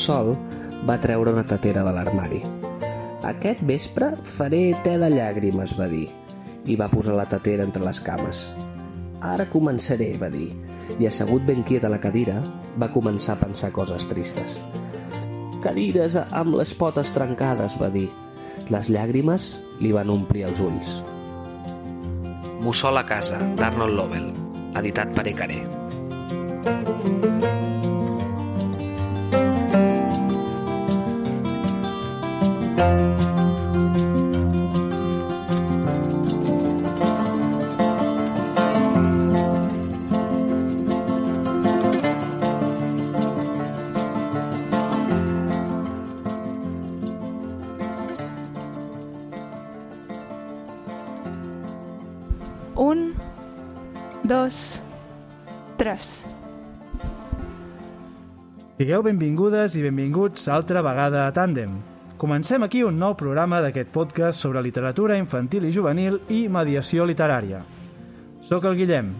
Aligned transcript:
Mussol 0.00 0.30
va 0.88 0.94
treure 0.96 1.34
una 1.34 1.42
tatera 1.44 1.82
de 1.84 1.90
l'armari. 1.92 2.38
Aquest 3.28 3.58
vespre 3.68 4.06
faré 4.24 4.60
te 4.80 4.94
de 4.96 5.10
llàgrimes, 5.12 5.74
va 5.76 5.90
dir, 5.92 6.06
i 6.64 6.76
va 6.80 6.88
posar 6.88 7.18
la 7.18 7.26
tatera 7.28 7.66
entre 7.68 7.84
les 7.84 8.00
cames. 8.00 8.40
Ara 9.20 9.44
començaré, 9.52 10.14
va 10.16 10.30
dir, 10.32 10.46
i 10.96 11.04
assegut 11.10 11.44
ben 11.44 11.60
quiet 11.68 11.84
a 11.84 11.92
la 11.92 12.00
cadira, 12.00 12.38
va 12.80 12.88
començar 12.94 13.36
a 13.36 13.42
pensar 13.44 13.74
coses 13.76 14.08
tristes. 14.08 14.56
Cadires 15.60 16.16
amb 16.16 16.56
les 16.56 16.72
potes 16.80 17.12
trencades, 17.12 17.76
va 17.76 17.92
dir. 17.92 18.08
Les 18.72 18.88
llàgrimes 18.88 19.52
li 19.84 19.92
van 19.92 20.16
omplir 20.16 20.48
els 20.48 20.64
ulls. 20.64 20.96
Mussol 22.64 22.96
a 22.96 23.04
casa, 23.04 23.44
d'Arnold 23.60 24.00
Lovell, 24.00 24.32
editat 24.80 25.12
per 25.12 25.28
Ecaré. 25.28 25.60
Un, 27.04 27.59
Sigueu 58.80 59.02
benvingudes 59.04 59.74
i 59.76 59.82
benvinguts 59.84 60.46
altra 60.48 60.80
vegada 60.80 61.26
a 61.26 61.32
Tàndem. 61.36 61.74
Comencem 62.16 62.62
aquí 62.64 62.80
un 62.80 62.96
nou 62.96 63.12
programa 63.12 63.58
d'aquest 63.60 63.90
podcast 63.92 64.40
sobre 64.40 64.62
literatura 64.64 65.18
infantil 65.20 65.66
i 65.68 65.72
juvenil 65.74 66.16
i 66.32 66.38
mediació 66.48 67.04
literària. 67.04 67.60
Soc 68.40 68.64
el 68.64 68.78
Guillem, 68.78 69.10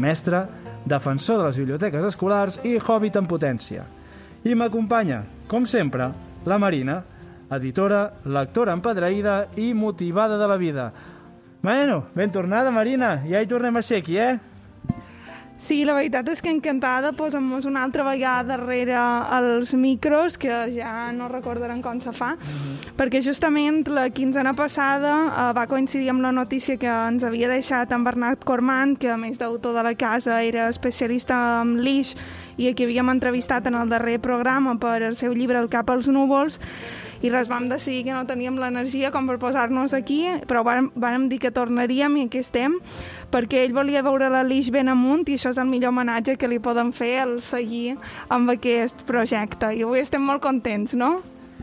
mestre, 0.00 0.40
defensor 0.88 1.42
de 1.42 1.50
les 1.50 1.60
biblioteques 1.60 2.08
escolars 2.08 2.56
i 2.64 2.78
hobbit 2.78 3.20
en 3.20 3.28
potència. 3.28 3.84
I 4.48 4.56
m'acompanya, 4.56 5.26
com 5.52 5.68
sempre, 5.68 6.08
la 6.48 6.56
Marina, 6.56 7.02
editora, 7.52 8.06
lectora 8.24 8.72
empadreïda 8.80 9.42
i 9.60 9.74
motivada 9.76 10.40
de 10.40 10.48
la 10.48 10.56
vida. 10.56 10.92
Bueno, 11.60 12.06
ben 12.14 12.32
tornada, 12.32 12.72
Marina. 12.72 13.18
Ja 13.28 13.44
hi 13.44 13.52
tornem 13.52 13.76
a 13.76 13.84
ser 13.84 14.00
aquí, 14.00 14.16
eh? 14.16 14.38
Sí, 15.56 15.80
la 15.88 15.94
veritat 15.96 16.28
és 16.28 16.42
que 16.44 16.50
encantada 16.52 17.14
posem-nos 17.16 17.64
una 17.66 17.80
altra 17.86 18.04
vegada 18.04 18.56
darrere 18.58 18.96
els 19.38 19.72
micros, 19.74 20.36
que 20.36 20.52
ja 20.74 21.10
no 21.16 21.30
recordaran 21.32 21.80
com 21.82 21.96
se 22.04 22.12
fa, 22.12 22.34
perquè 22.98 23.22
justament 23.24 23.80
la 23.88 24.10
quinzena 24.12 24.52
passada 24.54 25.14
eh, 25.24 25.46
va 25.56 25.66
coincidir 25.66 26.10
amb 26.12 26.22
la 26.22 26.34
notícia 26.36 26.76
que 26.76 26.90
ens 26.92 27.24
havia 27.24 27.48
deixat 27.48 27.94
en 27.96 28.04
Bernat 28.04 28.44
Cormant, 28.44 28.98
que 29.00 29.10
a 29.10 29.16
més 29.16 29.40
d'autor 29.40 29.74
de 29.78 29.86
la 29.88 29.94
casa 29.96 30.42
era 30.44 30.68
especialista 30.68 31.40
en 31.62 31.78
l'ix 31.80 32.12
i 32.60 32.68
a 32.68 32.76
qui 32.76 32.84
havíem 32.84 33.16
entrevistat 33.16 33.66
en 33.66 33.80
el 33.80 33.88
darrer 33.88 34.20
programa 34.20 34.76
per 34.78 35.00
el 35.08 35.16
seu 35.16 35.32
llibre 35.32 35.58
El 35.58 35.72
cap 35.72 35.88
als 35.90 36.12
núvols, 36.12 36.60
i 37.22 37.30
res, 37.32 37.48
vam 37.48 37.68
decidir 37.70 38.04
que 38.06 38.14
no 38.14 38.26
teníem 38.28 38.58
l'energia 38.60 39.12
com 39.14 39.28
per 39.28 39.38
posar-nos 39.42 39.94
aquí, 39.96 40.22
però 40.48 40.64
vam, 40.66 40.90
vam 40.94 41.28
dir 41.30 41.40
que 41.42 41.52
tornaríem 41.54 42.18
i 42.20 42.26
aquí 42.26 42.42
estem, 42.44 42.78
perquè 43.32 43.64
ell 43.64 43.74
volia 43.76 44.04
veure 44.06 44.28
la 44.32 44.44
Lix 44.46 44.70
ben 44.74 44.90
amunt 44.92 45.26
i 45.28 45.38
això 45.38 45.54
és 45.54 45.60
el 45.62 45.70
millor 45.70 45.94
homenatge 45.94 46.36
que 46.36 46.50
li 46.50 46.60
poden 46.62 46.92
fer 46.96 47.14
al 47.24 47.38
seguir 47.42 47.96
amb 48.28 48.52
aquest 48.56 49.06
projecte. 49.08 49.72
I 49.72 49.84
avui 49.86 50.04
estem 50.04 50.22
molt 50.22 50.44
contents, 50.44 50.94
no? 50.94 51.16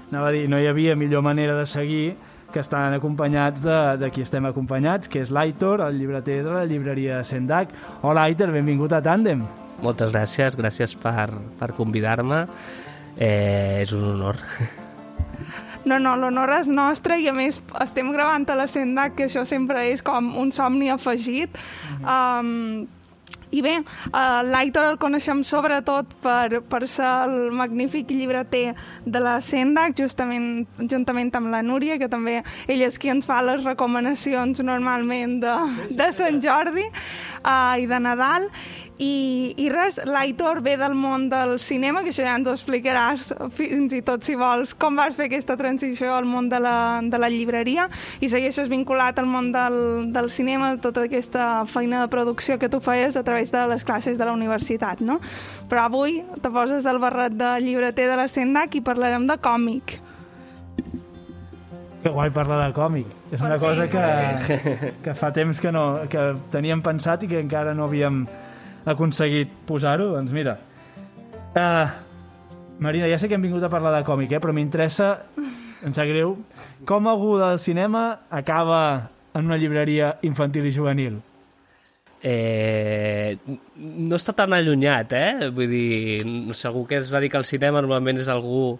Anava 0.09 0.29
a 0.29 0.35
dir, 0.35 0.45
no 0.49 0.59
hi 0.61 0.69
havia 0.69 0.95
millor 0.95 1.23
manera 1.25 1.57
de 1.57 1.65
seguir 1.69 2.13
que 2.53 2.61
estan 2.61 2.93
acompanyats 2.93 3.63
de, 3.65 3.79
de 3.97 4.11
qui 4.13 4.21
estem 4.21 4.45
acompanyats, 4.45 5.09
que 5.09 5.23
és 5.25 5.33
l'Aitor, 5.33 5.81
el 5.81 5.97
llibreter 5.97 6.43
de 6.45 6.53
la 6.53 6.67
llibreria 6.69 7.23
Sendac. 7.25 7.73
Hola, 8.05 8.27
Aitor, 8.29 8.53
benvingut 8.53 8.93
a 8.93 9.01
Tàndem. 9.01 9.41
Moltes 9.83 10.13
gràcies, 10.13 10.55
gràcies 10.55 10.93
per, 11.01 11.31
per 11.59 11.73
convidar-me. 11.75 12.45
Eh, 13.17 13.81
és 13.81 13.97
un 13.97 14.05
honor. 14.13 14.37
No, 15.85 15.99
no, 15.99 16.15
l'honor 16.15 16.51
és 16.59 16.69
nostre 16.71 17.19
i 17.19 17.27
a 17.27 17.35
més 17.35 17.59
estem 17.83 18.11
gravant 18.15 18.47
a 18.49 18.55
la 18.55 18.67
Sendac, 18.71 19.17
que 19.17 19.27
això 19.27 19.43
sempre 19.47 19.89
és 19.91 20.03
com 20.05 20.33
un 20.39 20.51
somni 20.55 20.89
afegit. 20.93 21.57
Um, 21.99 22.85
i 23.53 23.61
bé, 23.61 23.73
uh, 23.85 24.41
l'Aitor 24.47 24.87
el 24.87 24.95
coneixem 24.97 25.43
sobretot 25.45 26.15
per, 26.23 26.63
per 26.65 26.81
ser 26.89 27.09
el 27.27 27.51
magnífic 27.53 28.09
llibreter 28.09 28.73
de 29.05 29.21
la 29.21 29.35
Sendac, 29.45 29.93
justament, 29.99 30.65
juntament 30.89 31.29
amb 31.37 31.51
la 31.53 31.61
Núria, 31.65 31.99
que 32.01 32.09
també 32.09 32.39
ell 32.65 32.81
és 32.87 32.97
qui 32.97 33.13
ens 33.13 33.29
fa 33.29 33.43
les 33.45 33.61
recomanacions 33.67 34.63
normalment 34.65 35.37
de, 35.43 35.53
de 35.99 36.09
Sant 36.17 36.41
Jordi 36.41 36.87
uh, 36.89 37.75
i 37.77 37.85
de 37.89 38.01
Nadal. 38.01 38.49
I, 39.01 39.55
i 39.57 39.69
res, 39.73 39.97
l'Aitor 40.05 40.59
ve 40.61 40.75
del 40.77 40.93
món 40.93 41.25
del 41.31 41.55
cinema, 41.57 42.03
que 42.05 42.11
això 42.13 42.25
ja 42.27 42.35
ens 42.37 42.45
ho 42.45 42.53
explicaràs 42.53 43.31
fins 43.57 43.95
i 43.97 44.03
tot 44.05 44.21
si 44.25 44.35
vols, 44.37 44.75
com 44.77 44.99
vas 44.99 45.15
fer 45.17 45.25
aquesta 45.31 45.55
transició 45.57 46.11
al 46.13 46.27
món 46.29 46.49
de 46.51 46.59
la, 46.61 47.01
de 47.01 47.17
la 47.17 47.29
llibreria 47.33 47.87
i 48.21 48.29
segueixes 48.29 48.69
vinculat 48.69 49.17
al 49.17 49.25
món 49.29 49.49
del, 49.55 49.79
del 50.13 50.29
cinema, 50.29 50.75
tota 50.83 51.07
aquesta 51.07 51.65
feina 51.65 52.03
de 52.03 52.11
producció 52.13 52.59
que 52.61 52.69
tu 52.69 52.83
feies 52.85 53.17
a 53.17 53.25
través 53.25 53.49
de 53.51 53.65
les 53.73 53.83
classes 53.83 54.19
de 54.19 54.29
la 54.29 54.37
universitat, 54.37 55.01
no? 55.01 55.17
Però 55.71 55.87
avui 55.89 56.21
te 56.41 56.53
poses 56.53 56.85
el 56.85 57.01
barret 57.01 57.33
de 57.33 57.55
llibreter 57.65 58.11
de 58.11 58.21
la 58.21 58.29
Sendac 58.29 58.77
i 58.77 58.85
parlarem 58.85 59.25
de 59.25 59.41
còmic. 59.41 59.97
Que 62.03 62.11
guai 62.11 62.29
parlar 62.35 62.61
de 62.67 62.71
còmic. 62.75 63.09
És 63.33 63.41
una 63.41 63.57
cosa 63.57 63.87
que, 63.89 64.93
que 65.01 65.13
fa 65.17 65.33
temps 65.33 65.57
que, 65.63 65.71
no, 65.73 66.03
que 66.11 66.33
teníem 66.53 66.83
pensat 66.85 67.23
i 67.23 67.31
que 67.31 67.39
encara 67.41 67.73
no 67.73 67.87
havíem 67.87 68.25
aconseguit 68.85 69.51
posar-ho. 69.67 70.11
Doncs 70.17 70.33
mira, 70.35 70.57
uh, 71.55 71.87
Marina, 72.79 73.07
ja 73.07 73.19
sé 73.19 73.29
que 73.29 73.37
hem 73.37 73.45
vingut 73.45 73.63
a 73.63 73.71
parlar 73.71 73.93
de 73.95 74.05
còmic, 74.07 74.33
eh? 74.33 74.41
però 74.43 74.55
m'interessa, 74.55 75.11
em 75.83 75.93
sap 75.93 76.09
greu, 76.09 76.37
com 76.89 77.07
algú 77.07 77.37
del 77.39 77.59
cinema 77.59 78.25
acaba 78.31 79.11
en 79.33 79.45
una 79.45 79.57
llibreria 79.57 80.17
infantil 80.23 80.67
i 80.67 80.73
juvenil. 80.75 81.21
Eh, 82.23 83.35
no 83.75 84.15
està 84.15 84.31
tan 84.35 84.53
allunyat, 84.55 85.11
eh? 85.11 85.49
Vull 85.51 85.67
dir, 85.67 85.87
algú 86.69 86.85
que 86.87 87.01
es 87.01 87.11
dedica 87.11 87.39
al 87.39 87.47
cinema 87.47 87.81
normalment 87.83 88.21
és 88.23 88.29
algú 88.31 88.77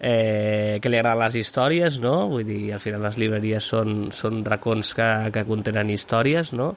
eh, 0.00 0.78
que 0.80 0.88
li 0.88 0.96
agraden 0.96 1.20
les 1.26 1.36
històries, 1.42 2.00
no? 2.00 2.14
Vull 2.32 2.46
dir, 2.48 2.62
al 2.72 2.80
final 2.80 3.04
les 3.04 3.18
llibreries 3.20 3.68
són, 3.72 4.08
són 4.16 4.40
racons 4.46 4.94
que, 4.96 5.10
que 5.34 5.44
contenen 5.48 5.92
històries, 5.92 6.54
no? 6.56 6.72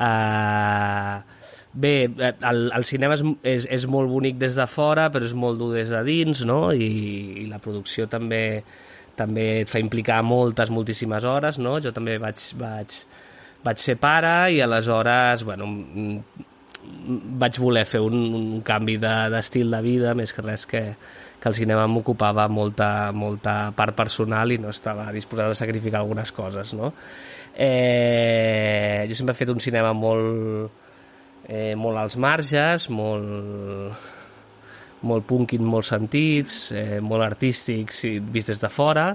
Uh, 0.00 1.20
bé, 1.72 1.94
el, 2.30 2.62
el 2.74 2.84
cinema 2.84 3.16
és, 3.16 3.24
és, 3.46 3.66
és 3.78 3.86
molt 3.90 4.10
bonic 4.10 4.38
des 4.40 4.56
de 4.58 4.66
fora, 4.70 5.08
però 5.12 5.26
és 5.26 5.34
molt 5.34 5.60
dur 5.60 5.72
des 5.76 5.90
de 5.92 6.02
dins, 6.06 6.44
no? 6.48 6.62
I, 6.72 6.90
i 7.44 7.48
la 7.50 7.60
producció 7.62 8.08
també 8.10 8.62
també 9.20 9.46
et 9.62 9.70
fa 9.70 9.80
implicar 9.82 10.20
moltes, 10.24 10.70
moltíssimes 10.72 11.26
hores, 11.28 11.58
no? 11.60 11.76
Jo 11.82 11.92
també 11.92 12.16
vaig, 12.22 12.40
vaig, 12.60 12.94
vaig 13.66 13.82
ser 13.82 13.98
pare 14.00 14.52
i 14.54 14.60
aleshores, 14.64 15.44
bueno, 15.44 15.66
mm, 15.68 16.46
vaig 17.40 17.58
voler 17.60 17.84
fer 17.88 18.00
un, 18.00 18.16
un 18.36 18.60
canvi 18.66 18.96
d'estil 19.02 19.68
de, 19.68 19.76
de 19.76 19.82
vida, 19.84 20.14
més 20.16 20.32
que 20.32 20.44
res 20.46 20.64
que, 20.66 20.84
que 21.40 21.48
el 21.50 21.56
cinema 21.56 21.86
m'ocupava 21.90 22.46
molta, 22.48 23.10
molta 23.12 23.56
part 23.76 23.96
personal 23.96 24.52
i 24.52 24.60
no 24.62 24.72
estava 24.72 25.10
disposat 25.12 25.52
a 25.52 25.58
sacrificar 25.58 26.00
algunes 26.00 26.32
coses, 26.32 26.74
no? 26.76 26.94
Eh, 27.60 29.04
jo 29.10 29.18
sempre 29.18 29.34
he 29.34 29.40
fet 29.42 29.52
un 29.52 29.60
cinema 29.60 29.92
molt, 29.92 30.79
eh, 31.50 31.74
molt 31.74 31.98
als 31.98 32.16
marges, 32.16 32.86
molt, 32.94 34.08
molt 35.02 35.26
punk 35.26 35.56
en 35.56 35.66
molts 35.66 35.90
sentits, 35.90 36.70
eh, 36.76 37.00
molt 37.02 37.26
artístics 37.26 38.04
i 38.06 38.18
vist 38.20 38.52
des 38.52 38.62
de 38.62 38.70
fora, 38.70 39.10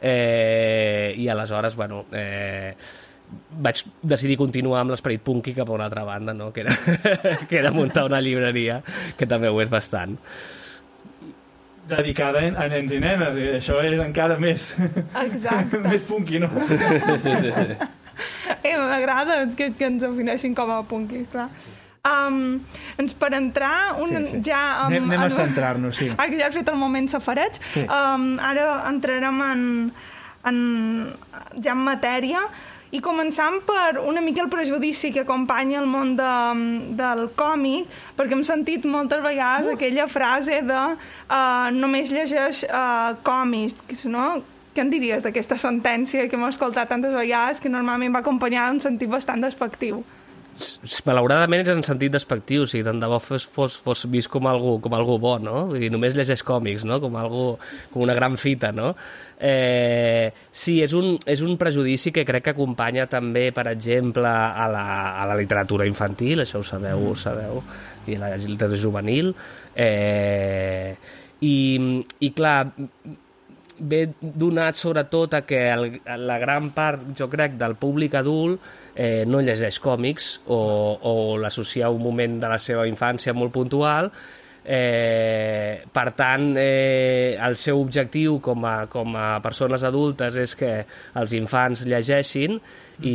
eh, 0.00 1.14
i 1.16 1.28
aleshores, 1.32 1.76
bueno, 1.76 2.04
eh, 2.12 2.74
vaig 3.64 3.82
decidir 4.02 4.36
continuar 4.40 4.82
amb 4.82 4.92
l'esperit 4.92 5.24
punky 5.24 5.54
cap 5.56 5.68
a 5.68 5.76
una 5.76 5.88
altra 5.88 6.04
banda, 6.04 6.34
no? 6.34 6.52
que, 6.52 6.66
era, 6.66 6.76
que 7.48 7.58
era 7.58 7.72
muntar 7.72 8.04
una 8.04 8.20
llibreria, 8.20 8.82
que 9.16 9.26
també 9.26 9.48
ho 9.48 9.60
és 9.64 9.72
bastant. 9.72 10.16
Dedicada 11.88 12.42
a 12.60 12.66
nens 12.68 12.92
i 12.92 13.00
nenes, 13.00 13.38
i 13.40 13.46
això 13.56 13.80
és 13.80 13.96
encara 14.04 14.36
més, 14.36 14.74
Exacte. 15.24 15.80
més 15.88 16.04
punky, 16.04 16.42
no? 16.44 16.52
sí, 16.68 16.76
sí, 17.24 17.32
sí. 17.40 17.88
Eh, 18.66 18.74
M'agrada 18.76 19.44
que, 19.56 19.70
que 19.78 19.86
ens 19.88 20.02
defineixin 20.02 20.54
com 20.58 20.72
a 20.74 20.82
punky, 20.84 21.22
clar. 21.32 21.48
Um, 22.08 22.60
ens 22.98 23.12
per 23.18 23.32
entrar 23.36 23.96
un, 24.00 24.08
Sí, 24.08 24.26
sí. 24.30 24.40
ja... 24.50 24.62
Um, 24.86 24.92
Anem, 24.92 25.10
anem 25.10 25.20
a 25.26 25.28
en- 25.28 25.36
centrar-nos, 25.36 25.96
sí. 25.96 26.08
Que 26.16 26.38
ja 26.38 26.46
has 26.48 26.54
fet 26.56 26.68
el 26.72 26.76
moment 26.80 27.10
safareig, 27.12 27.58
Sí. 27.74 27.82
um, 27.84 28.38
ara 28.40 28.84
entrarem 28.88 29.42
en, 29.50 29.62
en, 30.48 30.58
ja 31.62 31.72
en 31.76 31.82
matèria 31.84 32.46
I 32.90 33.02
començant 33.04 33.58
per 33.68 33.98
una 34.00 34.22
mica 34.24 34.40
el 34.40 34.48
prejudici 34.48 35.10
que 35.12 35.20
acompanya 35.20 35.76
el 35.82 35.86
món 35.92 36.14
de, 36.16 36.28
del 36.96 37.26
còmic, 37.36 37.84
perquè 38.16 38.32
hem 38.32 38.44
sentit 38.48 38.86
moltes 38.88 39.20
vegades 39.20 39.68
uh. 39.68 39.74
aquella 39.74 40.06
frase 40.08 40.62
de 40.64 40.78
uh, 40.96 41.68
només 41.76 42.08
llegeix 42.08 42.62
uh, 42.64 43.12
còmics, 43.28 44.06
no? 44.08 44.38
Què 44.72 44.80
en 44.86 44.88
diries 44.94 45.20
d'aquesta 45.20 45.58
sentència 45.60 46.24
que 46.30 46.36
hem 46.40 46.46
escoltat 46.48 46.88
tantes 46.88 47.12
vegades 47.12 47.60
que 47.60 47.68
normalment 47.68 48.14
va 48.16 48.22
acompanyar 48.24 48.70
un 48.72 48.80
sentit 48.80 49.10
bastant 49.12 49.44
despectiu? 49.44 50.00
Malauradament 51.06 51.62
és 51.62 51.70
en 51.72 51.82
sentit 51.86 52.12
despectiu, 52.12 52.64
o 52.64 52.68
sigui, 52.70 52.84
tant 52.86 53.00
de 53.00 53.08
bo 53.10 53.18
fos, 53.22 53.46
fos, 53.54 53.76
fos 53.82 54.04
vist 54.12 54.30
com 54.32 54.48
algú, 54.50 54.76
com 54.84 54.94
algú 54.96 55.18
bo, 55.22 55.36
no? 55.42 55.66
Vull 55.70 55.84
dir, 55.84 55.90
només 55.94 56.16
llegeix 56.16 56.42
còmics, 56.46 56.86
no? 56.88 56.98
Com, 57.02 57.18
algú, 57.20 57.44
com 57.92 58.04
una 58.06 58.16
gran 58.16 58.38
fita, 58.40 58.72
no? 58.74 58.92
Eh, 59.38 60.32
sí, 60.50 60.78
és 60.82 60.94
un, 60.98 61.14
és 61.26 61.44
un 61.46 61.54
prejudici 61.60 62.12
que 62.14 62.26
crec 62.28 62.48
que 62.48 62.56
acompanya 62.56 63.06
també, 63.10 63.48
per 63.54 63.68
exemple, 63.70 64.28
a 64.28 64.66
la, 64.72 64.88
a 65.22 65.28
la 65.30 65.38
literatura 65.38 65.86
infantil, 65.88 66.42
això 66.44 66.62
ho 66.62 66.66
sabeu, 66.66 66.98
mm. 66.98 67.12
ho 67.12 67.16
sabeu, 67.18 67.62
i 68.08 68.18
a 68.18 68.24
la 68.24 68.34
literatura 68.36 68.82
juvenil, 68.82 69.32
eh, 69.78 70.92
i, 71.46 71.56
i 72.26 72.34
clar, 72.34 72.60
ve 73.78 74.08
donat 74.20 74.76
sobretot 74.76 75.34
a 75.34 75.42
que 75.46 75.60
el, 75.70 75.86
la 76.26 76.38
gran 76.42 76.70
part, 76.74 77.04
jo 77.18 77.28
crec, 77.30 77.54
del 77.58 77.76
públic 77.78 78.16
adult 78.18 78.87
eh, 78.98 79.22
no 79.26 79.40
llegeix 79.40 79.78
còmics 79.80 80.32
o, 80.50 80.58
o 80.98 81.14
l'associa 81.38 81.86
a 81.86 81.94
un 81.94 82.02
moment 82.02 82.40
de 82.42 82.50
la 82.50 82.58
seva 82.58 82.88
infància 82.90 83.36
molt 83.36 83.54
puntual 83.54 84.10
Eh, 84.70 85.80
per 85.88 86.10
tant, 86.12 86.50
eh, 86.60 87.38
el 87.40 87.54
seu 87.56 87.78
objectiu 87.80 88.34
com 88.44 88.66
a, 88.68 88.74
com 88.92 89.14
a 89.16 89.38
persones 89.40 89.80
adultes 89.88 90.36
és 90.36 90.52
que 90.60 90.72
els 91.16 91.32
infants 91.38 91.86
llegeixin 91.88 92.58
i, 93.00 93.14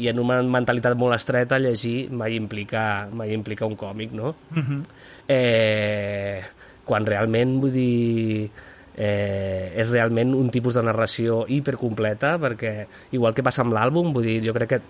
i 0.00 0.08
en 0.08 0.22
una 0.22 0.38
mentalitat 0.40 0.96
molt 0.96 1.18
estreta 1.18 1.58
llegir 1.60 2.08
mai 2.08 2.38
implica, 2.40 3.10
mai 3.12 3.34
implica 3.36 3.68
un 3.68 3.76
còmic, 3.76 4.16
no? 4.16 4.32
Uh 4.56 4.62
-huh. 4.62 4.80
eh, 5.28 6.40
quan 6.86 7.04
realment, 7.04 7.60
vull 7.60 7.72
dir, 7.72 8.50
eh, 8.96 9.72
és 9.76 9.90
realment 9.90 10.32
un 10.34 10.48
tipus 10.48 10.72
de 10.72 10.82
narració 10.82 11.44
hipercompleta 11.46 12.38
perquè, 12.38 12.86
igual 13.10 13.34
que 13.34 13.42
passa 13.42 13.60
amb 13.60 13.74
l'àlbum, 13.74 14.14
vull 14.14 14.24
dir, 14.24 14.40
jo 14.46 14.54
crec 14.54 14.68
que 14.68 14.80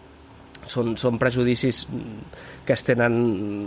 són, 0.70 0.94
són 1.00 1.18
prejudicis 1.18 1.84
que 2.66 2.74
es 2.74 2.84
tenen 2.86 3.16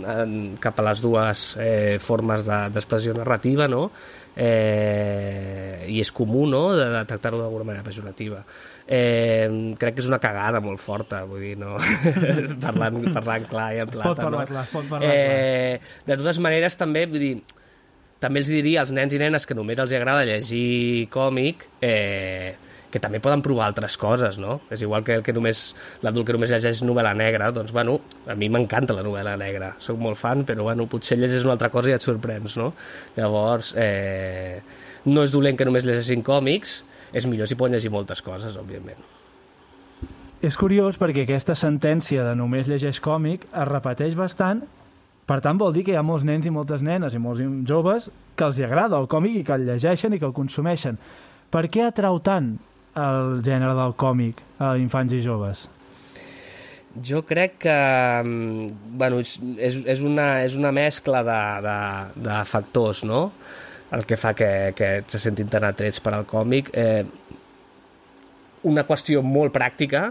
en, 0.04 0.34
cap 0.62 0.80
a 0.80 0.86
les 0.90 1.02
dues 1.02 1.44
eh, 1.60 1.98
formes 2.02 2.44
d'expressió 2.46 3.14
de, 3.14 3.22
narrativa, 3.22 3.68
no? 3.70 3.88
Eh, 4.40 5.86
i 5.90 5.98
és 6.00 6.12
comú 6.14 6.44
no? 6.48 6.70
de, 6.78 6.86
de 6.92 7.00
tractar-ho 7.08 7.40
d'alguna 7.40 7.66
manera 7.72 7.86
pejorativa. 7.86 8.44
Eh, 8.86 9.74
crec 9.78 9.96
que 9.96 10.04
és 10.04 10.10
una 10.10 10.20
cagada 10.22 10.62
molt 10.64 10.82
forta, 10.82 11.24
vull 11.28 11.42
dir, 11.44 11.56
no? 11.60 11.76
parlant, 12.64 13.00
parlant 13.14 13.48
clar 13.50 13.70
i 13.76 13.82
en 13.84 13.90
plata. 13.90 14.14
Pot 14.14 14.24
parlar 14.24 14.44
no? 14.44 14.52
clar, 14.52 14.66
pot 14.72 14.92
parlar 14.94 15.10
eh, 15.10 15.80
clar. 15.80 16.06
De 16.08 16.20
totes 16.22 16.42
maneres, 16.42 16.78
també, 16.80 17.04
vull 17.10 17.24
dir, 17.24 17.34
també 18.20 18.42
els 18.42 18.50
diria 18.52 18.84
als 18.84 18.92
nens 18.94 19.14
i 19.16 19.20
nenes 19.20 19.46
que 19.48 19.56
només 19.56 19.80
els 19.80 19.94
agrada 19.96 20.26
llegir 20.28 21.08
còmic 21.12 21.64
eh, 21.80 22.56
que 22.90 23.00
també 23.02 23.20
poden 23.22 23.42
provar 23.42 23.68
altres 23.70 23.96
coses, 24.00 24.38
no? 24.42 24.60
És 24.70 24.82
igual 24.82 25.04
que 25.06 25.14
el 25.14 25.22
que 25.26 25.34
només 25.36 25.70
l'adult 26.02 26.26
que 26.26 26.34
només 26.36 26.50
llegeix 26.50 26.82
novel·la 26.82 27.12
negra, 27.16 27.50
doncs, 27.54 27.72
bueno, 27.72 27.98
a 28.26 28.34
mi 28.38 28.50
m'encanta 28.50 28.96
la 28.96 29.04
novel·la 29.06 29.36
negra, 29.40 29.74
sóc 29.82 29.98
molt 30.02 30.18
fan, 30.18 30.44
però, 30.48 30.66
bueno, 30.66 30.88
potser 30.90 31.18
llegeix 31.20 31.46
una 31.46 31.54
altra 31.58 31.70
cosa 31.70 31.92
i 31.92 31.96
et 31.96 32.04
sorprens, 32.04 32.56
no? 32.58 32.72
Llavors, 33.16 33.74
eh, 33.78 34.60
no 35.06 35.24
és 35.24 35.32
dolent 35.32 35.58
que 35.58 35.68
només 35.68 35.86
llegeixin 35.86 36.24
còmics, 36.26 36.80
és 37.14 37.26
millor 37.26 37.48
si 37.50 37.58
poden 37.58 37.78
llegir 37.78 37.94
moltes 37.94 38.22
coses, 38.22 38.58
òbviament. 38.58 39.00
És 40.42 40.56
curiós 40.56 40.96
perquè 40.96 41.26
aquesta 41.26 41.54
sentència 41.54 42.24
de 42.24 42.34
només 42.34 42.68
llegeix 42.68 43.00
còmic 43.04 43.44
es 43.50 43.66
repeteix 43.68 44.14
bastant 44.16 44.64
per 45.30 45.38
tant, 45.44 45.60
vol 45.60 45.70
dir 45.70 45.84
que 45.86 45.92
hi 45.94 45.98
ha 45.98 46.02
molts 46.02 46.24
nens 46.26 46.46
i 46.48 46.50
moltes 46.50 46.82
nenes 46.82 47.14
i 47.14 47.20
molts 47.22 47.44
joves 47.68 48.08
que 48.34 48.48
els 48.48 48.56
agrada 48.66 48.98
el 48.98 49.06
còmic 49.06 49.36
i 49.38 49.44
que 49.46 49.54
el 49.54 49.68
llegeixen 49.68 50.16
i 50.16 50.18
que 50.18 50.26
el 50.26 50.34
consumeixen. 50.34 50.96
Per 51.54 51.68
què 51.70 51.84
atrau 51.86 52.18
tant 52.26 52.56
el 52.98 53.42
gènere 53.46 53.74
del 53.78 53.94
còmic 53.94 54.40
a 54.58 54.74
infants 54.80 55.14
i 55.14 55.20
joves? 55.22 55.68
Jo 57.06 57.22
crec 57.22 57.60
que 57.62 57.76
mm, 58.24 58.96
bueno, 58.98 59.20
és, 59.22 59.36
és, 59.58 60.00
una, 60.02 60.42
és 60.42 60.56
una 60.58 60.72
mescla 60.74 61.22
de, 61.22 61.42
de, 61.66 61.80
de 62.26 62.44
factors, 62.50 63.04
no? 63.06 63.28
el 63.90 64.06
que 64.06 64.16
fa 64.16 64.34
que, 64.34 64.72
que 64.76 64.90
se 65.10 65.18
sentin 65.18 65.48
tan 65.50 65.66
atrets 65.66 66.00
per 66.02 66.14
al 66.14 66.26
còmic. 66.28 66.70
Eh, 66.78 67.04
una 68.70 68.84
qüestió 68.86 69.22
molt 69.26 69.54
pràctica 69.54 70.10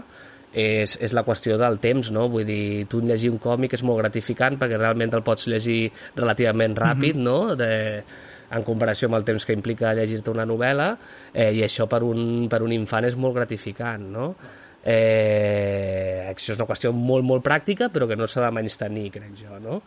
és, 0.52 0.96
és 1.00 1.14
la 1.16 1.24
qüestió 1.24 1.56
del 1.60 1.78
temps, 1.80 2.10
no? 2.12 2.26
Vull 2.32 2.44
dir, 2.48 2.86
tu 2.90 3.00
llegir 3.04 3.30
un 3.32 3.38
còmic 3.42 3.78
és 3.78 3.84
molt 3.86 4.02
gratificant 4.02 4.58
perquè 4.60 4.78
realment 4.80 5.14
el 5.16 5.24
pots 5.24 5.46
llegir 5.48 5.92
relativament 6.16 6.76
ràpid, 6.76 7.16
mm 7.16 7.20
-hmm. 7.20 7.24
no? 7.24 7.56
De, 7.56 8.02
en 8.50 8.64
comparació 8.66 9.08
amb 9.08 9.20
el 9.20 9.26
temps 9.28 9.46
que 9.46 9.54
implica 9.56 9.94
llegir-te 9.94 10.32
una 10.32 10.46
novel·la, 10.48 10.90
eh, 11.32 11.50
i 11.56 11.62
això 11.66 11.86
per 11.90 12.02
un, 12.06 12.48
per 12.50 12.62
un 12.66 12.74
infant 12.74 13.06
és 13.06 13.16
molt 13.16 13.36
gratificant, 13.38 14.08
no? 14.14 14.32
Eh, 14.80 16.30
això 16.30 16.54
és 16.54 16.58
una 16.58 16.66
qüestió 16.70 16.92
molt, 16.96 17.26
molt 17.26 17.44
pràctica, 17.44 17.90
però 17.92 18.08
que 18.08 18.16
no 18.16 18.28
s'ha 18.28 18.46
de 18.46 18.50
menys 18.56 18.78
tenir, 18.80 19.10
crec 19.14 19.36
jo, 19.38 19.60
no? 19.62 19.82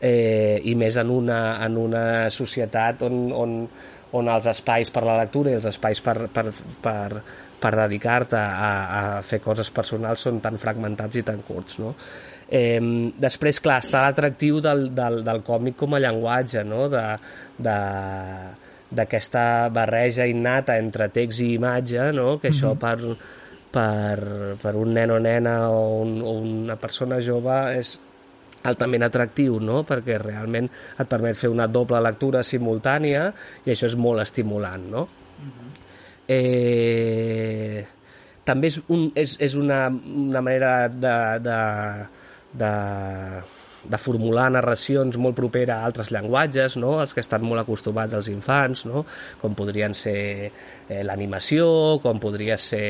Eh, 0.00 0.62
I 0.70 0.76
més 0.78 0.96
en 1.00 1.10
una, 1.10 1.58
en 1.64 1.76
una 1.76 2.04
societat 2.30 3.02
on, 3.08 3.28
on, 3.34 3.58
on 4.14 4.30
els 4.30 4.46
espais 4.46 4.92
per 4.94 5.02
la 5.04 5.18
lectura 5.18 5.50
i 5.50 5.58
els 5.58 5.66
espais 5.66 6.00
per, 6.04 6.16
per, 6.30 6.46
per, 6.84 7.22
per 7.58 7.72
dedicar-te 7.82 8.38
a, 8.38 8.70
a 9.00 9.02
fer 9.26 9.40
coses 9.42 9.72
personals 9.74 10.22
són 10.28 10.38
tan 10.44 10.58
fragmentats 10.62 11.18
i 11.18 11.24
tan 11.26 11.42
curts, 11.46 11.80
no? 11.82 11.96
Eh, 12.48 12.80
després, 13.20 13.60
clar, 13.60 13.82
està 13.84 14.06
l'atractiu 14.06 14.62
del, 14.64 14.88
del, 14.96 15.20
del 15.24 15.42
còmic 15.44 15.76
com 15.76 15.94
a 15.94 16.00
llenguatge, 16.00 16.62
no? 16.64 16.86
de, 16.88 17.04
de, 17.60 17.76
d'aquesta 18.88 19.68
barreja 19.74 20.24
innata 20.24 20.78
entre 20.80 21.10
text 21.12 21.44
i 21.44 21.52
imatge, 21.58 22.10
no? 22.16 22.38
que 22.40 22.48
això 22.48 22.72
mm 22.72 22.78
-hmm. 22.78 22.80
per, 22.80 23.16
per, 23.70 24.56
per 24.62 24.74
un 24.76 24.94
nen 24.94 25.10
o 25.10 25.18
nena 25.18 25.70
o, 25.70 26.00
un, 26.02 26.22
o 26.22 26.32
una 26.40 26.76
persona 26.76 27.20
jove 27.20 27.78
és 27.78 27.98
altament 28.62 29.02
atractiu, 29.02 29.60
no? 29.60 29.84
perquè 29.84 30.18
realment 30.18 30.68
et 30.98 31.08
permet 31.08 31.36
fer 31.36 31.50
una 31.50 31.66
doble 31.66 32.00
lectura 32.00 32.42
simultània 32.42 33.32
i 33.64 33.70
això 33.70 33.86
és 33.86 33.96
molt 33.96 34.20
estimulant. 34.20 34.90
No? 34.90 35.08
Mm 35.38 35.50
-hmm. 35.50 35.70
eh, 36.28 37.86
també 38.44 38.66
és, 38.66 38.80
un, 38.88 39.12
és, 39.14 39.36
és 39.38 39.54
una, 39.54 39.86
una 39.88 40.40
manera 40.40 40.88
de, 40.88 41.16
de, 41.44 41.58
de, 42.58 43.44
de 43.84 43.98
formular 44.00 44.48
narracions 44.50 45.16
molt 45.20 45.36
propera 45.38 45.78
a 45.78 45.88
altres 45.88 46.10
llenguatges, 46.14 46.76
no? 46.80 46.98
els 47.02 47.14
que 47.14 47.22
estan 47.22 47.44
molt 47.46 47.62
acostumats 47.62 48.16
als 48.16 48.30
infants, 48.32 48.84
no? 48.88 49.04
com 49.40 49.54
podrien 49.58 49.94
ser 49.94 50.20
eh, 50.48 51.02
l'animació, 51.06 51.68
com 52.02 52.18
podria 52.22 52.58
ser 52.58 52.88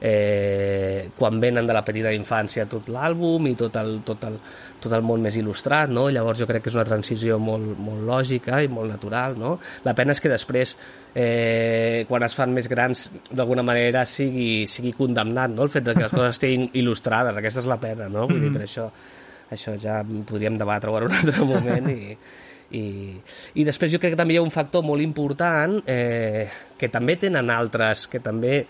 eh, 0.00 1.08
quan 1.16 1.40
venen 1.40 1.66
de 1.66 1.76
la 1.76 1.84
petita 1.86 2.12
infància 2.12 2.66
tot 2.70 2.90
l'àlbum 2.92 3.46
i 3.52 3.54
tot 3.58 3.78
el, 3.80 4.00
tot, 4.06 4.26
el, 4.28 4.38
tot 4.82 4.92
el 4.92 5.04
món 5.06 5.22
més 5.24 5.38
il·lustrat, 5.38 5.92
no? 5.92 6.08
llavors 6.10 6.42
jo 6.42 6.48
crec 6.50 6.66
que 6.66 6.72
és 6.72 6.78
una 6.78 6.86
transició 6.88 7.38
molt, 7.38 7.76
molt 7.78 8.02
lògica 8.08 8.60
i 8.64 8.70
molt 8.72 8.92
natural. 8.96 9.38
No? 9.38 9.56
La 9.86 9.94
pena 9.96 10.16
és 10.16 10.22
que 10.22 10.32
després, 10.32 10.74
eh, 11.14 12.04
quan 12.08 12.26
es 12.26 12.34
fan 12.36 12.54
més 12.56 12.68
grans, 12.72 13.08
d'alguna 13.30 13.64
manera 13.66 14.04
sigui, 14.10 14.66
sigui 14.70 14.92
condemnat 14.96 15.54
no? 15.54 15.68
el 15.68 15.72
fet 15.72 15.86
de 15.86 15.94
que 15.94 16.08
les 16.08 16.16
coses 16.16 16.34
estiguin 16.34 16.68
il·lustrades, 16.74 17.38
aquesta 17.38 17.62
és 17.62 17.70
la 17.70 17.78
pena, 17.80 18.10
no? 18.10 18.26
Vull 18.26 18.42
dir, 18.42 18.52
per 18.52 18.66
això 18.66 18.90
això 19.50 19.76
ja 19.78 20.00
podríem 20.02 20.58
debatre-ho 20.58 20.98
en 20.98 21.08
un 21.10 21.16
altre 21.20 21.44
moment 21.52 21.90
i, 21.92 22.16
i, 22.76 22.84
i 23.54 23.66
després 23.66 23.92
jo 23.92 24.00
crec 24.02 24.16
que 24.16 24.20
també 24.20 24.36
hi 24.36 24.40
ha 24.40 24.46
un 24.46 24.54
factor 24.54 24.84
molt 24.86 25.04
important 25.04 25.78
eh, 25.86 26.46
que 26.78 26.90
també 26.92 27.16
tenen 27.20 27.50
altres, 27.54 28.06
que 28.10 28.20
també 28.20 28.64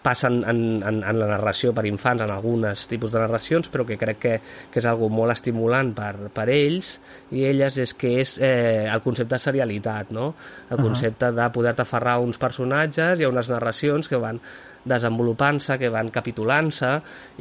passen 0.00 0.38
en, 0.48 0.60
en, 0.82 1.02
en 1.04 1.18
la 1.20 1.26
narració 1.28 1.74
per 1.76 1.84
infants, 1.88 2.22
en 2.24 2.30
algunes 2.32 2.86
tipus 2.88 3.12
de 3.12 3.20
narracions, 3.20 3.68
però 3.68 3.84
que 3.84 3.98
crec 4.00 4.20
que, 4.20 4.32
que 4.72 4.80
és 4.80 4.88
algo 4.88 5.10
molt 5.12 5.34
estimulant 5.34 5.92
per, 5.96 6.30
per 6.32 6.46
ells 6.52 6.94
i 7.36 7.44
elles, 7.48 7.76
és 7.84 7.92
que 8.00 8.14
és 8.22 8.38
eh, 8.40 8.88
el 8.88 9.04
concepte 9.04 9.36
de 9.36 9.42
serialitat, 9.44 10.14
no? 10.16 10.32
el 10.70 10.80
concepte 10.80 11.28
uh 11.28 11.32
-huh. 11.32 11.42
de 11.42 11.50
poder-te 11.52 11.82
aferrar 11.82 12.16
a 12.16 12.24
uns 12.24 12.38
personatges 12.38 13.20
i 13.20 13.24
a 13.24 13.28
unes 13.28 13.50
narracions 13.50 14.08
que 14.08 14.16
van 14.16 14.40
desenvolupant-se, 14.84 15.76
que 15.80 15.90
van 15.92 16.10
capitulant-se 16.12 16.92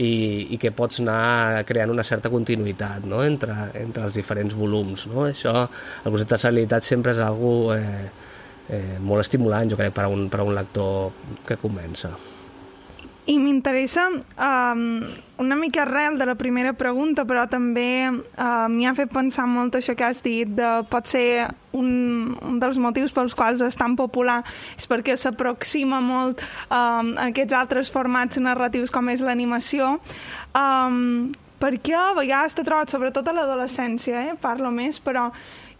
i, 0.03 0.11
i 0.55 0.59
que 0.61 0.73
pots 0.75 0.99
anar 1.03 1.63
creant 1.67 1.93
una 1.93 2.03
certa 2.03 2.31
continuïtat 2.31 3.05
no? 3.07 3.21
entre, 3.23 3.55
entre 3.79 4.07
els 4.09 4.17
diferents 4.19 4.55
volums. 4.57 5.07
No? 5.11 5.27
Això, 5.29 5.53
el 6.03 6.09
concepte 6.11 6.35
de 6.35 6.43
serialitat 6.45 6.87
sempre 6.87 7.15
és 7.15 7.23
algú 7.23 7.53
eh, 7.75 8.09
eh, 8.69 8.97
molt 8.99 9.23
estimulant, 9.25 9.71
jo 9.71 9.79
crec, 9.79 9.95
per 9.95 10.07
a 10.07 10.11
un, 10.11 10.27
per 10.31 10.43
a 10.43 10.49
un 10.49 10.55
lector 10.57 11.39
que 11.47 11.59
comença. 11.61 12.13
I 13.29 13.37
m'interessa 13.37 14.07
um, 14.09 15.03
una 15.37 15.55
mica 15.55 15.83
arrel 15.83 16.17
de 16.17 16.25
la 16.25 16.35
primera 16.35 16.73
pregunta, 16.73 17.25
però 17.29 17.45
també 17.49 18.09
uh, 18.09 18.65
m'hi 18.71 18.87
ha 18.89 18.95
fet 18.97 19.11
pensar 19.13 19.45
molt 19.47 19.77
això 19.77 19.93
que 19.95 20.07
has 20.07 20.23
dit, 20.25 20.49
de 20.57 20.71
pot 20.89 21.07
ser 21.07 21.45
un, 21.77 22.33
un 22.41 22.57
dels 22.61 22.79
motius 22.81 23.13
pels 23.13 23.35
quals 23.37 23.61
és 23.61 23.77
tan 23.77 23.93
popular 23.99 24.39
és 24.73 24.89
perquè 24.89 25.13
s'aproxima 25.13 26.01
molt 26.01 26.41
um, 26.41 27.13
a 27.13 27.29
aquests 27.29 27.57
altres 27.59 27.93
formats 27.93 28.41
narratius 28.41 28.89
com 28.89 29.13
és 29.13 29.21
l'animació. 29.21 29.99
Um, 30.57 31.29
perquè 31.61 31.93
a 31.93 32.13
vegades 32.17 32.55
t'he 32.55 32.65
trobat, 32.65 32.89
sobretot 32.89 33.29
a 33.29 33.35
l'adolescència, 33.35 34.25
eh, 34.25 34.37
parlo 34.41 34.71
més, 34.73 34.97
però 35.03 35.29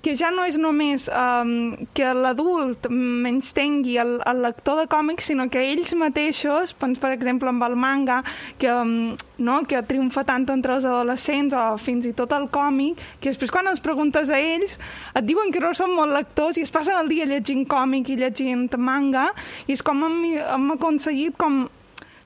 que 0.02 0.16
ja 0.16 0.30
no 0.32 0.46
és 0.48 0.58
només 0.60 1.08
um, 1.12 1.74
que 1.96 2.12
l'adult 2.16 2.88
menys 2.90 3.52
tengui 3.56 3.98
el, 4.00 4.16
el 4.30 4.42
lector 4.46 4.80
de 4.80 4.88
còmics, 4.92 5.28
sinó 5.32 5.50
que 5.52 5.64
ells 5.72 5.94
mateixos, 6.00 6.76
doncs, 6.80 7.02
per 7.02 7.12
exemple, 7.16 7.52
amb 7.52 7.66
el 7.68 7.76
manga, 7.80 8.22
que, 8.62 8.72
um, 8.72 9.16
no, 9.44 9.60
que 9.68 9.82
triomfa 9.88 10.24
tant 10.28 10.48
entre 10.54 10.78
els 10.78 10.88
adolescents 10.88 11.56
o 11.56 11.66
fins 11.82 12.08
i 12.08 12.14
tot 12.16 12.34
el 12.36 12.48
còmic, 12.54 13.02
que 13.20 13.34
després 13.34 13.52
quan 13.52 13.68
els 13.72 13.84
preguntes 13.84 14.32
a 14.32 14.40
ells 14.40 14.78
et 15.14 15.26
diuen 15.28 15.52
que 15.52 15.64
no 15.64 15.74
són 15.76 15.96
molt 15.98 16.16
lectors 16.16 16.60
i 16.60 16.64
es 16.68 16.72
passen 16.72 16.98
el 17.00 17.12
dia 17.12 17.28
llegint 17.28 17.68
còmic 17.70 18.14
i 18.14 18.20
llegint 18.20 18.70
manga 18.80 19.30
i 19.68 19.76
és 19.76 19.84
com 19.86 20.04
hem, 20.06 20.20
hem 20.40 20.72
aconseguit 20.76 21.36
com 21.40 21.66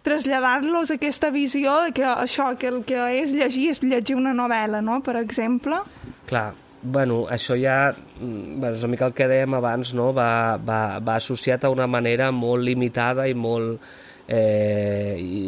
traslladar-los 0.03 0.91
aquesta 0.91 1.29
visió 1.31 1.77
de 1.85 1.93
que 1.95 2.03
això, 2.05 2.51
que 2.59 2.69
el 2.69 2.81
que 2.87 2.99
és 3.21 3.31
llegir 3.33 3.69
és 3.71 3.79
llegir 3.81 4.19
una 4.19 4.35
novel·la, 4.35 4.83
no?, 4.83 4.99
per 5.05 5.15
exemple. 5.21 5.79
Clar, 6.27 6.51
bueno, 6.83 7.25
això 7.31 7.55
ja, 7.59 7.93
mm, 8.19 8.59
bueno, 8.59 8.75
és 8.75 8.83
una 8.83 8.91
mica 8.91 9.07
el 9.07 9.13
que 9.15 9.27
dèiem 9.31 9.55
abans, 9.55 9.93
no? 9.95 10.11
va, 10.13 10.57
va, 10.57 10.99
va 10.99 11.15
associat 11.15 11.63
a 11.63 11.71
una 11.71 11.87
manera 11.87 12.31
molt 12.31 12.63
limitada 12.63 13.27
i 13.27 13.33
molt, 13.33 13.79
eh, 14.27 15.15
i, 15.19 15.43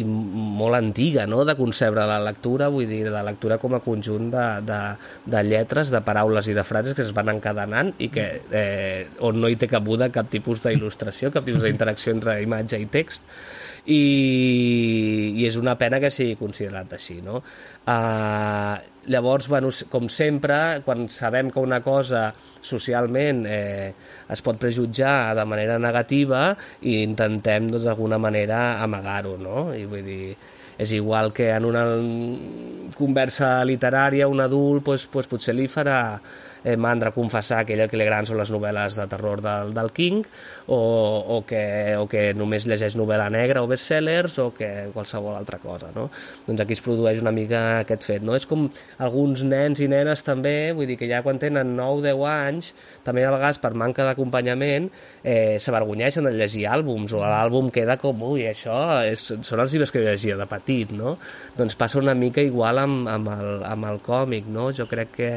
i 0.00 0.04
molt 0.04 0.78
antiga 0.78 1.26
no? 1.26 1.42
de 1.44 1.56
concebre 1.58 2.06
la 2.06 2.20
lectura, 2.22 2.70
vull 2.72 2.86
dir, 2.88 3.02
la 3.10 3.24
lectura 3.26 3.58
com 3.58 3.74
a 3.74 3.82
conjunt 3.82 4.30
de, 4.30 4.46
de, 4.70 4.80
de 5.34 5.42
lletres, 5.50 5.90
de 5.90 6.02
paraules 6.06 6.48
i 6.48 6.54
de 6.54 6.64
frases 6.66 6.94
que 6.94 7.02
es 7.02 7.12
van 7.14 7.34
encadenant 7.34 7.94
i 7.98 8.08
que, 8.14 8.28
eh, 8.50 9.06
on 9.18 9.42
no 9.42 9.50
hi 9.50 9.58
té 9.58 9.68
cabuda 9.70 10.12
cap 10.14 10.30
tipus 10.30 10.62
d'il·lustració, 10.64 11.34
cap 11.34 11.46
tipus 11.46 11.66
d'interacció 11.66 12.14
entre 12.14 12.40
imatge 12.42 12.80
i 12.80 12.86
text, 12.86 13.26
i, 13.86 15.34
i 15.36 15.44
és 15.46 15.56
una 15.60 15.76
pena 15.80 16.00
que 16.00 16.10
sigui 16.12 16.38
considerat 16.40 16.94
així, 16.96 17.18
no? 17.24 17.42
Uh, 17.84 18.80
llavors, 19.12 19.48
bueno, 19.52 19.68
com 19.92 20.08
sempre, 20.08 20.80
quan 20.86 21.08
sabem 21.12 21.50
que 21.52 21.60
una 21.60 21.82
cosa 21.84 22.30
socialment 22.64 23.44
eh, 23.44 23.92
es 24.32 24.42
pot 24.44 24.56
prejutjar 24.60 25.34
de 25.36 25.44
manera 25.44 25.76
negativa 25.78 26.46
i 26.80 27.02
intentem 27.02 27.68
doncs, 27.68 27.84
d'alguna 27.84 28.18
manera 28.18 28.80
amagar-ho, 28.84 29.36
no? 29.40 29.66
I 29.76 29.84
vull 29.90 30.06
dir, 30.06 30.32
és 30.78 30.94
igual 30.96 31.32
que 31.36 31.50
en 31.52 31.68
una 31.68 31.84
conversa 32.96 33.58
literària 33.68 34.28
un 34.30 34.40
adult 34.40 34.84
pues, 34.88 35.06
pues, 35.06 35.28
potser 35.30 35.54
li 35.54 35.68
farà 35.68 36.00
eh, 36.64 36.76
mandra 36.76 37.12
confessar 37.14 37.62
que 37.66 37.76
ell 37.76 37.84
el 37.84 37.90
que 37.92 38.00
li 38.00 38.06
agraden 38.06 38.26
són 38.30 38.40
les 38.40 38.50
novel·les 38.52 38.96
de 38.98 39.06
terror 39.10 39.42
del, 39.44 39.74
del 39.76 39.90
King 39.94 40.24
o, 40.66 40.78
o, 41.36 41.40
que, 41.46 41.94
o 42.00 42.08
que 42.10 42.26
només 42.36 42.66
llegeix 42.66 42.96
novel·la 42.98 43.28
negra 43.32 43.62
o 43.62 43.68
bestsellers 43.70 44.38
o 44.42 44.48
que 44.56 44.70
qualsevol 44.94 45.36
altra 45.36 45.60
cosa, 45.62 45.92
no? 45.94 46.08
Doncs 46.48 46.64
aquí 46.64 46.76
es 46.76 46.82
produeix 46.84 47.20
una 47.22 47.34
mica 47.36 47.62
aquest 47.82 48.08
fet, 48.08 48.24
no? 48.24 48.34
És 48.38 48.48
com 48.48 48.66
alguns 49.04 49.44
nens 49.46 49.82
i 49.84 49.88
nenes 49.92 50.24
també, 50.26 50.72
vull 50.76 50.88
dir 50.88 50.98
que 51.00 51.10
ja 51.10 51.22
quan 51.24 51.38
tenen 51.42 51.76
9-10 51.76 52.24
anys, 52.32 52.72
també 53.04 53.26
a 53.28 53.34
vegades 53.34 53.60
per 53.60 53.74
manca 53.78 54.08
d'acompanyament 54.08 54.88
eh, 55.22 55.60
s'avergonyeixen 55.60 56.28
de 56.28 56.34
llegir 56.38 56.64
àlbums 56.70 57.12
o 57.12 57.20
l'àlbum 57.22 57.70
queda 57.74 57.98
com, 58.00 58.24
ui, 58.32 58.46
això 58.48 58.78
és, 59.04 59.26
són 59.44 59.62
els 59.62 59.74
llibres 59.74 59.92
que 59.92 60.02
llegia 60.04 60.38
de 60.40 60.48
petit, 60.48 60.94
no? 60.96 61.18
Doncs 61.58 61.76
passa 61.78 62.00
una 62.00 62.16
mica 62.16 62.42
igual 62.44 62.80
amb, 62.82 63.08
amb, 63.10 63.30
el, 63.36 63.54
amb 63.68 63.92
el 63.92 64.02
còmic, 64.04 64.48
no? 64.50 64.70
Jo 64.74 64.88
crec 64.90 65.14
que 65.14 65.30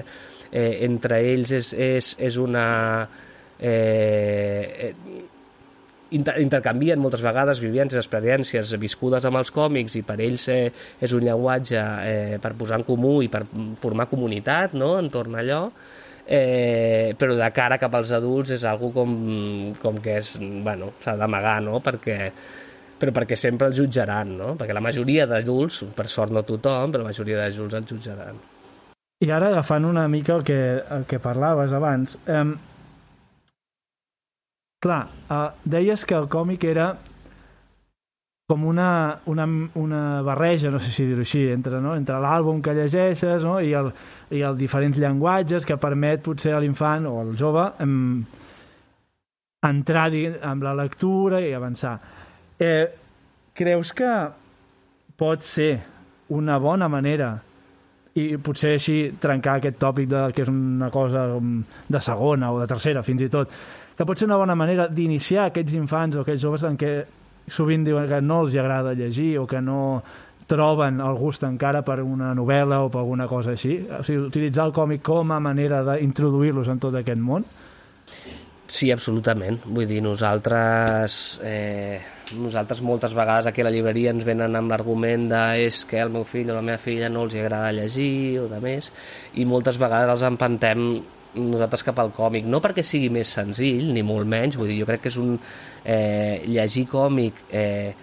eh, 0.52 0.84
entre 0.88 1.22
ells 1.34 1.56
és, 1.62 1.74
és, 1.74 2.14
és 2.20 2.38
una... 2.42 2.68
Eh, 3.58 4.94
inter 6.16 6.38
intercanvien 6.40 7.02
moltes 7.04 7.20
vegades 7.26 7.60
vivències, 7.60 8.00
experiències 8.00 8.70
viscudes 8.80 9.26
amb 9.28 9.42
els 9.42 9.52
còmics 9.52 9.98
i 10.00 10.06
per 10.08 10.16
ells 10.24 10.46
eh, 10.54 10.70
és 11.04 11.14
un 11.18 11.26
llenguatge 11.26 11.82
eh, 12.08 12.38
per 12.40 12.54
posar 12.56 12.80
en 12.80 12.86
comú 12.88 13.18
i 13.26 13.28
per 13.28 13.42
formar 13.82 14.08
comunitat 14.08 14.78
no? 14.80 14.94
entorn 15.02 15.36
a 15.36 15.42
allò 15.44 15.64
eh, 16.28 17.16
però 17.18 17.36
de 17.40 17.50
cara 17.56 17.80
cap 17.80 17.96
als 17.96 18.12
adults 18.12 18.52
és 18.52 18.66
algo 18.68 18.92
com, 18.92 19.14
com 19.82 20.00
que 20.04 20.18
és, 20.20 20.36
bueno, 20.40 20.92
s'ha 21.02 21.16
d'amagar, 21.18 21.62
no? 21.64 21.80
Perquè, 21.84 22.18
però 23.00 23.16
perquè 23.16 23.40
sempre 23.40 23.72
el 23.72 23.78
jutjaran, 23.78 24.36
no? 24.42 24.52
Perquè 24.60 24.76
la 24.76 24.84
majoria 24.84 25.26
d'adults, 25.30 25.86
per 25.96 26.10
sort 26.12 26.36
no 26.36 26.44
tothom, 26.44 26.92
però 26.92 27.06
la 27.06 27.14
majoria 27.14 27.40
d'adults 27.40 27.80
el 27.80 27.88
jutjaran. 27.88 28.44
I 29.26 29.32
ara 29.34 29.50
agafant 29.50 29.86
una 29.86 30.08
mica 30.08 30.36
el 30.36 30.44
que, 30.46 30.58
el 30.94 31.06
que 31.10 31.20
parlaves 31.20 31.72
abans, 31.74 32.20
eh, 32.30 32.44
clar, 34.84 35.04
eh, 35.30 35.50
deies 35.66 36.06
que 36.06 36.16
el 36.16 36.28
còmic 36.30 36.68
era 36.70 36.92
com 38.48 38.64
una, 38.64 39.20
una, 39.26 39.46
una 39.76 40.22
barreja, 40.22 40.70
no 40.72 40.80
sé 40.80 40.94
si 40.96 41.04
dir-ho 41.04 41.26
així, 41.26 41.42
entre, 41.52 41.82
no? 41.84 41.98
entre 42.00 42.20
l'àlbum 42.24 42.62
que 42.64 42.76
llegeixes 42.78 43.44
no? 43.44 43.58
I, 43.60 43.74
el, 43.76 43.90
i 44.32 44.44
els 44.48 44.56
diferents 44.60 44.96
llenguatges 45.02 45.68
que 45.68 45.76
permet 45.82 46.24
potser 46.24 46.54
a 46.56 46.62
l'infant 46.64 47.10
o 47.10 47.18
al 47.26 47.34
jove 47.36 47.66
em, 47.84 47.98
entrar 49.68 50.06
amb 50.48 50.64
la 50.64 50.74
lectura 50.80 51.42
i 51.44 51.52
avançar. 51.58 51.98
Eh, 52.58 52.88
creus 53.58 53.92
que 53.92 54.14
pot 55.20 55.44
ser 55.44 55.74
una 56.32 56.56
bona 56.58 56.88
manera 56.88 57.34
i 58.18 58.26
potser 58.42 58.74
així 58.78 58.98
trencar 59.22 59.58
aquest 59.58 59.78
tòpic 59.82 60.10
de 60.10 60.24
que 60.34 60.44
és 60.46 60.50
una 60.52 60.90
cosa 60.94 61.28
de 61.38 62.02
segona 62.02 62.52
o 62.54 62.62
de 62.62 62.68
tercera, 62.70 63.04
fins 63.06 63.26
i 63.26 63.30
tot, 63.34 63.52
que 63.98 64.06
pot 64.06 64.18
ser 64.18 64.28
una 64.30 64.40
bona 64.42 64.56
manera 64.58 64.88
d'iniciar 64.90 65.50
aquests 65.50 65.76
infants 65.78 66.18
o 66.18 66.24
aquests 66.24 66.44
joves 66.44 66.66
en 66.68 66.78
què 66.78 66.94
sovint 67.48 67.86
diuen 67.86 68.08
que 68.10 68.22
no 68.22 68.42
els 68.44 68.56
agrada 68.60 68.96
llegir 68.98 69.38
o 69.40 69.46
que 69.48 69.62
no 69.62 70.02
troben 70.48 71.02
el 71.04 71.18
gust 71.20 71.44
encara 71.44 71.84
per 71.84 72.00
una 72.04 72.34
novel·la 72.36 72.80
o 72.86 72.90
per 72.92 73.02
alguna 73.04 73.28
cosa 73.28 73.54
així. 73.54 73.78
O 74.00 74.04
sigui, 74.08 74.28
utilitzar 74.30 74.68
el 74.70 74.76
còmic 74.76 75.04
com 75.04 75.32
a 75.36 75.40
manera 75.44 75.84
d'introduir-los 75.90 76.70
en 76.72 76.80
tot 76.84 76.96
aquest 76.96 77.20
món. 77.20 77.46
Sí, 78.68 78.92
absolutament. 78.92 79.62
Vull 79.66 79.88
dir, 79.88 80.02
nosaltres... 80.04 81.40
Eh, 81.44 82.00
nosaltres 82.36 82.82
moltes 82.84 83.14
vegades 83.16 83.48
aquí 83.48 83.64
a 83.64 83.68
la 83.68 83.72
llibreria 83.72 84.12
ens 84.12 84.26
venen 84.28 84.58
amb 84.60 84.74
l'argument 84.74 85.30
de 85.32 85.44
és 85.64 85.86
que 85.88 86.02
el 86.04 86.12
meu 86.12 86.26
fill 86.28 86.52
o 86.52 86.58
la 86.58 86.64
meva 86.66 86.82
filla 86.82 87.08
no 87.08 87.24
els 87.24 87.38
agrada 87.40 87.72
llegir 87.72 88.42
o 88.42 88.50
de 88.52 88.60
més, 88.60 88.92
i 89.40 89.46
moltes 89.48 89.80
vegades 89.80 90.12
els 90.12 90.26
empantem 90.28 90.90
nosaltres 91.38 91.86
cap 91.88 92.00
al 92.02 92.12
còmic, 92.16 92.48
no 92.50 92.60
perquè 92.64 92.84
sigui 92.84 93.10
més 93.14 93.32
senzill, 93.38 93.92
ni 93.94 94.04
molt 94.04 94.28
menys, 94.28 94.58
vull 94.60 94.72
dir, 94.72 94.82
jo 94.82 94.88
crec 94.90 95.06
que 95.06 95.12
és 95.14 95.20
un... 95.22 95.36
Eh, 95.88 96.44
llegir 96.50 96.88
còmic 96.92 97.46
eh, 97.56 97.94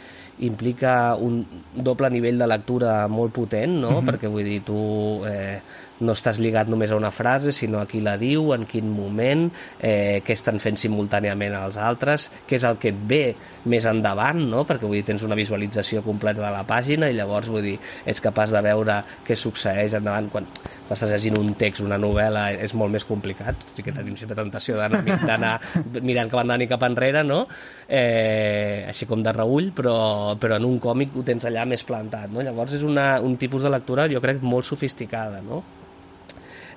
implica 0.47 1.15
un 1.21 1.43
doble 1.75 2.11
nivell 2.11 2.41
de 2.41 2.49
lectura 2.49 2.95
molt 3.09 3.35
potent, 3.35 3.81
no? 3.81 3.91
Mm 3.91 3.97
-hmm. 3.97 4.11
Perquè 4.11 4.31
vull 4.31 4.45
dir, 4.45 4.63
tu... 4.63 4.79
Eh, 5.27 5.61
no 6.05 6.15
estàs 6.17 6.39
lligat 6.43 6.69
només 6.71 6.93
a 6.93 6.99
una 6.99 7.11
frase, 7.15 7.53
sinó 7.57 7.81
a 7.81 7.89
qui 7.91 8.03
la 8.05 8.17
diu, 8.21 8.53
en 8.55 8.67
quin 8.71 8.91
moment, 8.93 9.49
eh, 9.81 10.21
què 10.25 10.37
estan 10.37 10.61
fent 10.63 10.79
simultàniament 10.81 11.57
els 11.59 11.79
altres, 11.81 12.29
què 12.49 12.59
és 12.59 12.67
el 12.69 12.79
que 12.83 12.93
et 12.93 13.01
ve 13.09 13.25
més 13.71 13.87
endavant, 13.89 14.41
no? 14.51 14.65
perquè 14.69 14.87
vull 14.87 14.99
dir, 15.01 15.07
tens 15.11 15.25
una 15.27 15.39
visualització 15.39 16.05
completa 16.05 16.45
de 16.45 16.53
la 16.53 16.65
pàgina 16.69 17.09
i 17.11 17.17
llavors 17.17 17.51
vull 17.53 17.65
dir, 17.65 17.77
ets 18.05 18.23
capaç 18.25 18.53
de 18.55 18.63
veure 18.65 19.01
què 19.27 19.37
succeeix 19.39 19.97
endavant 19.97 20.31
quan 20.33 20.49
estàs 20.85 21.11
llegint 21.15 21.39
un 21.39 21.55
text, 21.59 21.81
una 21.85 21.97
novel·la, 22.01 22.51
és 22.61 22.75
molt 22.77 22.93
més 22.93 23.07
complicat, 23.09 23.65
sí 23.73 23.85
que 23.85 23.95
tenim 23.95 24.19
sempre 24.21 24.37
tentació 24.37 24.77
d'anar 25.29 25.55
mirant 26.03 26.31
cap 26.31 26.43
endavant 26.43 26.65
i 26.65 26.69
cap 26.71 26.85
enrere, 26.87 27.25
no? 27.25 27.45
Eh, 27.89 28.85
així 28.91 29.09
com 29.09 29.23
de 29.25 29.33
reull, 29.33 29.73
però, 29.77 29.97
però 30.41 30.61
en 30.61 30.69
un 30.69 30.77
còmic 30.83 31.17
ho 31.17 31.25
tens 31.27 31.49
allà 31.49 31.65
més 31.69 31.87
plantat, 31.89 32.29
no? 32.33 32.45
Llavors 32.45 32.77
és 32.77 32.85
una, 32.85 33.15
un 33.25 33.39
tipus 33.41 33.65
de 33.65 33.73
lectura, 33.73 34.09
jo 34.13 34.21
crec, 34.25 34.45
molt 34.45 34.69
sofisticada, 34.69 35.41
no? 35.45 35.63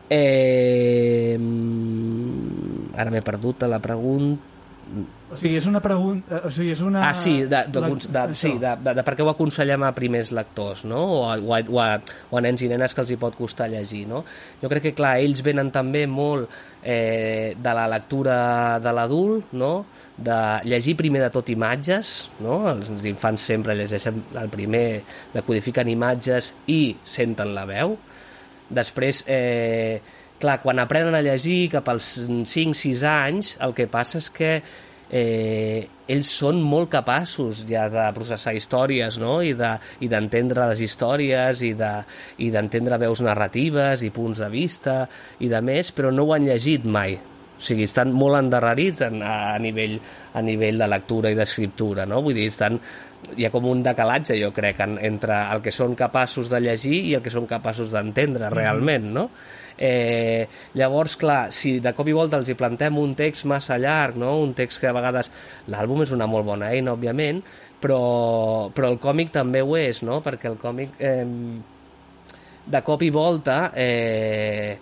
Eh, 0.10 1.36
ara 2.98 3.12
m'he 3.12 3.24
perdut 3.26 3.66
a 3.66 3.72
la 3.72 3.82
pregunta 3.84 4.56
o 5.28 5.36
sigui, 5.36 5.58
és 5.60 5.66
una 5.68 5.82
pregunta... 5.84 6.40
O 6.48 6.50
sigui, 6.54 6.72
és 6.72 6.82
una... 6.86 7.02
Ah, 7.10 7.14
sí, 7.18 7.42
de, 7.44 7.60
de, 7.68 7.82
de, 7.84 7.96
de, 8.16 8.22
sí 8.40 8.54
de, 8.62 8.70
de, 8.80 8.94
de 8.96 9.04
per 9.04 9.14
què 9.18 9.26
ho 9.26 9.32
aconsellem 9.34 9.84
a 9.84 9.90
primers 9.96 10.32
lectors, 10.32 10.86
no? 10.88 11.02
O 11.18 11.18
a, 11.28 11.34
o, 11.36 11.52
a, 11.52 11.60
o, 11.68 11.82
a, 11.84 11.88
o 12.32 12.40
a 12.40 12.44
nens 12.46 12.64
i 12.64 12.70
nenes 12.72 12.96
que 12.96 13.04
els 13.04 13.12
hi 13.12 13.18
pot 13.20 13.36
costar 13.36 13.68
llegir, 13.74 14.06
no? 14.08 14.24
Jo 14.62 14.72
crec 14.72 14.88
que, 14.88 14.94
clar, 14.96 15.18
ells 15.26 15.44
venen 15.44 15.74
també 15.76 16.06
molt 16.08 16.48
eh, 16.80 17.58
de 17.60 17.76
la 17.76 17.90
lectura 17.92 18.38
de 18.84 18.94
l'adult, 18.96 19.52
no? 19.60 19.74
De 20.16 20.40
llegir 20.72 20.96
primer 20.98 21.26
de 21.26 21.32
tot 21.36 21.52
imatges, 21.52 22.16
no? 22.40 22.62
Els 22.72 23.04
infants 23.12 23.50
sempre 23.52 23.76
llegeixen 23.76 24.24
el 24.40 24.48
primer, 24.54 24.88
decodifiquen 25.36 25.92
imatges 25.92 26.54
i 26.72 26.96
senten 27.04 27.52
la 27.58 27.68
veu. 27.68 28.00
Després... 28.70 29.24
Eh, 29.28 30.00
clar, 30.38 30.60
quan 30.62 30.78
aprenen 30.78 31.16
a 31.18 31.24
llegir 31.26 31.72
cap 31.74 31.88
als 31.90 32.12
5-6 32.22 33.02
anys, 33.10 33.56
el 33.66 33.74
que 33.74 33.88
passa 33.90 34.20
és 34.22 34.28
que 34.30 34.52
eh, 35.10 35.88
ells 36.08 36.30
són 36.40 36.60
molt 36.64 36.92
capaços 36.94 37.64
ja 37.68 37.88
de 37.92 38.04
processar 38.16 38.54
històries 38.58 39.18
no? 39.22 39.40
i 39.42 39.54
d'entendre 39.56 40.62
de, 40.62 40.68
i 40.68 40.70
les 40.74 40.84
històries 40.88 41.64
i 41.66 41.74
d'entendre 41.78 42.98
de, 42.98 43.02
i 43.02 43.08
veus 43.08 43.24
narratives 43.26 44.04
i 44.04 44.14
punts 44.14 44.44
de 44.44 44.52
vista 44.54 45.00
i 45.40 45.50
de 45.52 45.64
més, 45.64 45.92
però 45.92 46.14
no 46.14 46.28
ho 46.28 46.36
han 46.36 46.48
llegit 46.48 46.86
mai. 46.86 47.18
O 47.58 47.62
sigui, 47.66 47.88
estan 47.90 48.14
molt 48.14 48.38
endarrerits 48.38 49.02
en, 49.08 49.22
a, 49.26 49.56
a, 49.56 49.60
nivell, 49.62 49.98
a 50.38 50.44
nivell 50.46 50.78
de 50.84 50.88
lectura 50.90 51.34
i 51.34 51.38
d'escriptura, 51.38 52.06
no? 52.06 52.22
Vull 52.26 52.38
dir, 52.38 52.48
estan, 52.52 52.78
hi 53.36 53.48
ha 53.48 53.52
com 53.54 53.66
un 53.66 53.82
decalatge, 53.86 54.38
jo 54.38 54.52
crec, 54.54 54.82
en, 54.86 54.98
entre 55.10 55.40
el 55.56 55.64
que 55.66 55.74
són 55.74 55.96
capaços 55.98 56.52
de 56.54 56.62
llegir 56.62 57.00
i 57.10 57.16
el 57.18 57.24
que 57.26 57.34
són 57.34 57.50
capaços 57.50 57.90
d'entendre 57.94 58.46
mm-hmm. 58.46 58.60
realment, 58.62 59.10
no? 59.18 59.30
Eh, 59.78 60.48
llavors, 60.74 61.16
clar, 61.22 61.52
si 61.54 61.78
de 61.84 61.94
cop 61.94 62.08
i 62.10 62.16
volta 62.18 62.40
els 62.40 62.50
hi 62.50 62.56
plantem 62.58 62.98
un 62.98 63.14
text 63.18 63.46
massa 63.50 63.78
llarg, 63.78 64.18
no? 64.18 64.34
un 64.42 64.56
text 64.58 64.82
que 64.82 64.90
a 64.90 64.96
vegades... 64.96 65.30
L'àlbum 65.70 66.02
és 66.06 66.14
una 66.16 66.26
molt 66.30 66.48
bona 66.48 66.72
eina, 66.74 66.96
òbviament, 66.98 67.44
però, 67.82 68.02
però 68.74 68.90
el 68.90 68.98
còmic 69.02 69.34
també 69.36 69.62
ho 69.62 69.78
és, 69.78 70.02
no? 70.02 70.22
perquè 70.26 70.50
el 70.50 70.58
còmic 70.62 70.98
eh, 70.98 71.26
de 72.66 72.82
cop 72.84 73.06
i 73.06 73.12
volta 73.14 73.60
eh, 73.78 74.78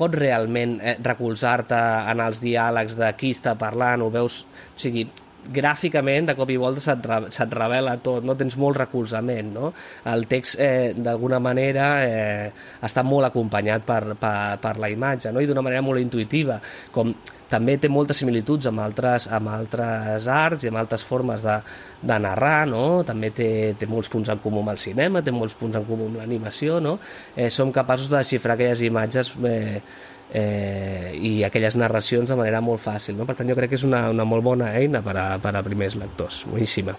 pot 0.00 0.14
realment 0.16 0.78
eh, 0.80 0.96
recolzar-te 1.04 1.80
en 2.10 2.22
els 2.24 2.40
diàlegs 2.42 2.96
de 2.98 3.10
qui 3.20 3.34
està 3.36 3.56
parlant, 3.60 4.06
o 4.06 4.12
veus... 4.14 4.44
O 4.74 4.80
sigui, 4.80 5.08
gràficament 5.40 6.26
de 6.28 6.34
cop 6.36 6.50
i 6.52 6.58
volta 6.60 6.82
se't, 6.84 7.06
re, 7.08 7.30
se't 7.32 7.54
revela 7.56 7.94
tot, 8.04 8.24
no 8.28 8.34
tens 8.36 8.58
molt 8.60 8.76
recolzament, 8.76 9.54
no? 9.54 9.70
El 10.12 10.26
text 10.28 10.60
eh, 10.60 10.92
d'alguna 10.96 11.40
manera 11.40 11.86
eh, 12.04 12.50
està 12.84 13.04
molt 13.06 13.30
acompanyat 13.30 13.86
per, 13.88 14.02
per, 14.20 14.36
per 14.60 14.74
la 14.82 14.90
imatge, 14.92 15.32
no? 15.32 15.40
I 15.40 15.48
d'una 15.48 15.64
manera 15.64 15.84
molt 15.86 16.02
intuïtiva, 16.02 16.60
com 16.92 17.14
també 17.50 17.76
té 17.82 17.90
moltes 17.90 18.20
similituds 18.22 18.68
amb 18.70 18.82
altres, 18.84 19.26
amb 19.34 19.50
altres 19.50 20.28
arts 20.30 20.64
i 20.64 20.70
amb 20.70 20.78
altres 20.80 21.02
formes 21.06 21.42
de, 21.42 21.56
de 22.02 22.18
narrar, 22.22 22.68
no? 22.70 23.02
també 23.06 23.32
té, 23.34 23.50
té 23.78 23.88
molts 23.90 24.10
punts 24.12 24.30
en 24.30 24.38
comú 24.42 24.62
amb 24.62 24.72
el 24.74 24.80
cinema, 24.82 25.24
té 25.26 25.34
molts 25.34 25.56
punts 25.58 25.80
en 25.80 25.88
comú 25.88 26.06
amb 26.08 26.20
l'animació, 26.22 26.78
no? 26.84 26.98
eh, 27.34 27.50
som 27.50 27.74
capaços 27.74 28.10
de 28.12 28.20
desxifrar 28.20 28.54
aquelles 28.54 28.84
imatges 28.86 29.34
eh, 29.50 29.82
eh, 30.32 31.10
i 31.18 31.34
aquelles 31.44 31.76
narracions 31.80 32.30
de 32.30 32.38
manera 32.38 32.62
molt 32.64 32.82
fàcil. 32.84 33.18
No? 33.18 33.26
Per 33.26 33.36
tant, 33.38 33.50
jo 33.50 33.58
crec 33.58 33.74
que 33.74 33.80
és 33.80 33.86
una, 33.86 34.06
una 34.14 34.26
molt 34.28 34.46
bona 34.46 34.72
eina 34.78 35.02
per 35.02 35.16
a, 35.18 35.28
per 35.42 35.54
a 35.56 35.64
primers 35.66 35.98
lectors. 35.98 36.44
Boníssima. 36.50 36.94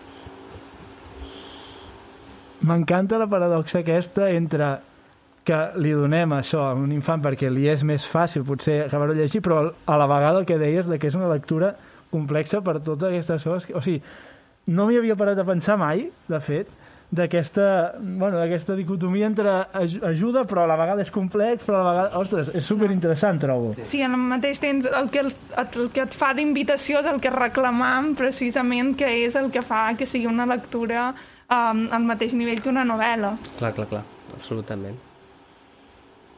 M'encanta 2.67 3.17
la 3.17 3.25
paradoxa 3.25 3.79
aquesta 3.81 4.27
entre 4.29 4.75
que 5.48 5.60
li 5.81 5.93
donem 5.98 6.36
això 6.38 6.67
a 6.69 6.74
un 6.77 6.91
infant 6.93 7.24
perquè 7.24 7.50
li 7.50 7.67
és 7.71 7.86
més 7.88 8.05
fàcil 8.07 8.45
potser 8.45 8.83
acabar-ho 8.86 9.15
llegir, 9.17 9.41
però 9.41 9.63
a 9.71 9.98
la 9.98 10.10
vegada 10.10 10.41
el 10.41 10.45
que 10.45 10.60
deies 10.62 10.89
de 10.89 11.00
que 11.00 11.10
és 11.10 11.17
una 11.17 11.31
lectura 11.31 11.74
complexa 12.12 12.62
per 12.62 12.79
totes 12.81 13.10
aquestes 13.10 13.48
coses. 13.48 13.71
O 13.74 13.81
sigui, 13.81 14.03
no 14.69 14.86
m'hi 14.88 15.00
havia 15.00 15.17
parat 15.17 15.41
a 15.41 15.48
pensar 15.48 15.79
mai, 15.81 16.05
de 16.29 16.39
fet, 16.43 16.69
d'aquesta 17.12 17.95
bueno, 18.00 18.39
dicotomia 18.75 19.27
entre 19.27 19.50
ajuda 20.07 20.45
però 20.48 20.63
a 20.63 20.67
la 20.67 20.77
vegada 20.79 21.03
és 21.03 21.12
complex 21.12 21.65
però 21.65 21.81
a 21.81 21.83
la 21.83 21.91
vegada, 21.91 22.19
ostres, 22.21 22.51
és 22.55 22.63
superinteressant 22.63 23.41
trobo 23.41 23.74
Sí, 23.83 24.00
en 24.00 24.15
el 24.15 24.24
mateix 24.31 24.62
temps 24.63 24.88
el 24.88 25.12
que, 25.12 25.25
el, 25.25 25.33
el 25.60 25.91
que 25.91 26.05
et 26.05 26.15
fa 26.15 26.31
d'invitació 26.38 27.03
és 27.03 27.12
el 27.12 27.19
que 27.19 27.33
reclamam 27.36 28.13
precisament 28.15 28.95
que 28.95 29.12
és 29.25 29.36
el 29.36 29.51
que 29.51 29.62
fa 29.62 29.89
que 30.00 30.07
sigui 30.07 30.31
una 30.31 30.48
lectura 30.48 31.10
um, 31.12 31.86
al 31.91 32.07
mateix 32.07 32.31
nivell 32.31 32.63
que 32.63 32.71
una 32.71 32.88
novel·la 32.88 33.36
Clar, 33.60 33.75
clar, 33.75 33.89
clar, 33.91 34.05
absolutament 34.31 35.11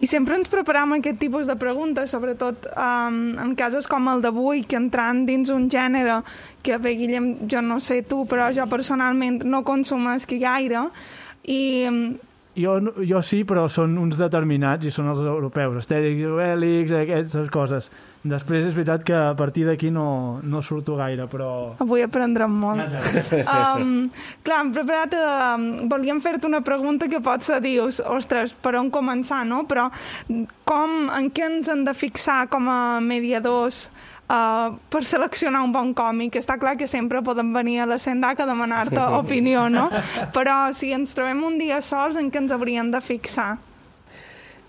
i 0.03 0.07
sempre 0.11 0.35
ens 0.35 0.51
preparam 0.51 0.97
aquest 0.97 1.15
tipus 1.21 1.47
de 1.47 1.55
preguntes, 1.55 2.11
sobretot 2.11 2.65
um, 2.75 3.19
en 3.39 3.53
casos 3.55 3.87
com 3.87 4.09
el 4.11 4.23
d'avui, 4.25 4.65
que 4.67 4.75
entrant 4.75 5.21
dins 5.29 5.47
un 5.53 5.69
gènere 5.71 6.19
que, 6.59 6.75
bé, 6.75 6.91
Guillem, 6.99 7.29
jo 7.47 7.61
no 7.63 7.79
sé 7.79 8.01
tu, 8.03 8.25
però 8.27 8.49
jo 8.51 8.67
personalment 8.67 9.39
no 9.47 9.63
consumesc 9.63 10.35
gaire, 10.41 10.89
i 11.47 11.61
jo, 12.55 12.77
jo 13.01 13.21
sí, 13.25 13.43
però 13.47 13.65
són 13.71 13.95
uns 13.97 14.17
determinats 14.19 14.85
i 14.85 14.91
són 14.93 15.09
els 15.13 15.21
europeus, 15.25 15.79
estèrics, 15.81 16.25
bèl·lics, 16.37 16.93
aquestes 17.03 17.49
coses. 17.53 17.89
Després 18.23 18.69
és 18.69 18.75
veritat 18.75 19.01
que 19.03 19.15
a 19.17 19.33
partir 19.35 19.65
d'aquí 19.67 19.89
no, 19.91 20.39
no 20.47 20.61
surto 20.63 20.95
gaire, 20.95 21.25
però... 21.27 21.73
Avui 21.83 22.05
aprendrem 22.05 22.53
molt. 22.55 22.93
um, 23.57 24.07
clar, 24.45 24.61
hem 24.61 24.71
preparat... 24.77 25.17
Um, 25.17 25.65
volíem 25.91 26.21
fer-te 26.23 26.47
una 26.47 26.61
pregunta 26.63 27.09
que 27.11 27.19
potser 27.23 27.59
dius, 27.65 27.99
ostres, 27.99 28.55
per 28.55 28.77
on 28.79 28.93
començar, 28.93 29.41
no? 29.49 29.65
Però 29.67 29.89
com, 30.63 30.95
en 31.11 31.29
què 31.35 31.49
ens 31.49 31.73
hem 31.73 31.83
de 31.83 31.95
fixar 31.97 32.45
com 32.53 32.71
a 32.71 32.79
mediadors 33.03 33.89
uh, 34.29 34.75
per 34.89 35.03
seleccionar 35.09 35.63
un 35.65 35.73
bon 35.75 35.93
còmic. 35.97 36.37
Està 36.39 36.57
clar 36.61 36.75
que 36.79 36.87
sempre 36.91 37.23
podem 37.25 37.53
venir 37.55 37.81
a 37.83 37.87
la 37.89 37.99
Sendac 38.01 38.43
a 38.43 38.49
demanar-te 38.49 39.07
opinió, 39.19 39.67
no? 39.69 39.89
Però 40.35 40.57
si 40.75 40.93
ens 40.95 41.15
trobem 41.17 41.43
un 41.43 41.57
dia 41.61 41.81
sols, 41.81 42.19
en 42.19 42.31
què 42.31 42.43
ens 42.43 42.53
hauríem 42.55 42.91
de 42.93 43.01
fixar? 43.03 43.55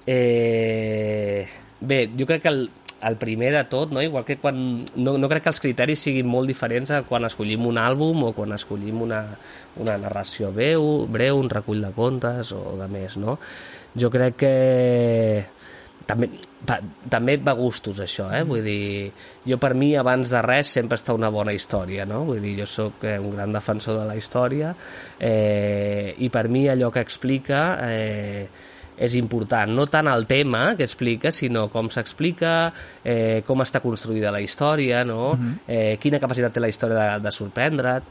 Eh... 0.07 1.45
Bé, 1.85 2.07
jo 2.17 2.25
crec 2.25 2.41
que 2.41 2.49
el, 2.49 2.63
el 3.05 3.17
primer 3.21 3.53
de 3.53 3.65
tot, 3.69 3.91
no? 3.93 4.01
igual 4.03 4.25
que 4.25 4.39
quan... 4.41 4.87
No, 4.97 5.19
no 5.19 5.29
crec 5.29 5.45
que 5.45 5.53
els 5.53 5.61
criteris 5.61 6.05
siguin 6.07 6.29
molt 6.31 6.49
diferents 6.49 6.93
quan 7.09 7.29
escollim 7.29 7.67
un 7.69 7.79
àlbum 7.81 8.31
o 8.31 8.33
quan 8.37 8.55
escollim 8.57 9.03
una, 9.05 9.21
una 9.83 9.99
narració 10.01 10.49
breu, 10.55 11.05
breu, 11.13 11.37
un 11.43 11.51
recull 11.53 11.85
de 11.85 11.93
contes 11.97 12.55
o 12.57 12.79
de 12.81 12.89
més, 12.89 13.19
no? 13.21 13.37
Jo 13.95 14.09
crec 14.11 14.39
que 14.41 14.55
també, 16.07 16.29
va, 16.69 16.79
també 17.11 17.37
va 17.43 17.55
gustos 17.59 18.01
això, 18.03 18.29
eh? 18.35 18.43
vull 18.49 18.63
dir, 18.65 19.11
jo 19.49 19.59
per 19.63 19.73
mi 19.79 19.93
abans 19.97 20.33
de 20.33 20.43
res 20.45 20.75
sempre 20.77 20.99
està 21.01 21.17
una 21.17 21.31
bona 21.33 21.55
història, 21.57 22.07
no? 22.09 22.25
vull 22.29 22.43
dir, 22.45 22.57
jo 22.61 22.69
sóc 22.71 23.05
eh, 23.09 23.17
un 23.19 23.35
gran 23.37 23.55
defensor 23.55 24.01
de 24.03 24.07
la 24.09 24.17
història 24.19 24.75
eh, 25.19 26.15
i 26.19 26.31
per 26.33 26.47
mi 26.53 26.67
allò 26.69 26.93
que 26.95 27.05
explica 27.05 27.65
eh, 27.89 28.47
és 28.95 29.17
important, 29.19 29.73
no 29.75 29.89
tant 29.91 30.07
el 30.07 30.27
tema 30.31 30.77
que 30.79 30.87
explica, 30.87 31.33
sinó 31.35 31.67
com 31.73 31.89
s'explica, 31.91 32.55
eh, 33.03 33.43
com 33.47 33.65
està 33.65 33.81
construïda 33.83 34.31
la 34.31 34.43
història, 34.45 35.03
no? 35.05 35.33
Uh 35.33 35.39
-huh. 35.39 35.57
eh, 35.67 35.99
quina 35.99 36.21
capacitat 36.21 36.53
té 36.53 36.61
la 36.61 36.69
història 36.69 36.95
de, 36.95 37.25
de 37.25 37.33
sorprendre't, 37.33 38.05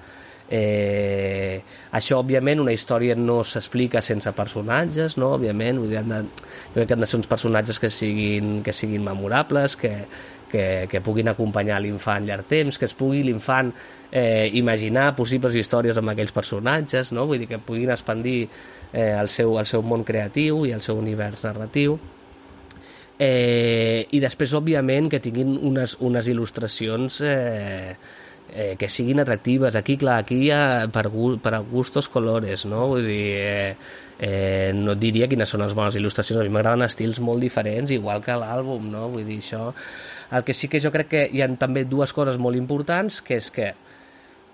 Eh, 0.49 1.63
això, 1.95 2.19
òbviament, 2.19 2.59
una 2.61 2.73
història 2.75 3.15
no 3.15 3.39
s'explica 3.47 4.03
sense 4.03 4.31
personatges, 4.35 5.17
no? 5.17 5.33
Òbviament, 5.37 5.79
vull 5.81 5.89
dir, 5.89 6.01
han 6.01 6.11
de, 6.11 6.21
jo 6.25 6.75
crec 6.75 6.91
que 6.91 6.97
han 6.97 7.05
de 7.05 7.09
ser 7.09 7.19
uns 7.21 7.31
personatges 7.31 7.79
que 7.79 7.89
siguin, 7.89 8.61
que 8.65 8.75
siguin 8.75 9.05
memorables, 9.05 9.77
que, 9.79 9.93
que, 10.53 10.87
que 10.91 11.01
puguin 11.01 11.31
acompanyar 11.31 11.79
l'infant 11.81 12.27
llarg 12.27 12.45
temps, 12.51 12.77
que 12.77 12.85
es 12.85 12.93
pugui 12.93 13.23
l'infant 13.25 13.71
eh, 14.11 14.51
imaginar 14.53 15.15
possibles 15.17 15.55
històries 15.57 15.97
amb 15.97 16.13
aquells 16.13 16.35
personatges, 16.35 17.13
no? 17.15 17.25
vull 17.25 17.41
dir 17.41 17.49
que 17.49 17.57
puguin 17.57 17.89
expandir 17.95 18.43
eh, 18.45 19.15
el, 19.17 19.31
seu, 19.33 19.57
el 19.57 19.65
seu 19.65 19.81
món 19.81 20.05
creatiu 20.05 20.67
i 20.67 20.75
el 20.75 20.83
seu 20.85 20.99
univers 21.01 21.41
narratiu. 21.47 21.97
Eh, 23.17 24.05
I 24.11 24.19
després, 24.21 24.53
òbviament, 24.57 25.09
que 25.09 25.21
tinguin 25.23 25.55
unes, 25.65 25.97
unes 26.05 26.29
il·lustracions 26.29 27.19
eh, 27.25 27.95
eh, 28.53 28.75
que 28.77 28.89
siguin 28.89 29.19
atractives. 29.19 29.75
Aquí, 29.75 29.97
clar, 29.97 30.19
aquí 30.21 30.37
hi 30.45 30.51
ha 30.53 30.87
per, 30.93 31.09
per 31.41 31.59
gustos 31.71 32.07
colores, 32.09 32.67
no? 32.69 32.85
Vull 32.93 33.07
dir, 33.07 33.23
eh, 33.41 33.75
eh, 34.19 34.71
no 34.77 34.93
et 34.93 35.01
diria 35.01 35.27
quines 35.31 35.49
són 35.49 35.65
les 35.65 35.73
bones 35.73 35.97
il·lustracions. 35.97 36.39
A 36.39 36.45
mi 36.45 36.53
m'agraden 36.53 36.85
estils 36.85 37.19
molt 37.19 37.41
diferents, 37.41 37.91
igual 37.91 38.21
que 38.23 38.37
l'àlbum, 38.37 38.91
no? 38.93 39.07
Vull 39.13 39.25
dir, 39.27 39.41
això... 39.41 39.71
El 40.33 40.45
que 40.45 40.53
sí 40.57 40.65
que 40.65 40.79
jo 40.81 40.89
crec 40.89 41.09
que 41.11 41.25
hi 41.29 41.43
ha 41.43 41.49
també 41.61 41.83
dues 41.85 42.13
coses 42.13 42.39
molt 42.41 42.57
importants, 42.57 43.19
que 43.21 43.37
és 43.37 43.51
que 43.53 43.73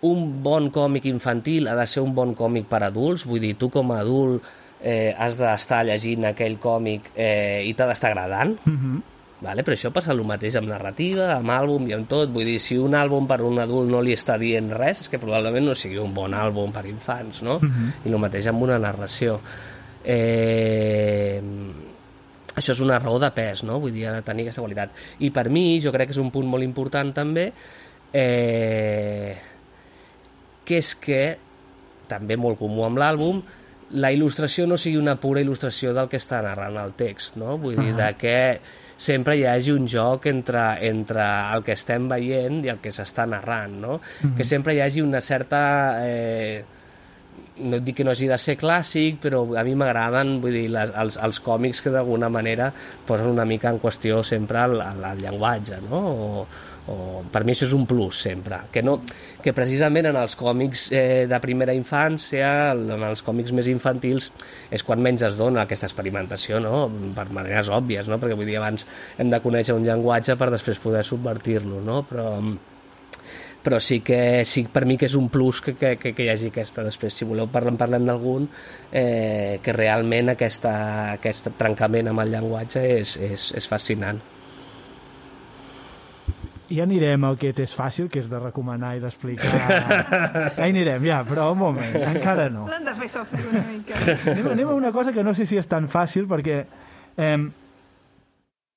un 0.07 0.41
bon 0.43 0.67
còmic 0.75 1.05
infantil 1.07 1.69
ha 1.71 1.75
de 1.77 1.85
ser 1.87 2.03
un 2.03 2.11
bon 2.15 2.33
còmic 2.35 2.67
per 2.71 2.81
adults, 2.87 3.23
vull 3.27 3.39
dir, 3.43 3.53
tu 3.59 3.69
com 3.71 3.93
a 3.93 4.01
adult 4.01 4.43
eh, 4.81 5.13
has 5.15 5.39
d'estar 5.39 5.85
llegint 5.87 6.27
aquell 6.27 6.57
còmic 6.59 7.13
eh, 7.15 7.63
i 7.67 7.71
t'ha 7.75 7.87
d'estar 7.87 8.11
agradant, 8.11 8.57
mm 8.65 8.75
-hmm 8.75 9.18
Vale? 9.39 9.63
Però 9.63 9.75
això 9.77 9.91
passa 9.95 10.11
el 10.11 10.19
mateix 10.27 10.57
amb 10.59 10.67
narrativa, 10.67 11.29
amb 11.37 11.51
àlbum 11.53 11.85
i 11.87 11.93
amb 11.95 12.09
tot. 12.11 12.31
Vull 12.33 12.47
dir, 12.49 12.57
si 12.59 12.75
un 12.79 12.95
àlbum 12.97 13.27
per 13.27 13.39
un 13.47 13.61
adult 13.63 13.87
no 13.91 14.01
li 14.03 14.15
està 14.15 14.35
dient 14.39 14.73
res, 14.75 15.05
és 15.05 15.11
que 15.11 15.19
probablement 15.21 15.69
no 15.69 15.75
sigui 15.79 15.99
un 16.01 16.11
bon 16.15 16.35
àlbum 16.35 16.73
per 16.75 16.85
infants, 16.89 17.41
no? 17.43 17.57
Uh 17.57 17.65
mhm. 17.65 17.71
-huh. 17.71 18.09
I 18.09 18.13
el 18.13 18.19
mateix 18.19 18.47
amb 18.47 18.61
una 18.61 18.79
narració. 18.79 19.39
Eh... 20.03 21.41
Això 22.55 22.73
és 22.73 22.79
una 22.81 22.99
raó 22.99 23.19
de 23.19 23.31
pes, 23.31 23.63
no? 23.63 23.79
Vull 23.79 23.93
dir, 23.93 24.07
ha 24.07 24.13
de 24.13 24.21
tenir 24.21 24.43
aquesta 24.43 24.61
qualitat. 24.61 24.89
I 25.19 25.29
per 25.29 25.49
mi, 25.49 25.79
jo 25.79 25.91
crec 25.91 26.07
que 26.07 26.11
és 26.11 26.17
un 26.17 26.31
punt 26.31 26.45
molt 26.45 26.63
important 26.63 27.13
també, 27.13 27.53
eh... 28.11 29.37
que 30.65 30.77
és 30.77 30.95
que, 30.95 31.37
també 32.07 32.35
molt 32.35 32.59
comú 32.59 32.83
amb 32.83 32.97
l'àlbum, 32.97 33.41
la 33.91 34.11
il·lustració 34.11 34.67
no 34.67 34.77
sigui 34.77 34.97
una 34.97 35.15
pura 35.15 35.41
il·lustració 35.41 35.93
del 35.93 36.09
que 36.09 36.17
està 36.17 36.41
narrant 36.41 36.77
el 36.77 36.93
text, 36.93 37.37
no? 37.37 37.57
Vull 37.57 37.75
dir, 37.75 37.93
uh 37.93 37.97
-huh. 37.97 38.05
de 38.05 38.17
que 38.17 38.61
sempre 38.99 39.37
hi 39.39 39.45
hagi 39.47 39.71
un 39.71 39.87
joc 39.87 40.27
entre, 40.27 40.63
entre 40.89 41.23
el 41.55 41.63
que 41.63 41.77
estem 41.77 42.09
veient 42.11 42.59
i 42.65 42.73
el 42.73 42.81
que 42.83 42.91
s'està 42.91 43.25
narrant, 43.29 43.79
no? 43.79 43.99
Mm 43.99 44.27
-hmm. 44.27 44.35
Que 44.37 44.45
sempre 44.45 44.75
hi 44.75 44.81
hagi 44.81 45.01
una 45.01 45.21
certa... 45.21 45.61
Eh, 46.03 46.65
no 47.59 47.75
et 47.77 47.83
dic 47.83 47.97
que 47.97 48.03
no 48.03 48.11
hagi 48.11 48.27
de 48.27 48.37
ser 48.37 48.55
clàssic, 48.57 49.19
però 49.19 49.43
a 49.59 49.63
mi 49.63 49.75
m'agraden 49.75 50.39
vull 50.41 50.53
dir, 50.53 50.69
les, 50.69 50.91
els, 50.95 51.17
els 51.17 51.39
còmics 51.39 51.81
que 51.81 51.89
d'alguna 51.89 52.29
manera 52.29 52.71
posen 53.05 53.27
una 53.27 53.45
mica 53.45 53.69
en 53.69 53.79
qüestió 53.79 54.23
sempre 54.23 54.63
el, 54.63 54.81
el, 54.81 55.03
el 55.11 55.17
llenguatge, 55.17 55.81
no? 55.89 55.99
O, 55.99 56.47
o, 56.89 57.23
per 57.31 57.43
mi 57.45 57.53
això 57.53 57.67
és 57.67 57.75
un 57.77 57.85
plus 57.89 58.21
sempre, 58.25 58.61
que, 58.73 58.83
no, 58.85 58.97
que 59.43 59.53
precisament 59.55 60.09
en 60.09 60.17
els 60.19 60.35
còmics 60.39 60.87
eh, 60.95 61.25
de 61.29 61.41
primera 61.43 61.75
infància, 61.77 62.49
en 62.73 63.05
els 63.11 63.23
còmics 63.25 63.53
més 63.57 63.69
infantils, 63.71 64.31
és 64.73 64.85
quan 64.85 65.03
menys 65.03 65.27
es 65.29 65.37
dona 65.39 65.65
aquesta 65.65 65.89
experimentació, 65.89 66.61
no? 66.63 66.87
per 67.15 67.29
maneres 67.35 67.69
òbvies, 67.73 68.09
no? 68.09 68.19
perquè 68.21 68.37
vull 68.39 68.49
dir, 68.49 68.57
abans 68.61 68.87
hem 69.19 69.29
de 69.31 69.41
conèixer 69.43 69.77
un 69.77 69.85
llenguatge 69.87 70.37
per 70.39 70.49
després 70.55 70.81
poder 70.81 71.05
subvertir-lo, 71.07 71.83
no? 71.85 72.03
però 72.09 72.33
però 73.59 73.75
sí 73.83 73.99
que 73.99 74.45
sí, 74.47 74.63
per 74.71 74.85
mi 74.87 74.95
que 74.97 75.09
és 75.09 75.15
un 75.19 75.27
plus 75.29 75.59
que, 75.59 75.73
que, 75.75 75.97
que, 75.99 76.13
que 76.15 76.23
hi 76.23 76.29
hagi 76.31 76.47
aquesta 76.47 76.85
després 76.85 77.11
si 77.11 77.27
voleu 77.27 77.49
parlem, 77.51 77.75
parlem 77.75 78.07
d'algun 78.07 78.47
eh, 78.47 79.59
que 79.63 79.75
realment 79.75 80.31
aquesta, 80.31 80.71
aquest 81.17 81.51
trencament 81.59 82.07
amb 82.13 82.23
el 82.23 82.31
llenguatge 82.37 82.85
és, 83.01 83.17
és, 83.19 83.49
és 83.59 83.67
fascinant 83.67 84.21
ja 86.69 86.85
anirem 86.85 87.25
al 87.27 87.37
que 87.41 87.51
és 87.51 87.73
fàcil, 87.75 88.09
que 88.11 88.21
és 88.21 88.29
de 88.29 88.39
recomanar 88.41 88.95
i 88.97 89.01
d'explicar. 89.03 89.49
Ja 90.59 90.67
anirem, 90.67 91.05
ja, 91.07 91.23
però 91.27 91.49
un 91.53 91.59
moment, 91.61 91.95
encara 92.13 92.49
no. 92.53 92.67
L'hem 92.69 92.85
de 92.85 92.93
fer 92.99 93.09
sofrir 93.15 93.47
una 93.49 93.63
mica. 93.67 93.97
Anem, 94.33 94.51
anem 94.53 94.69
a 94.69 94.77
una 94.77 94.93
cosa 94.95 95.13
que 95.15 95.23
no 95.25 95.33
sé 95.37 95.47
si 95.49 95.59
és 95.59 95.67
tan 95.69 95.89
fàcil, 95.91 96.27
perquè... 96.29 96.61
Eh, 97.19 97.35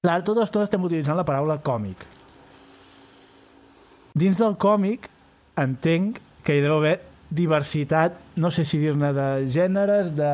clar, 0.03 0.19
tota 0.27 0.43
l'estona 0.43 0.67
estem 0.67 0.85
utilitzant 0.89 1.19
la 1.19 1.27
paraula 1.29 1.61
còmic. 1.63 2.05
Dins 4.19 4.41
del 4.41 4.59
còmic 4.61 5.09
entenc 5.61 6.19
que 6.45 6.57
hi 6.57 6.65
deu 6.65 6.81
haver 6.81 6.99
diversitat, 7.33 8.19
no 8.37 8.51
sé 8.53 8.65
si 8.69 8.79
dir-ne 8.81 9.13
de 9.17 9.29
gèneres, 9.53 10.11
de 10.17 10.33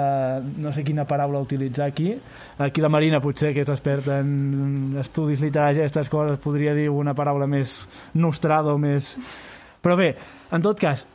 no 0.59 0.73
sé 0.75 0.83
quina 0.87 1.07
paraula 1.07 1.43
utilitzar 1.45 1.87
aquí. 1.87 2.17
Aquí 2.59 2.83
la 2.83 2.91
Marina, 2.91 3.23
potser 3.23 3.53
que 3.55 3.63
és 3.63 3.71
experta 3.71 4.19
en 4.23 4.97
estudis 4.99 5.45
literaris 5.45 5.79
i 5.79 5.85
aquestes 5.85 6.11
coses, 6.11 6.41
podria 6.43 6.75
dir 6.75 6.89
una 6.91 7.15
paraula 7.15 7.47
més 7.47 7.85
nostrada 8.19 8.75
o 8.75 8.83
més... 8.83 9.15
Però 9.79 9.95
bé, 9.95 10.11
en 10.51 10.65
tot 10.65 10.81
cas, 10.81 11.07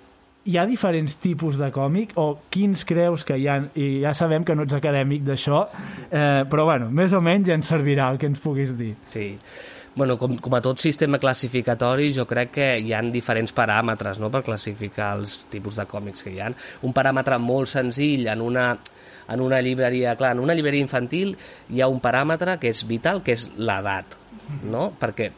hi 0.47 0.57
ha 0.57 0.65
diferents 0.67 1.15
tipus 1.23 1.59
de 1.59 1.69
còmic 1.71 2.17
o 2.19 2.27
quins 2.51 2.83
creus 2.87 3.23
que 3.27 3.37
hi 3.39 3.47
ha? 3.47 3.59
I 3.75 3.89
ja 4.03 4.15
sabem 4.15 4.43
que 4.47 4.55
no 4.55 4.65
ets 4.67 4.75
acadèmic 4.75 5.23
d'això, 5.27 5.65
eh, 6.09 6.43
però 6.51 6.67
bueno, 6.67 6.89
més 6.91 7.15
o 7.15 7.21
menys 7.23 7.51
ens 7.51 7.71
servirà 7.71 8.09
el 8.11 8.19
que 8.19 8.31
ens 8.31 8.43
puguis 8.43 8.75
dir. 8.79 8.93
Sí. 9.11 9.33
Bueno, 9.95 10.17
com, 10.17 10.39
com 10.41 10.55
a 10.57 10.61
tot 10.65 10.81
sistema 10.81 11.19
classificatori, 11.21 12.07
jo 12.15 12.25
crec 12.25 12.49
que 12.55 12.67
hi 12.81 12.95
han 12.97 13.11
diferents 13.13 13.53
paràmetres 13.53 14.17
no?, 14.17 14.31
per 14.33 14.41
classificar 14.45 15.11
els 15.19 15.43
tipus 15.53 15.77
de 15.77 15.85
còmics 15.89 16.25
que 16.25 16.33
hi 16.33 16.39
ha. 16.41 16.49
Un 16.87 16.95
paràmetre 16.97 17.37
molt 17.37 17.69
senzill 17.69 18.25
en 18.33 18.41
una, 18.41 18.71
en 19.29 19.43
una 19.45 19.61
llibreria, 19.61 20.15
clar, 20.17 20.33
en 20.33 20.41
una 20.41 20.57
llibreria 20.57 20.81
infantil 20.81 21.35
hi 21.69 21.83
ha 21.83 21.91
un 21.93 22.01
paràmetre 22.01 22.57
que 22.61 22.73
és 22.73 22.81
vital, 22.89 23.21
que 23.21 23.37
és 23.37 23.45
l'edat, 23.53 24.17
no? 24.65 24.87
Perquè, 24.97 25.29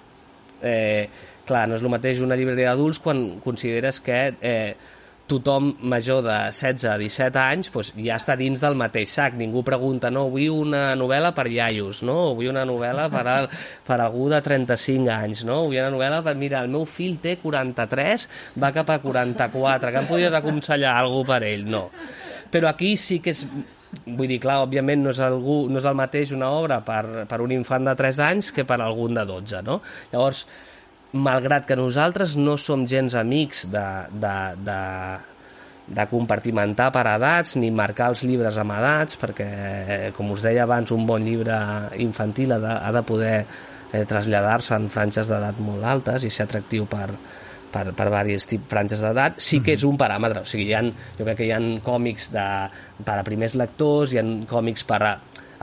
eh, 0.63 1.09
clar, 1.45 1.65
no 1.67 1.75
és 1.75 1.83
el 1.83 1.91
mateix 1.91 2.23
una 2.23 2.39
llibreria 2.39 2.71
d'adults 2.71 3.03
quan 3.03 3.25
consideres 3.43 3.99
que 3.99 4.21
eh, 4.39 4.77
tothom 5.27 5.71
major 5.81 6.21
de 6.21 6.35
16 6.53 6.85
a 6.91 6.95
17 7.01 7.39
anys 7.41 7.71
doncs, 7.73 7.91
ja 7.97 8.17
està 8.19 8.35
dins 8.37 8.61
del 8.61 8.77
mateix 8.77 9.13
sac. 9.17 9.37
Ningú 9.39 9.63
pregunta, 9.65 10.11
no, 10.13 10.27
vull 10.33 10.49
una 10.53 10.83
novel·la 10.97 11.33
per 11.37 11.47
iaios, 11.49 12.03
no? 12.05 12.17
O 12.29 12.33
vull 12.37 12.51
una 12.51 12.65
novel·la 12.67 13.07
per, 13.13 13.25
al, 13.31 13.49
per 13.87 13.99
algú 14.03 14.29
de 14.33 14.41
35 14.45 15.13
anys, 15.15 15.45
no? 15.49 15.63
Vull 15.65 15.79
una 15.81 15.93
novel·la 15.93 16.21
per... 16.25 16.35
Mira, 16.39 16.61
el 16.61 16.73
meu 16.73 16.85
fill 16.89 17.17
té 17.23 17.37
43, 17.41 18.27
va 18.61 18.73
cap 18.75 18.91
a 18.93 18.99
44, 19.01 19.93
que 19.93 20.03
em 20.03 20.11
podries 20.11 20.37
aconsellar 20.41 20.97
alguna 20.99 21.31
per 21.33 21.41
ell? 21.47 21.65
No. 21.69 21.87
Però 22.51 22.69
aquí 22.69 22.93
sí 22.99 23.19
que 23.23 23.33
és 23.33 23.45
vull 24.05 24.27
dir, 24.27 24.39
clar, 24.43 24.59
òbviament 24.65 25.03
no 25.05 25.11
és, 25.13 25.19
algú, 25.23 25.65
no 25.71 25.79
és 25.79 25.87
el 25.87 25.97
mateix 25.97 26.33
una 26.35 26.51
obra 26.51 26.81
per, 26.85 27.25
per 27.29 27.39
un 27.41 27.53
infant 27.55 27.87
de 27.87 27.95
3 27.97 28.21
anys 28.27 28.51
que 28.55 28.65
per 28.67 28.77
algun 28.83 29.15
de 29.17 29.23
12, 29.29 29.61
no? 29.65 29.79
Llavors, 30.11 30.45
malgrat 31.15 31.65
que 31.67 31.77
nosaltres 31.79 32.35
no 32.35 32.57
som 32.59 32.83
gens 32.87 33.15
amics 33.15 33.65
de, 33.71 33.85
de, 34.11 34.35
de, 34.67 34.79
de 35.87 36.05
compartimentar 36.11 36.89
per 36.95 37.05
edats 37.13 37.55
ni 37.61 37.71
marcar 37.71 38.11
els 38.11 38.25
llibres 38.27 38.59
amb 38.59 38.75
edats 38.75 39.19
perquè, 39.21 39.47
com 40.17 40.33
us 40.35 40.43
deia 40.43 40.65
abans, 40.65 40.91
un 40.91 41.07
bon 41.07 41.23
llibre 41.23 41.55
infantil 42.03 42.57
ha 42.57 42.59
de, 42.59 42.73
ha 42.75 42.91
de 42.95 43.03
poder 43.07 43.37
eh, 43.93 44.03
traslladar-se 44.03 44.75
en 44.75 44.89
franges 44.91 45.31
d'edat 45.31 45.61
molt 45.63 45.87
altes 45.87 46.27
i 46.27 46.33
ser 46.33 46.49
atractiu 46.49 46.87
per, 46.91 47.07
per, 47.71 47.85
per 47.95 48.09
diversos 48.09 48.49
tipus 48.49 48.71
franges 48.71 49.03
d'edat, 49.03 49.39
sí 49.39 49.61
que 49.63 49.75
és 49.75 49.85
un 49.87 49.99
paràmetre. 49.99 50.43
O 50.43 50.49
sigui, 50.49 50.67
hi 50.71 50.75
ha, 50.75 50.83
jo 51.17 51.27
crec 51.27 51.41
que 51.41 51.47
hi 51.47 51.53
ha 51.55 51.61
còmics 51.85 52.31
de, 52.35 52.47
per 53.07 53.19
a 53.19 53.25
primers 53.27 53.55
lectors, 53.59 54.13
hi 54.13 54.21
ha 54.21 54.27
còmics 54.51 54.83
per 54.87 55.01
a 55.03 55.15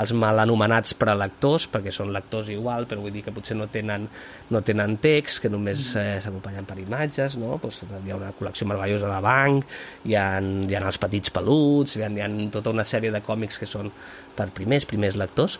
els 0.02 0.14
mal 0.18 0.40
anomenats 0.42 0.96
prelectors, 0.98 1.68
perquè 1.72 1.92
són 1.94 2.12
lectors 2.14 2.50
igual, 2.52 2.88
però 2.90 3.04
vull 3.04 3.14
dir 3.14 3.24
que 3.26 3.34
potser 3.34 3.56
no 3.58 3.68
tenen, 3.72 4.08
no 4.52 4.62
tenen 4.66 4.98
text, 5.02 5.42
que 5.44 5.50
només 5.52 5.92
eh, 6.00 6.18
s'acompanyen 6.24 6.68
per 6.68 6.78
imatges, 6.82 7.38
no? 7.40 7.56
pues, 7.62 7.82
hi 7.86 8.12
ha 8.12 8.18
una 8.18 8.32
col·lecció 8.38 8.68
meravellosa 8.70 9.10
de 9.12 9.20
banc, 9.24 9.78
hi 10.08 10.18
ha, 10.18 10.26
hi 10.40 10.76
ha 10.76 10.82
els 10.82 11.00
petits 11.02 11.32
peluts, 11.34 11.96
hi 11.96 12.04
ha, 12.06 12.10
hi 12.12 12.26
ha 12.26 12.30
tota 12.52 12.74
una 12.74 12.86
sèrie 12.88 13.14
de 13.14 13.22
còmics 13.24 13.62
que 13.62 13.70
són 13.70 13.90
per 14.36 14.50
primers, 14.56 14.88
primers 14.88 15.18
lectors, 15.20 15.58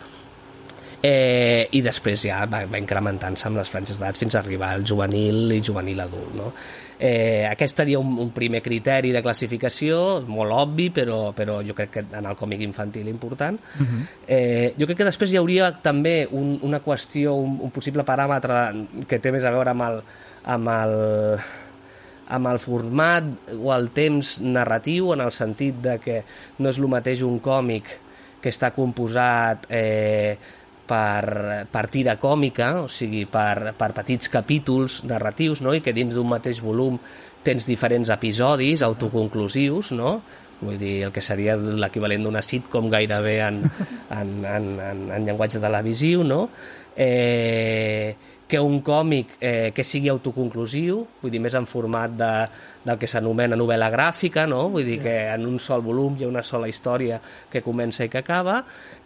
eh, 1.03 1.67
i 1.75 1.81
després 1.83 2.23
ja 2.29 2.43
va, 2.49 2.63
va 2.69 2.79
incrementant-se 2.79 3.49
amb 3.49 3.59
les 3.59 3.69
franges 3.69 3.99
d'edat 3.99 4.19
fins 4.19 4.37
a 4.37 4.41
arribar 4.41 4.71
al 4.73 4.85
juvenil 4.87 5.51
i 5.51 5.61
juvenil 5.63 5.99
adult. 6.05 6.35
No? 6.39 6.53
Eh, 6.99 7.45
aquest 7.49 7.77
seria 7.77 7.99
un, 7.99 8.13
un 8.21 8.29
primer 8.35 8.61
criteri 8.63 9.11
de 9.11 9.21
classificació, 9.25 10.21
molt 10.27 10.53
obvi, 10.55 10.89
però, 10.93 11.33
però 11.35 11.59
jo 11.65 11.75
crec 11.77 11.91
que 11.91 12.05
en 12.05 12.29
el 12.29 12.37
còmic 12.39 12.61
infantil 12.61 13.07
important. 13.07 13.59
Uh 13.79 13.81
-huh. 13.81 14.05
eh, 14.27 14.73
jo 14.77 14.85
crec 14.85 14.97
que 14.97 15.09
després 15.11 15.31
hi 15.31 15.37
hauria 15.37 15.71
també 15.81 16.27
un, 16.31 16.59
una 16.61 16.81
qüestió, 16.81 17.33
un, 17.33 17.59
un 17.61 17.71
possible 17.71 18.03
paràmetre 18.03 18.87
que 19.07 19.19
té 19.19 19.31
més 19.31 19.43
a 19.43 19.51
veure 19.51 19.69
amb 19.69 19.81
el, 19.81 20.01
amb 20.43 20.67
el, 20.67 21.39
amb 22.27 22.47
el 22.47 22.59
format 22.59 23.23
o 23.59 23.73
el 23.73 23.89
temps 23.91 24.39
narratiu, 24.41 25.13
en 25.13 25.21
el 25.21 25.31
sentit 25.31 25.75
de 25.81 25.99
que 25.99 26.23
no 26.59 26.69
és 26.69 26.77
el 26.77 26.87
mateix 26.87 27.21
un 27.21 27.39
còmic 27.39 27.83
que 28.41 28.49
està 28.49 28.71
composat 28.75 29.67
eh, 29.69 30.37
per, 30.87 31.87
tira 31.91 32.17
còmica, 32.21 32.69
o 32.83 32.87
sigui, 32.91 33.25
per, 33.29 33.73
per 33.77 33.91
petits 33.95 34.31
capítols 34.31 35.01
narratius, 35.09 35.63
no? 35.63 35.73
i 35.75 35.81
que 35.83 35.95
dins 35.95 36.15
d'un 36.15 36.29
mateix 36.29 36.61
volum 36.63 36.99
tens 37.43 37.67
diferents 37.67 38.11
episodis 38.13 38.83
autoconclusius, 38.85 39.93
no? 39.97 40.17
vull 40.63 40.77
dir, 40.79 41.01
el 41.07 41.11
que 41.11 41.23
seria 41.23 41.57
l'equivalent 41.57 42.23
d'una 42.23 42.43
sitcom 42.45 42.87
gairebé 42.91 43.39
en, 43.43 43.63
en, 44.19 44.37
en, 44.47 44.69
en, 44.79 45.01
en 45.11 45.25
llenguatge 45.27 45.59
televisiu, 45.63 46.23
no? 46.23 46.45
Eh, 46.95 48.13
que 48.53 48.59
un 48.61 48.81
còmic 48.85 49.37
eh, 49.41 49.71
que 49.73 49.81
sigui 49.87 50.11
autoconclusiu, 50.11 50.99
vull 51.23 51.31
dir, 51.33 51.39
més 51.41 51.55
en 51.57 51.65
format 51.65 52.11
de, 52.13 52.33
del 52.85 52.99
que 53.01 53.09
s'anomena 53.09 53.57
novel·la 53.57 53.87
gràfica, 53.89 54.43
no? 54.45 54.67
vull 54.69 54.85
dir 54.85 54.99
que 55.01 55.15
en 55.31 55.47
un 55.49 55.57
sol 55.63 55.81
volum 55.81 56.19
hi 56.19 56.27
ha 56.27 56.29
una 56.29 56.43
sola 56.45 56.69
història 56.69 57.17
que 57.49 57.63
comença 57.65 58.05
i 58.05 58.11
que 58.13 58.21
acaba, 58.21 58.59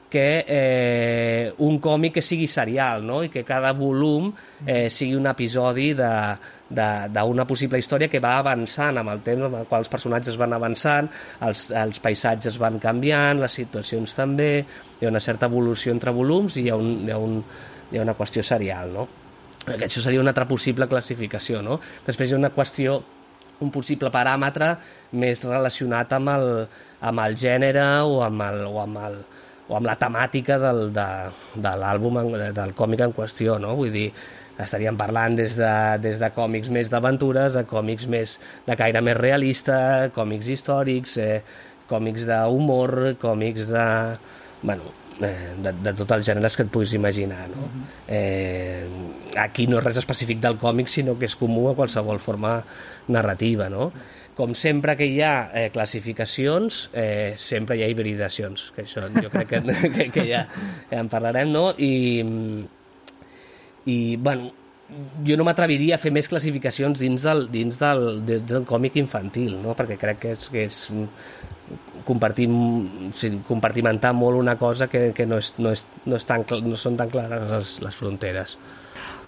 que 0.10 0.46
eh, 0.48 1.54
un 1.60 1.80
còmic 1.84 2.18
que 2.18 2.24
sigui 2.24 2.48
serial, 2.48 3.04
no? 3.06 3.22
i 3.26 3.30
que 3.30 3.44
cada 3.44 3.74
volum 3.76 4.30
eh, 4.66 4.88
sigui 4.94 5.18
un 5.20 5.28
episodi 5.28 5.90
d'una 5.98 7.48
possible 7.50 7.80
història 7.82 8.08
que 8.08 8.22
va 8.24 8.38
avançant 8.40 9.02
amb 9.02 9.12
el 9.12 9.22
temps, 9.26 9.48
amb 9.50 9.60
el 9.62 9.68
qual 9.68 9.84
els 9.84 9.92
personatges 9.92 10.40
van 10.40 10.56
avançant, 10.56 11.12
els, 11.44 11.68
els 11.76 12.00
paisatges 12.04 12.60
van 12.62 12.80
canviant, 12.80 13.44
les 13.44 13.60
situacions 13.60 14.16
també, 14.16 14.52
hi 15.00 15.06
ha 15.06 15.12
una 15.12 15.24
certa 15.24 15.52
evolució 15.52 15.92
entre 15.92 16.16
volums 16.16 16.56
i 16.56 16.68
hi 16.68 16.72
ha, 16.72 16.80
un, 16.80 16.94
hi 17.04 17.12
ha, 17.12 17.20
un, 17.20 17.42
hi 17.92 18.00
ha 18.00 18.08
una 18.08 18.16
qüestió 18.16 18.46
serial. 18.46 18.96
No? 18.96 19.08
Això 19.76 20.00
seria 20.00 20.24
una 20.24 20.32
altra 20.32 20.48
possible 20.48 20.88
classificació. 20.88 21.60
No? 21.62 21.82
Després 22.08 22.32
hi 22.32 22.38
ha 22.38 22.40
una 22.40 22.56
qüestió 22.56 23.02
un 23.60 23.72
possible 23.74 24.12
paràmetre 24.14 24.76
més 25.18 25.42
relacionat 25.44 26.14
amb 26.14 26.30
el, 26.30 26.46
amb 27.10 27.24
el 27.24 27.36
gènere 27.40 27.86
o 28.06 28.22
amb 28.26 28.44
el, 28.46 28.62
o 28.70 28.80
amb 28.84 29.00
el, 29.02 29.18
o 29.68 29.78
amb 29.78 29.88
la 29.90 29.98
temàtica 30.00 30.58
del, 30.62 30.90
de, 30.96 31.08
de 31.56 31.72
l'àlbum, 31.82 32.20
del 32.56 32.76
còmic 32.78 33.04
en 33.08 33.16
qüestió, 33.16 33.58
no? 33.60 33.76
Vull 33.80 33.92
dir, 33.94 34.08
estaríem 34.64 34.98
parlant 34.98 35.36
des 35.38 35.56
de, 35.58 35.72
des 36.02 36.22
de 36.22 36.30
còmics 36.34 36.72
més 36.74 36.92
d'aventures 36.92 37.58
a 37.60 37.66
còmics 37.70 38.08
més 38.12 38.38
de 38.68 38.78
caire 38.80 39.04
més 39.06 39.18
realista, 39.20 39.80
còmics 40.16 40.54
històrics, 40.56 41.18
eh, 41.22 41.42
còmics 41.90 42.28
d'humor, 42.30 43.18
còmics 43.22 43.68
de... 43.70 43.90
Bueno, 44.64 44.94
eh, 45.22 45.54
de, 45.64 45.74
de 45.84 45.94
tots 45.94 46.18
els 46.18 46.28
gèneres 46.28 46.58
que 46.58 46.66
et 46.66 46.72
puguis 46.74 46.94
imaginar. 46.98 47.48
No? 47.52 47.70
Eh, 48.08 48.88
aquí 49.38 49.68
no 49.68 49.80
és 49.82 49.86
res 49.86 50.00
específic 50.02 50.42
del 50.44 50.58
còmic, 50.62 50.90
sinó 50.92 51.18
que 51.20 51.30
és 51.30 51.38
comú 51.40 51.68
a 51.70 51.76
qualsevol 51.78 52.22
forma 52.24 52.60
narrativa. 53.14 53.70
No? 53.74 53.92
Com 54.38 54.54
sempre 54.54 54.94
que 55.00 55.08
hi 55.10 55.18
ha 55.26 55.50
eh, 55.50 55.70
classificacions, 55.74 56.84
eh, 56.94 57.34
sempre 57.42 57.78
hi 57.78 57.82
ha 57.84 57.90
hibridacions, 57.90 58.70
que 58.76 58.86
això 58.86 59.08
jo 59.10 59.32
crec 59.34 59.50
que, 59.50 59.62
que, 59.96 60.08
que 60.14 60.26
ja, 60.30 60.46
en 60.94 61.10
parlarem, 61.10 61.50
no? 61.50 61.72
I, 61.74 62.22
i 63.90 63.98
bueno, 64.22 64.52
jo 65.26 65.36
no 65.40 65.46
m'atreviria 65.48 65.98
a 65.98 66.02
fer 66.02 66.14
més 66.16 66.30
classificacions 66.30 67.02
dins 67.02 67.26
del, 67.26 67.48
dins 67.52 67.82
del, 67.82 68.08
dins 68.28 68.46
del 68.48 68.68
còmic 68.70 69.02
infantil, 69.02 69.58
no? 69.64 69.76
perquè 69.76 69.98
crec 70.00 70.22
que 70.22 70.34
és, 70.38 70.50
que 70.54 70.66
és 70.70 70.78
compartim, 72.08 72.54
sí, 73.18 73.34
compartimentar 73.48 74.14
molt 74.16 74.40
una 74.40 74.56
cosa 74.60 74.88
que, 74.88 75.10
que 75.18 75.26
no, 75.28 75.42
és, 75.42 75.56
no, 75.58 75.74
és, 75.76 75.84
no, 76.06 76.16
és 76.16 76.28
tan, 76.30 76.46
no 76.64 76.80
són 76.80 76.96
tan 77.00 77.12
clares 77.12 77.50
les, 77.52 77.74
les 77.84 77.98
fronteres 78.00 78.56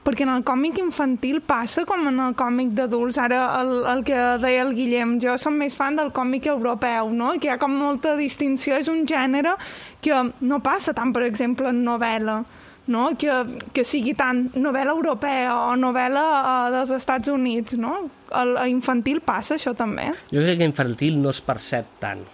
perquè 0.05 0.25
en 0.25 0.31
el 0.33 0.45
còmic 0.47 0.79
infantil 0.81 1.41
passa 1.45 1.83
com 1.89 2.07
en 2.09 2.19
el 2.23 2.35
còmic 2.39 2.71
d'adults. 2.77 3.19
Ara, 3.21 3.41
el, 3.59 3.73
el 3.93 4.05
que 4.07 4.19
deia 4.43 4.63
el 4.65 4.73
Guillem, 4.77 5.17
jo 5.23 5.35
som 5.41 5.57
més 5.59 5.75
fan 5.77 5.99
del 5.99 6.13
còmic 6.15 6.49
europeu, 6.51 7.11
no? 7.11 7.33
que 7.39 7.49
hi 7.49 7.53
ha 7.53 7.59
com 7.61 7.75
molta 7.75 8.15
distinció, 8.19 8.79
és 8.79 8.89
un 8.91 9.05
gènere 9.09 9.55
que 10.01 10.23
no 10.41 10.61
passa 10.65 10.95
tant, 10.97 11.13
per 11.15 11.25
exemple, 11.27 11.69
en 11.69 11.83
novel·la 11.85 12.39
no? 12.89 13.05
que, 13.19 13.31
que 13.73 13.85
sigui 13.85 14.15
tant 14.17 14.47
novel·la 14.57 14.95
europea 14.97 15.55
o 15.69 15.75
novel·la 15.79 16.25
uh, 16.39 16.69
dels 16.73 16.93
Estats 16.97 17.29
Units, 17.31 17.77
no? 17.77 18.09
El, 18.35 18.55
a 18.57 18.65
infantil 18.69 19.21
passa 19.25 19.55
això 19.55 19.75
també? 19.77 20.09
Jo 20.33 20.41
crec 20.41 20.59
que 20.61 20.69
infantil 20.69 21.19
no 21.21 21.31
es 21.33 21.41
percep 21.45 21.99
tant. 22.01 22.25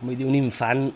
Vull 0.00 0.16
dir, 0.16 0.26
un 0.28 0.36
infant 0.36 0.88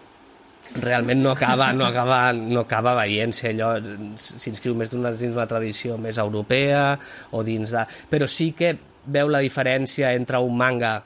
realment 0.74 1.22
no 1.22 1.32
acaba, 1.32 1.72
no 1.72 1.86
acaba, 1.86 2.32
no 2.32 2.60
acaba 2.62 2.94
veient-se 3.00 3.50
allò, 3.50 3.72
s'inscriu 4.16 4.76
més 4.78 4.90
dins 4.92 5.34
d'una 5.34 5.48
tradició 5.50 5.98
més 5.98 6.18
europea 6.18 6.94
o 7.34 7.42
dins 7.46 7.74
de... 7.74 7.86
Però 8.10 8.28
sí 8.30 8.52
que 8.56 8.76
veu 9.10 9.30
la 9.32 9.40
diferència 9.42 10.12
entre 10.14 10.38
un 10.38 10.56
manga 10.56 11.00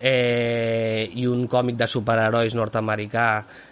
eh, 0.00 1.10
i 1.12 1.26
un 1.28 1.44
còmic 1.50 1.76
de 1.76 1.88
superherois 1.90 2.56
nord-americà 2.56 3.28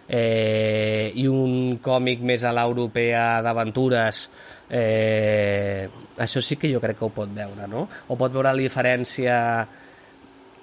eh, 0.06 1.11
i 1.16 1.26
un 1.26 1.78
còmic 1.82 2.20
més 2.20 2.44
a 2.44 2.52
l'europea 2.52 3.40
d'aventures 3.44 4.22
eh, 4.68 5.88
això 6.20 6.42
sí 6.44 6.58
que 6.61 6.70
jo 6.72 6.82
crec 6.84 6.98
que 7.00 7.08
ho 7.08 7.14
pot 7.14 7.32
veure 7.32 7.68
no? 7.70 7.88
o 8.08 8.16
pot 8.20 8.34
veure 8.34 8.52
la 8.52 8.61
diferència 8.61 9.38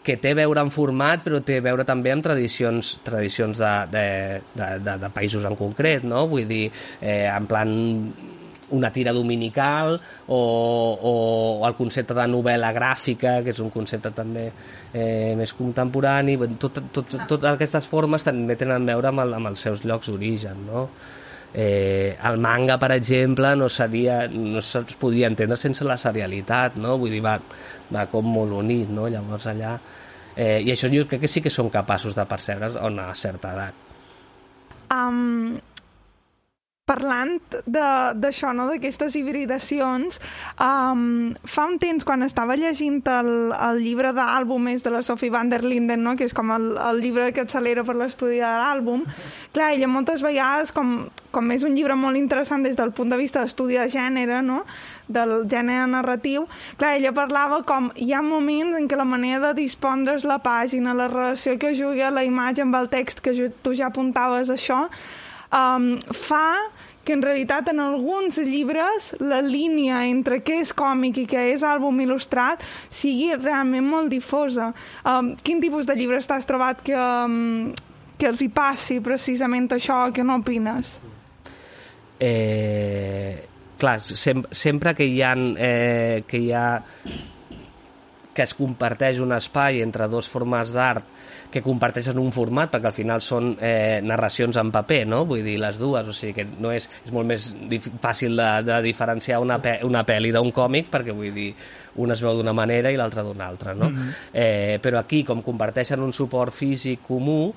que 0.05 0.17
té 0.21 0.35
a 0.35 0.39
veure 0.43 0.63
en 0.63 0.71
format 0.73 1.25
però 1.25 1.41
té 1.45 1.59
a 1.59 1.65
veure 1.65 1.87
també 1.87 2.13
amb 2.13 2.25
tradicions, 2.25 2.95
tradicions 3.05 3.59
de, 3.61 3.73
de, 3.91 4.07
de, 4.53 4.71
de, 4.85 4.97
de 5.03 5.11
països 5.13 5.45
en 5.49 5.57
concret 5.59 6.05
no? 6.07 6.27
vull 6.31 6.47
dir, 6.49 6.69
eh, 7.01 7.25
en 7.31 7.49
plan 7.49 7.75
una 8.69 8.91
tira 8.91 9.13
dominical 9.13 9.99
o, 10.27 10.37
o, 10.37 11.59
o 11.61 11.67
el 11.67 11.75
concepte 11.77 12.15
de 12.17 12.25
novel·la 12.29 12.71
gràfica, 12.73 13.37
que 13.45 13.53
és 13.53 13.61
un 13.61 13.69
concepte 13.73 14.11
també 14.15 14.47
eh, 14.49 15.35
més 15.37 15.53
contemporani. 15.53 16.37
Tot, 16.61 16.81
tot, 16.93 17.17
totes 17.29 17.51
aquestes 17.51 17.89
formes 17.89 18.25
també 18.25 18.57
tenen 18.57 18.81
a 18.81 18.95
veure 18.95 19.11
amb, 19.11 19.25
el, 19.25 19.37
amb 19.37 19.51
els 19.53 19.67
seus 19.67 19.85
llocs 19.85 20.09
d'origen, 20.09 20.65
no? 20.65 20.87
Eh, 21.57 22.17
el 22.27 22.37
manga, 22.43 22.75
per 22.75 22.91
exemple, 22.97 23.53
no, 23.55 23.69
seria, 23.71 24.25
no 24.27 24.59
es 24.59 24.73
podria 24.99 25.29
entendre 25.31 25.55
sense 25.55 25.85
la 25.87 25.95
serialitat, 25.95 26.75
no? 26.83 26.97
Vull 26.99 27.15
dir, 27.15 27.21
va, 27.23 27.37
va 27.95 28.03
com 28.11 28.27
molt 28.27 28.57
unit, 28.59 28.91
no? 28.91 29.07
Llavors 29.11 29.47
allà... 29.53 29.77
Eh, 30.35 30.59
I 30.67 30.73
això 30.73 30.89
jo 30.91 31.05
crec 31.07 31.21
que 31.23 31.31
sí 31.31 31.39
que 31.39 31.53
són 31.53 31.69
capaços 31.71 32.11
de 32.17 32.25
percebre 32.27 32.67
a 32.75 32.89
una 32.89 33.07
certa 33.15 33.53
edat. 33.55 33.77
Um, 34.91 35.55
parlant 36.85 37.39
d'això, 37.65 38.51
no? 38.53 38.67
d'aquestes 38.69 39.15
hibridacions, 39.17 40.19
um, 40.61 41.33
fa 41.49 41.65
un 41.65 41.79
temps, 41.81 42.05
quan 42.05 42.21
estava 42.21 42.53
llegint 42.61 42.99
el, 43.09 43.29
el 43.57 43.81
llibre 43.81 44.11
d'àlbum 44.13 44.69
de 44.83 44.91
la 44.93 45.01
Sophie 45.01 45.33
van 45.33 45.49
der 45.49 45.63
Linden, 45.65 46.03
no? 46.05 46.15
que 46.15 46.27
és 46.29 46.33
com 46.37 46.51
el, 46.53 46.75
el 46.77 47.01
llibre 47.01 47.31
que 47.33 47.41
accelera 47.41 47.83
per 47.83 47.97
l'estudi 47.97 48.37
de 48.37 48.51
l'àlbum, 48.61 49.01
clar, 49.57 49.71
ella 49.73 49.89
moltes 49.89 50.21
vegades, 50.21 50.71
com, 50.77 51.09
com 51.33 51.51
és 51.57 51.65
un 51.65 51.73
llibre 51.73 51.97
molt 51.97 52.21
interessant 52.21 52.61
des 52.61 52.77
del 52.77 52.93
punt 52.93 53.09
de 53.09 53.17
vista 53.17 53.41
d'estudi 53.41 53.81
de 53.81 53.89
gènere, 53.89 54.43
no? 54.45 54.61
del 55.09 55.35
gènere 55.49 55.89
narratiu, 55.89 56.45
clar, 56.77 56.95
ella 56.99 57.17
parlava 57.17 57.63
com 57.65 57.89
hi 57.97 58.13
ha 58.13 58.21
moments 58.25 58.77
en 58.77 58.85
què 58.85 58.97
la 58.97 59.09
manera 59.09 59.41
de 59.47 59.55
dispondre's 59.63 60.25
la 60.25 60.37
pàgina, 60.37 60.93
la 60.93 61.09
relació 61.09 61.57
que 61.57 61.73
juga 61.73 62.13
la 62.13 62.25
imatge 62.25 62.61
amb 62.61 62.77
el 62.77 62.93
text, 62.93 63.25
que 63.25 63.49
tu 63.65 63.73
ja 63.73 63.89
apuntaves 63.89 64.53
això, 64.53 64.85
um, 65.55 65.95
fa 66.13 66.47
que 67.05 67.13
en 67.13 67.21
realitat 67.21 67.69
en 67.69 67.79
alguns 67.79 68.39
llibres 68.41 69.11
la 69.21 69.39
línia 69.45 70.01
entre 70.09 70.41
què 70.43 70.57
és 70.63 70.73
còmic 70.75 71.21
i 71.21 71.25
què 71.29 71.43
és 71.53 71.63
àlbum 71.63 72.01
il·lustrat 72.01 72.63
sigui 72.89 73.29
realment 73.37 73.85
molt 73.85 74.09
difosa. 74.11 74.71
Um, 75.05 75.35
quin 75.45 75.61
tipus 75.61 75.85
de 75.85 75.95
llibres 75.95 76.25
t'has 76.27 76.49
trobat 76.49 76.81
que, 76.83 76.97
um, 76.97 77.69
que 78.17 78.31
els 78.31 78.41
hi 78.41 78.49
passi 78.49 78.99
precisament 79.05 79.69
això? 79.77 80.01
que 80.11 80.25
no 80.25 80.39
opines? 80.41 80.97
Eh, 82.19 83.45
clar, 83.77 83.99
sem 84.01 84.41
sempre 84.51 84.95
que 84.97 85.05
hi 85.05 85.21
ha, 85.21 85.35
eh, 85.35 86.23
que 86.27 86.41
hi 86.41 86.51
ha 86.55 86.67
que 88.35 88.43
es 88.43 88.53
comparteix 88.57 89.21
un 89.23 89.31
espai 89.31 89.79
entre 89.83 90.09
dos 90.11 90.27
formes 90.27 90.73
d'art 90.75 91.05
que 91.55 91.63
comparteixen 91.63 92.19
un 92.19 92.33
format, 92.35 92.67
perquè 92.73 92.89
al 92.91 92.95
final 92.95 93.21
són 93.23 93.53
eh, 93.63 94.01
narracions 94.03 94.57
en 94.59 94.73
paper, 94.75 95.05
no? 95.07 95.21
Vull 95.29 95.45
dir, 95.45 95.55
les 95.61 95.79
dues, 95.79 96.09
o 96.11 96.15
sigui 96.15 96.35
que 96.41 96.45
no 96.59 96.73
és, 96.75 96.89
és 97.05 97.13
molt 97.15 97.29
més 97.29 97.47
fàcil 98.03 98.35
de, 98.35 98.49
de 98.67 98.81
diferenciar 98.83 99.39
una, 99.43 99.61
pe 99.63 99.77
una 99.87 100.03
pel·li 100.07 100.33
d'un 100.35 100.51
còmic, 100.55 100.91
perquè 100.91 101.15
vull 101.15 101.31
dir, 101.35 101.53
una 102.03 102.17
es 102.17 102.25
veu 102.25 102.35
d'una 102.35 102.51
manera 102.51 102.91
i 102.91 102.99
l'altra 102.99 103.23
d'una 103.23 103.47
altra, 103.47 103.73
no? 103.73 103.89
Mm 103.89 103.95
-hmm. 103.95 104.11
eh, 104.33 104.79
però 104.83 104.99
aquí, 104.99 105.23
com 105.23 105.41
comparteixen 105.41 106.03
un 106.03 106.11
suport 106.11 106.53
físic 106.53 107.07
comú, 107.07 107.53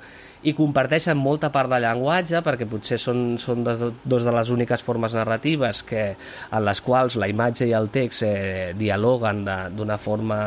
i 0.46 0.52
comparteixen 0.54 1.18
molta 1.18 1.50
part 1.54 1.70
del 1.72 1.82
llenguatge 1.82 2.42
perquè 2.46 2.66
potser 2.70 2.98
són, 3.02 3.38
són 3.42 3.64
dos, 3.66 3.80
dos 4.04 4.26
de 4.26 4.34
les 4.34 4.50
úniques 4.54 4.84
formes 4.86 5.14
narratives 5.16 5.82
que, 5.86 6.04
en 6.14 6.64
les 6.64 6.82
quals 6.84 7.16
la 7.18 7.28
imatge 7.30 7.66
i 7.66 7.74
el 7.74 7.90
text 7.94 8.22
eh, 8.26 8.74
dialoguen 8.78 9.42
d'una 9.74 9.98
forma 9.98 10.38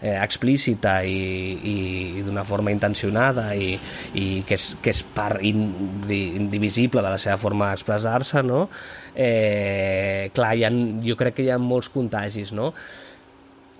eh, 0.00 0.14
explícita 0.14 1.00
i, 1.02 1.18
i, 1.58 1.76
i 2.20 2.22
d'una 2.22 2.46
forma 2.46 2.70
intencionada 2.92 3.54
i, 3.56 3.74
i 4.14 4.42
que, 4.46 4.56
és, 4.58 4.76
que 4.82 4.92
és 4.92 5.02
part 5.16 5.42
indivisible 5.42 7.02
de 7.02 7.10
la 7.10 7.18
seva 7.20 7.38
forma 7.40 7.70
d'expressar-se 7.72 8.44
no? 8.44 8.68
eh, 9.14 10.30
clar, 10.36 10.54
ha, 10.54 10.70
jo 11.04 11.16
crec 11.18 11.38
que 11.38 11.46
hi 11.46 11.52
ha 11.52 11.58
molts 11.58 11.90
contagis 11.92 12.52
no? 12.52 12.72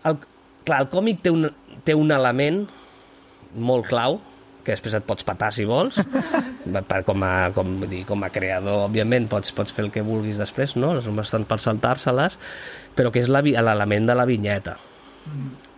el, 0.09 0.20
clar, 0.64 0.83
el 0.83 0.90
còmic 0.92 1.22
té 1.22 1.33
un, 1.35 1.48
té 1.85 1.96
un 1.98 2.12
element 2.14 2.64
molt 3.55 3.88
clau 3.90 4.20
que 4.62 4.72
després 4.72 4.94
et 4.94 5.05
pots 5.05 5.27
patar 5.27 5.51
si 5.53 5.66
vols 5.66 5.98
per, 6.90 7.03
com, 7.07 7.25
a, 7.27 7.51
com, 7.55 7.75
dir, 7.90 8.05
com 8.09 8.22
a 8.22 8.31
creador 8.33 8.87
òbviament 8.87 9.29
pots, 9.31 9.53
pots 9.55 9.75
fer 9.75 9.88
el 9.88 9.92
que 9.94 10.07
vulguis 10.07 10.40
després 10.40 10.77
no? 10.79 10.94
les 10.98 11.11
estan 11.27 11.44
per 11.48 11.61
saltar-se-les 11.61 12.38
però 12.96 13.12
que 13.12 13.22
és 13.22 13.31
l'element 13.33 14.09
de 14.09 14.16
la 14.16 14.29
vinyeta 14.29 14.79
mm 15.27 15.72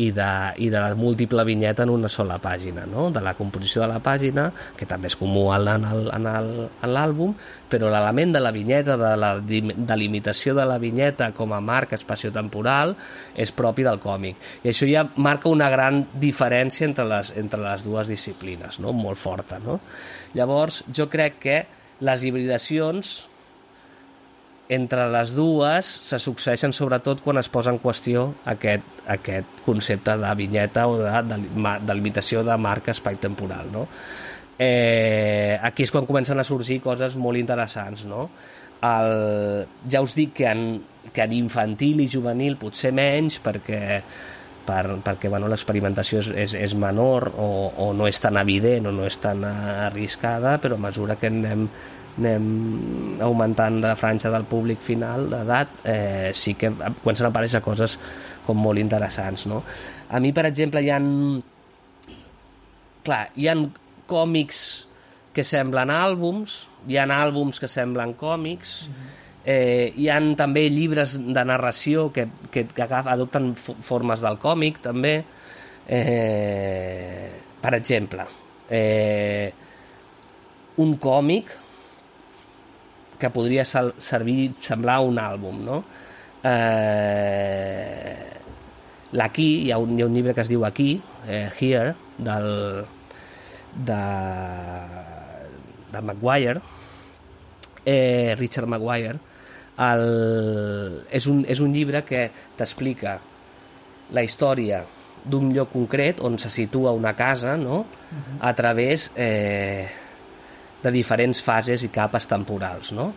i 0.00 0.08
de, 0.12 0.28
i 0.64 0.70
de 0.72 0.80
la 0.80 0.94
múltiple 0.96 1.44
vinyeta 1.44 1.84
en 1.84 1.92
una 1.92 2.08
sola 2.08 2.38
pàgina, 2.40 2.86
no? 2.88 3.10
de 3.12 3.20
la 3.20 3.34
composició 3.36 3.82
de 3.82 3.88
la 3.90 4.00
pàgina, 4.04 4.46
que 4.78 4.88
també 4.88 5.10
és 5.10 5.16
comú 5.20 5.44
en 5.52 5.86
l'àlbum, 6.88 7.34
però 7.68 7.90
l'element 7.92 8.32
de 8.32 8.40
la 8.40 8.52
vinyeta, 8.54 8.96
de 9.00 9.12
la 9.20 9.34
delimitació 9.42 10.56
de 10.56 10.64
la 10.68 10.78
vinyeta 10.80 11.32
com 11.36 11.52
a 11.52 11.60
marc 11.60 11.92
espaciotemporal, 11.98 12.96
és 13.36 13.52
propi 13.52 13.84
del 13.84 14.00
còmic. 14.00 14.40
I 14.64 14.72
això 14.72 14.88
ja 14.88 15.04
marca 15.16 15.52
una 15.52 15.68
gran 15.72 16.06
diferència 16.14 16.88
entre 16.88 17.06
les, 17.08 17.34
entre 17.36 17.60
les 17.64 17.84
dues 17.84 18.08
disciplines, 18.08 18.80
no? 18.80 18.96
molt 18.96 19.20
forta. 19.20 19.60
No? 19.62 19.80
Llavors, 20.34 20.82
jo 20.88 21.10
crec 21.12 21.38
que 21.42 21.60
les 22.02 22.24
hibridacions 22.24 23.20
entre 24.72 25.06
les 25.12 25.34
dues 25.36 25.88
se 26.08 26.18
succeeixen 26.22 26.72
sobretot 26.72 27.20
quan 27.24 27.40
es 27.40 27.50
posa 27.52 27.72
en 27.74 27.80
qüestió 27.82 28.30
aquest, 28.48 28.86
aquest 29.10 29.62
concepte 29.66 30.16
de 30.18 30.34
vinyeta 30.38 30.86
o 30.88 30.96
de, 31.00 31.12
de, 31.28 31.38
de 31.86 31.96
limitació 31.98 32.44
de 32.46 32.56
marca 32.56 32.94
espai-temporal. 32.94 33.68
No? 33.72 33.86
Eh, 34.58 35.58
aquí 35.62 35.84
és 35.84 35.92
quan 35.92 36.08
comencen 36.08 36.40
a 36.40 36.46
sorgir 36.46 36.80
coses 36.84 37.16
molt 37.20 37.40
interessants. 37.40 38.06
No? 38.08 38.28
El, 38.82 39.66
ja 39.90 40.02
us 40.02 40.16
dic 40.16 40.36
que 40.40 40.48
en, 40.50 40.66
que 41.12 41.26
en 41.26 41.34
infantil 41.36 42.02
i 42.02 42.10
juvenil 42.10 42.58
potser 42.60 42.94
menys 42.96 43.38
perquè 43.42 43.82
per, 44.66 44.84
perquè 45.02 45.30
bueno, 45.30 45.48
l'experimentació 45.50 46.20
és, 46.22 46.30
és, 46.44 46.54
és 46.68 46.74
menor 46.78 47.32
o, 47.34 47.48
o 47.82 47.90
no 47.96 48.06
és 48.08 48.20
tan 48.22 48.38
evident 48.40 48.88
o 48.88 48.92
no 48.94 49.06
és 49.08 49.18
tan 49.22 49.42
arriscada, 49.44 50.56
però 50.62 50.78
a 50.78 50.84
mesura 50.86 51.18
que 51.18 51.30
anem 51.30 51.66
anem 52.18 53.20
augmentant 53.24 53.80
la 53.80 53.94
franja 53.96 54.30
del 54.32 54.44
públic 54.48 54.82
final 54.84 55.30
d'edat, 55.32 55.78
eh, 55.88 56.30
sí 56.34 56.54
que 56.54 56.70
comencen 56.74 57.26
a 57.26 57.30
aparèixer 57.30 57.62
coses 57.64 57.98
com 58.46 58.58
molt 58.58 58.78
interessants, 58.82 59.46
no? 59.48 59.62
A 60.10 60.20
mi, 60.20 60.32
per 60.32 60.46
exemple, 60.50 60.82
hi 60.82 60.90
han... 60.92 61.08
Clar, 63.02 63.24
hi 63.34 63.48
han 63.50 63.66
còmics 64.06 64.60
que 65.32 65.44
semblen 65.46 65.90
àlbums, 65.90 66.66
hi 66.86 66.98
han 67.00 67.10
àlbums 67.14 67.58
que 67.58 67.70
semblen 67.70 68.12
còmics, 68.20 68.74
eh, 69.44 69.92
hi 69.96 70.10
han 70.12 70.34
també 70.38 70.66
llibres 70.70 71.16
de 71.18 71.44
narració 71.48 72.10
que, 72.14 72.28
que, 72.52 72.66
que 72.68 72.88
adopten 73.00 73.54
formes 73.56 74.22
del 74.22 74.38
còmic, 74.42 74.82
també. 74.84 75.16
Eh, 75.88 77.32
per 77.62 77.74
exemple, 77.78 78.26
eh, 78.70 79.50
un 80.82 80.96
còmic 81.02 81.50
que 83.22 83.30
podria 83.30 83.64
sal, 83.68 83.92
servir, 84.02 84.52
semblar 84.64 84.98
un 85.06 85.20
àlbum, 85.22 85.62
no? 85.64 85.78
Eh, 86.42 88.28
L'Aquí, 89.12 89.48
hi, 89.66 89.70
ha 89.70 89.78
un, 89.78 89.94
hi 89.94 90.02
ha 90.02 90.08
un 90.08 90.14
llibre 90.16 90.34
que 90.34 90.42
es 90.42 90.50
diu 90.50 90.64
Aquí, 90.66 90.96
eh, 91.28 91.48
Here, 91.60 91.94
del, 92.18 92.48
de, 93.88 94.00
de 95.92 96.02
Maguire, 96.08 96.62
eh, 97.84 98.34
Richard 98.38 98.66
Maguire, 98.72 99.18
el, 99.82 100.06
és, 101.10 101.28
un, 101.28 101.44
és 101.48 101.60
un 101.64 101.72
llibre 101.76 102.02
que 102.08 102.26
t'explica 102.58 103.18
la 104.12 104.24
història 104.24 104.82
d'un 105.24 105.52
lloc 105.54 105.70
concret 105.72 106.20
on 106.26 106.36
se 106.42 106.50
situa 106.50 106.92
una 106.96 107.14
casa 107.16 107.54
no? 107.56 107.84
a 108.40 108.52
través 108.58 109.10
eh, 109.16 109.86
de 110.82 110.92
diferents 110.94 111.42
fases 111.44 111.84
i 111.86 111.90
capes 111.94 112.26
temporals, 112.30 112.92
no? 112.96 113.12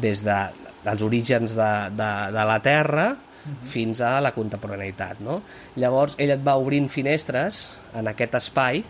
des 0.00 0.22
de, 0.22 0.36
dels 0.84 1.02
orígens 1.02 1.56
de, 1.56 1.72
de, 1.96 2.12
de 2.36 2.46
la 2.52 2.60
Terra 2.62 3.08
fins 3.64 4.02
a 4.04 4.18
la 4.20 4.32
contemporaneïtat. 4.36 5.20
No? 5.24 5.40
Llavors, 5.80 6.16
ell 6.20 6.34
et 6.36 6.42
va 6.44 6.58
obrint 6.60 6.88
finestres 6.92 7.66
en 7.96 8.10
aquest 8.10 8.36
espai 8.38 8.82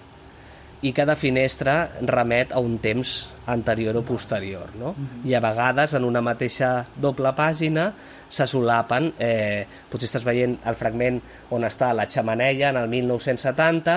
i 0.80 0.92
cada 0.96 1.14
finestra 1.18 1.74
remet 2.08 2.54
a 2.56 2.60
un 2.64 2.78
temps 2.80 3.28
anterior 3.52 3.98
o 4.00 4.04
posterior. 4.06 4.72
No? 4.80 4.94
I 5.28 5.36
a 5.36 5.42
vegades 5.44 5.94
en 5.96 6.06
una 6.08 6.22
mateixa 6.24 6.80
doble 6.96 7.32
pàgina 7.36 7.90
se 8.30 8.46
solapen, 8.46 9.10
eh, 9.18 9.66
potser 9.90 10.06
estàs 10.06 10.24
veient 10.24 10.54
el 10.70 10.76
fragment 10.78 11.18
on 11.50 11.66
està 11.66 11.90
la 11.96 12.06
xamaneia 12.08 12.70
en 12.70 12.78
el 12.80 12.88
1970, 12.88 13.96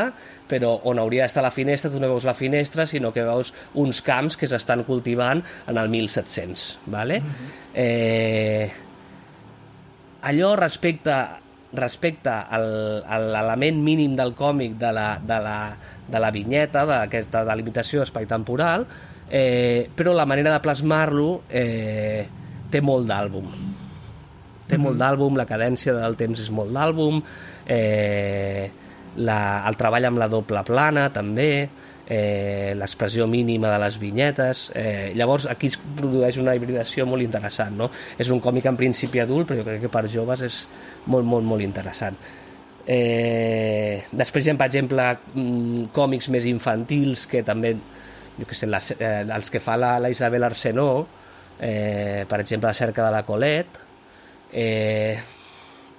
però 0.50 0.74
on 0.90 1.00
hauria 1.00 1.28
d'estar 1.28 1.46
la 1.46 1.54
finestra, 1.54 1.92
tu 1.94 2.02
no 2.02 2.10
veus 2.10 2.26
la 2.26 2.34
finestra, 2.34 2.88
sinó 2.90 3.14
que 3.14 3.24
veus 3.24 3.54
uns 3.80 4.02
camps 4.02 4.38
que 4.38 4.50
s'estan 4.50 4.84
cultivant 4.90 5.44
en 5.68 5.78
el 5.78 5.94
1700. 5.94 6.80
Vale? 6.88 7.22
eh, 7.74 8.72
allò 10.24 10.56
respecte 10.56 11.16
respecte 11.74 12.30
al, 12.30 13.02
a 13.02 13.18
l'element 13.18 13.80
mínim 13.82 14.14
del 14.16 14.36
còmic 14.38 14.76
de 14.78 14.92
la, 14.94 15.08
de 15.18 15.40
la, 15.42 15.58
de 16.06 16.20
la 16.22 16.30
vinyeta, 16.30 16.86
d'aquesta 16.86 17.42
delimitació 17.48 18.04
espai 18.06 18.28
temporal, 18.30 18.86
eh, 19.30 19.90
però 19.96 20.14
la 20.14 20.28
manera 20.30 20.54
de 20.54 20.62
plasmar-lo 20.62 21.30
eh, 21.50 22.28
té 22.70 22.82
molt 22.86 23.10
d'àlbum. 23.10 23.50
Té 24.68 24.80
molt 24.80 25.00
d'àlbum, 25.02 25.38
la 25.40 25.48
cadència 25.50 25.96
del 25.98 26.16
temps 26.20 26.40
és 26.40 26.52
molt 26.54 26.72
d'àlbum, 26.76 27.20
eh, 27.68 28.70
la, 29.18 29.40
el 29.68 29.80
treball 29.80 30.08
amb 30.10 30.22
la 30.22 30.30
doble 30.32 30.64
plana 30.66 31.10
també, 31.14 31.68
eh, 32.08 32.74
l'expressió 32.76 33.28
mínima 33.28 33.72
de 33.72 33.80
les 33.80 33.98
vinyetes. 34.00 34.72
Eh, 34.76 35.12
llavors 35.16 35.48
aquí 35.48 35.68
es 35.72 35.78
produeix 35.78 36.38
una 36.42 36.56
hibridació 36.56 37.06
molt 37.06 37.24
interessant. 37.24 37.78
No? 37.78 37.90
És 38.18 38.32
un 38.34 38.42
còmic 38.44 38.68
en 38.72 38.80
principi 38.80 39.22
adult, 39.24 39.50
però 39.50 39.62
jo 39.62 39.68
crec 39.68 39.86
que 39.86 39.92
per 39.94 40.08
joves 40.12 40.46
és 40.46 40.64
molt, 41.08 41.26
molt, 41.26 41.46
molt 41.48 41.64
interessant. 41.64 42.18
Eh, 42.86 44.04
després 44.12 44.46
hi 44.46 44.52
ha, 44.52 44.58
per 44.60 44.68
exemple, 44.68 45.06
mm, 45.34 45.92
còmics 45.96 46.30
més 46.30 46.46
infantils 46.46 47.28
que 47.32 47.44
també, 47.44 47.78
jo 48.38 48.46
que 48.50 48.56
sé, 48.56 48.68
les, 48.68 48.92
eh, 49.00 49.24
els 49.24 49.50
que 49.50 49.62
fa 49.64 49.78
la, 49.78 49.98
la 50.00 50.12
Isabel 50.12 50.44
Arsenó, 50.44 51.08
eh, 51.60 52.26
per 52.28 52.42
exemple, 52.42 52.68
La 52.68 52.74
cerca 52.74 53.06
de 53.06 53.12
la 53.12 53.24
Colette, 53.24 53.83
eh, 54.54 55.18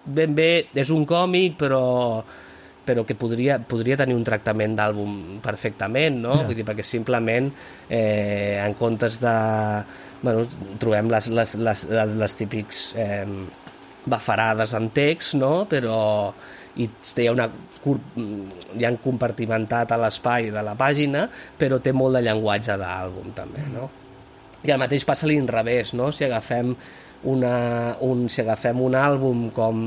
ben 0.05 0.35
bé, 0.35 0.49
és 0.75 0.91
un 0.95 1.05
còmic, 1.09 1.59
però 1.61 1.85
però 2.85 3.05
que 3.09 3.17
podria, 3.17 3.59
podria 3.65 3.97
tenir 3.97 4.13
un 4.13 4.25
tractament 4.27 4.75
d'àlbum 4.77 5.39
perfectament, 5.45 6.19
no? 6.21 6.35
Ja. 6.37 6.49
Vull 6.49 6.59
dir, 6.59 6.67
perquè 6.69 6.85
simplement 6.85 7.49
eh, 7.89 8.61
en 8.61 8.77
comptes 8.77 9.17
de... 9.23 9.37
Bueno, 10.25 10.45
trobem 10.81 11.09
les, 11.13 11.31
les, 11.33 11.55
les, 11.61 11.85
les 12.21 12.37
típics 12.37 12.83
eh, 13.01 13.25
bafarades 14.05 14.75
en 14.77 14.91
text, 14.97 15.39
no? 15.41 15.65
Però 15.71 15.97
i 16.77 16.89
hi 16.89 17.27
ha, 17.29 17.33
una, 17.33 17.49
hi 17.87 18.85
ha 18.85 18.93
compartimentat 19.03 19.93
a 19.95 20.01
l'espai 20.01 20.51
de 20.53 20.65
la 20.67 20.75
pàgina, 20.79 21.29
però 21.59 21.79
té 21.81 21.93
molt 21.97 22.19
de 22.19 22.25
llenguatge 22.27 22.77
d'àlbum 22.81 23.33
també, 23.37 23.65
no? 23.73 23.89
I 24.65 24.73
el 24.73 24.81
mateix 24.81 25.05
passa 25.07 25.27
a 25.29 25.31
l'inrevés, 25.31 25.93
no? 25.97 26.11
Si 26.13 26.25
agafem, 26.25 26.73
una, 27.25 27.97
un, 28.05 28.27
si 28.29 28.41
agafem 28.43 28.81
un 28.85 28.95
àlbum 28.99 29.49
com, 29.57 29.85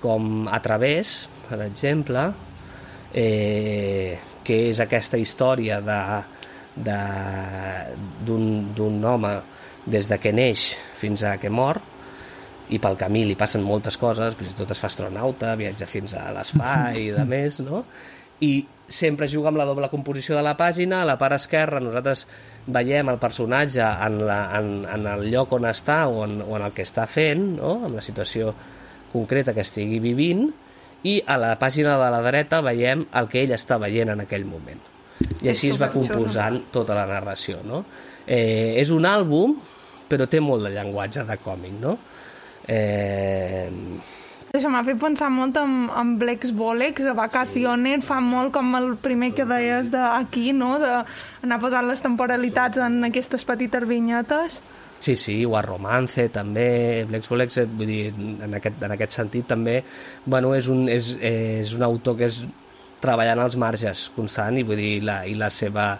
com 0.00 0.48
A 0.48 0.60
través, 0.64 1.28
per 1.48 1.60
exemple, 1.66 2.28
eh, 3.12 4.18
que 4.44 4.58
és 4.70 4.80
aquesta 4.80 5.18
història 5.18 5.80
de 5.84 6.00
de- 6.80 7.96
d'un 8.24 8.72
d'un 8.74 9.04
home 9.04 9.32
des 9.84 10.06
de 10.08 10.18
que 10.22 10.32
neix 10.32 10.70
fins 10.94 11.22
a 11.26 11.34
que 11.38 11.50
mor 11.50 11.80
i 12.70 12.78
pel 12.78 12.96
camí 12.96 13.24
li 13.26 13.34
passen 13.34 13.64
moltes 13.66 13.96
coses, 13.98 14.36
fins 14.38 14.52
i 14.52 14.54
tot 14.54 14.70
es 14.70 14.78
fa 14.78 14.86
astronauta, 14.86 15.56
viatja 15.58 15.88
fins 15.90 16.14
a 16.14 16.28
l'espai 16.32 17.08
i 17.08 17.10
de 17.10 17.24
més, 17.34 17.58
no? 17.60 17.82
I 18.40 18.64
sempre 18.88 19.26
juga 19.28 19.48
amb 19.50 19.58
la 19.58 19.66
doble 19.66 19.88
composició 19.90 20.36
de 20.38 20.42
la 20.46 20.56
pàgina, 20.56 21.02
a 21.02 21.08
la 21.08 21.18
part 21.18 21.34
esquerra 21.36 21.80
nosaltres 21.82 22.26
veiem 22.72 23.10
el 23.12 23.18
personatge 23.22 23.84
en, 23.84 24.18
la, 24.26 24.40
en, 24.58 24.72
en 24.88 25.06
el 25.12 25.26
lloc 25.32 25.52
on 25.56 25.68
està 25.70 26.02
o 26.08 26.24
en, 26.26 26.40
o 26.42 26.56
en 26.58 26.66
el 26.68 26.74
que 26.76 26.86
està 26.86 27.06
fent, 27.10 27.46
no? 27.58 27.80
en 27.88 27.96
la 27.98 28.04
situació 28.04 28.54
concreta 29.12 29.54
que 29.56 29.64
estigui 29.66 30.00
vivint, 30.02 30.46
i 31.08 31.16
a 31.24 31.36
la 31.40 31.54
pàgina 31.58 31.96
de 31.96 32.08
la 32.12 32.20
dreta 32.24 32.60
veiem 32.64 33.06
el 33.16 33.28
que 33.32 33.42
ell 33.42 33.54
està 33.56 33.78
veient 33.80 34.12
en 34.12 34.24
aquell 34.26 34.44
moment. 34.48 34.80
I 35.40 35.50
així 35.52 35.70
es 35.72 35.78
va 35.80 35.90
composant 35.92 36.58
tota 36.72 36.96
la 36.96 37.06
narració, 37.08 37.60
no? 37.64 37.82
Eh, 38.26 38.76
és 38.80 38.92
un 38.92 39.08
àlbum, 39.08 39.56
però 40.08 40.26
té 40.28 40.40
molt 40.44 40.66
de 40.66 40.72
llenguatge 40.74 41.24
de 41.28 41.36
còmic, 41.40 41.76
no? 41.80 41.96
Eh, 42.68 43.68
Això 44.50 44.66
m'ha 44.66 44.82
fet 44.82 44.98
pensar 44.98 45.28
molt 45.30 45.54
en, 45.60 45.84
en 45.94 46.16
Blex 46.18 46.50
Bolex, 46.58 47.04
de 47.06 47.12
Vacaciones, 47.14 48.02
fa 48.02 48.16
molt 48.18 48.50
com 48.56 48.72
el 48.74 48.96
primer 48.98 49.28
que 49.36 49.44
deies 49.46 49.92
d'aquí, 49.94 50.50
no? 50.50 50.72
d'anar 50.82 51.58
posant 51.62 51.86
les 51.86 52.02
temporalitats 52.02 52.80
en 52.82 52.98
aquestes 53.06 53.46
petites 53.46 53.86
vinyetes. 53.86 54.58
Sí, 55.00 55.14
sí, 55.16 55.36
o 55.46 55.54
a 55.56 55.62
Romance 55.62 56.26
també, 56.34 57.06
Blex 57.08 57.30
Bolex, 57.30 57.60
eh, 57.62 57.68
vull 57.70 57.88
dir, 57.88 58.00
en 58.10 58.58
aquest, 58.58 58.82
en 58.82 58.96
aquest 58.96 59.14
sentit 59.20 59.46
també, 59.48 59.78
bueno, 60.26 60.50
és 60.58 60.66
un, 60.68 60.82
és, 60.90 61.14
és 61.22 61.70
un 61.78 61.86
autor 61.86 62.18
que 62.18 62.26
és 62.26 62.42
treballant 63.00 63.46
als 63.46 63.56
marges 63.56 64.08
constant 64.16 64.58
i 64.58 64.66
vull 64.66 64.82
dir, 64.82 64.96
la, 65.06 65.22
i 65.30 65.38
la 65.38 65.48
seva 65.54 65.92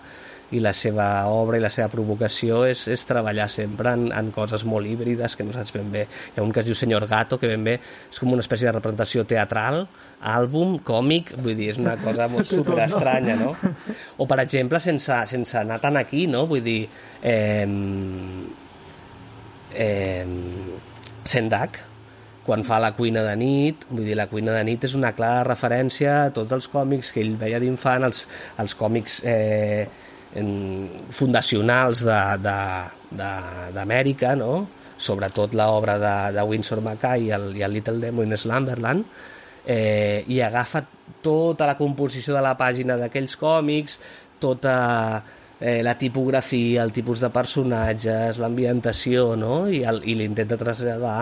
i 0.51 0.61
la 0.63 0.73
seva 0.75 1.07
obra 1.31 1.59
i 1.59 1.63
la 1.63 1.71
seva 1.71 1.91
provocació 1.93 2.65
és, 2.67 2.87
és 2.91 3.05
treballar 3.07 3.47
sempre 3.53 3.93
en, 3.97 4.09
en 4.17 4.31
coses 4.35 4.65
molt 4.67 4.89
híbrides 4.91 5.37
que 5.39 5.47
no 5.47 5.55
saps 5.55 5.75
ben 5.77 5.91
bé. 5.93 6.07
Hi 6.35 6.41
ha 6.41 6.47
un 6.47 6.53
que 6.55 6.63
es 6.63 6.71
diu 6.71 6.79
Senyor 6.79 7.07
Gato, 7.11 7.39
que 7.39 7.51
ben 7.51 7.67
bé 7.67 7.77
és 7.81 8.19
com 8.19 8.33
una 8.35 8.45
espècie 8.45 8.69
de 8.69 8.75
representació 8.77 9.25
teatral, 9.31 9.85
àlbum, 10.21 10.79
còmic, 10.87 11.35
vull 11.39 11.55
dir, 11.59 11.71
és 11.75 11.83
una 11.83 11.97
cosa 12.03 12.29
molt 12.33 12.51
superestranya, 12.57 13.37
no? 13.41 13.53
O, 14.19 14.27
per 14.27 14.41
exemple, 14.43 14.81
sense, 14.83 15.21
sense 15.31 15.61
anar 15.61 15.79
tan 15.83 16.01
aquí, 16.01 16.27
no? 16.31 16.47
Vull 16.51 16.65
dir, 16.67 16.81
eh, 17.23 17.67
eh, 19.75 20.27
Sendak, 21.31 21.79
quan 22.45 22.65
fa 22.67 22.81
la 22.83 22.95
cuina 22.97 23.23
de 23.23 23.35
nit, 23.39 23.85
vull 23.91 24.07
dir, 24.09 24.17
la 24.19 24.27
cuina 24.31 24.55
de 24.57 24.63
nit 24.67 24.85
és 24.89 24.97
una 24.99 25.13
clara 25.15 25.45
referència 25.47 26.15
a 26.25 26.31
tots 26.35 26.57
els 26.57 26.67
còmics 26.73 27.13
que 27.15 27.23
ell 27.23 27.37
veia 27.39 27.61
d'infant, 27.63 28.07
els, 28.09 28.25
els 28.59 28.75
còmics 28.75 29.21
eh, 29.29 29.85
fundacionals 30.31 32.05
d'Amèrica, 33.15 34.35
no? 34.39 34.67
sobretot 35.01 35.55
l'obra 35.57 35.97
de, 35.99 36.33
de 36.37 36.43
Winsor 36.45 36.83
Mackay 36.85 37.31
i 37.31 37.31
el, 37.35 37.57
i 37.57 37.65
el 37.65 37.73
Little 37.73 37.99
Nemo 37.99 38.23
in 38.23 38.37
Slumberland, 38.37 39.05
eh, 39.65 40.25
i 40.29 40.41
agafa 40.45 40.85
tota 41.25 41.67
la 41.69 41.77
composició 41.79 42.37
de 42.37 42.43
la 42.45 42.55
pàgina 42.61 42.99
d'aquells 43.01 43.37
còmics, 43.41 43.99
tota 44.41 45.23
eh, 45.61 45.81
la 45.85 45.97
tipografia, 45.99 46.85
el 46.85 46.93
tipus 46.97 47.21
de 47.25 47.33
personatges, 47.33 48.39
l'ambientació, 48.41 49.35
no? 49.41 49.67
I, 49.69 49.83
el, 49.89 50.05
i 50.05 50.17
l'intenta 50.21 50.61
traslladar 50.61 51.19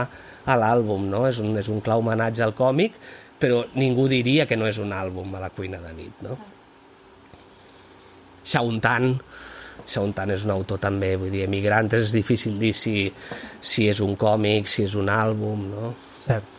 a 0.49 0.59
l'àlbum, 0.59 1.09
no? 1.11 1.27
És 1.31 1.41
un, 1.43 1.57
és 1.59 1.71
un 1.73 1.83
clar 1.85 1.99
homenatge 2.03 2.45
al 2.47 2.55
còmic, 2.59 2.99
però 3.39 3.65
ningú 3.79 4.09
diria 4.11 4.47
que 4.51 4.59
no 4.59 4.67
és 4.71 4.79
un 4.83 4.95
àlbum 4.95 5.35
a 5.39 5.43
la 5.47 5.55
cuina 5.55 5.83
de 5.83 5.95
nit, 5.95 6.23
no? 6.27 6.39
Shaun 6.39 6.58
Tan, 8.85 9.15
Shaun 9.89 10.13
Tan 10.17 10.31
és 10.35 10.45
un 10.45 10.51
autor 10.53 10.79
també, 10.83 11.15
vull 11.21 11.33
dir, 11.33 11.47
emigrant, 11.49 11.89
és 11.97 12.13
difícil 12.13 12.59
dir 12.61 12.75
si, 12.77 13.07
si 13.61 13.89
és 13.89 14.01
un 14.05 14.17
còmic, 14.21 14.69
si 14.69 14.85
és 14.85 14.95
un 15.01 15.09
àlbum, 15.13 15.67
no? 15.73 15.93
Cert. 16.27 16.55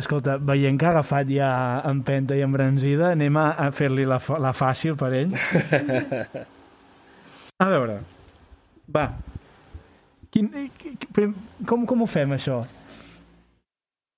Escolta, 0.00 0.36
veient 0.38 0.78
que 0.80 0.86
ha 0.86 0.90
agafat 0.94 1.28
ja 1.28 1.48
empenta 1.90 2.36
i 2.38 2.40
embranzida, 2.46 3.10
anem 3.12 3.36
a, 3.36 3.48
a 3.66 3.70
fer-li 3.74 4.04
la, 4.08 4.20
la 4.40 4.52
fàcil 4.56 4.94
per 4.96 5.10
ell. 5.18 5.34
A 7.60 7.66
veure, 7.68 7.98
va. 8.94 9.08
Quin, 10.32 10.46
qui- 10.78 10.94
qui- 10.96 11.08
prim- 11.12 11.34
com, 11.68 11.82
com 11.90 12.02
ho 12.02 12.06
fem, 12.08 12.30
això? 12.38 12.62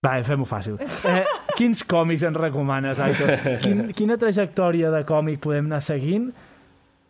Va, 0.05 0.13
fem-ho 0.27 0.45
fàcil. 0.47 0.77
Eh, 1.09 1.25
quins 1.57 1.83
còmics 1.89 2.23
ens 2.29 2.39
recomanes, 2.39 3.01
Aitor? 3.03 3.33
Quin, 3.65 3.89
quina 3.97 4.19
trajectòria 4.21 4.91
de 4.95 5.03
còmic 5.09 5.41
podem 5.43 5.67
anar 5.71 5.83
seguint 5.87 6.29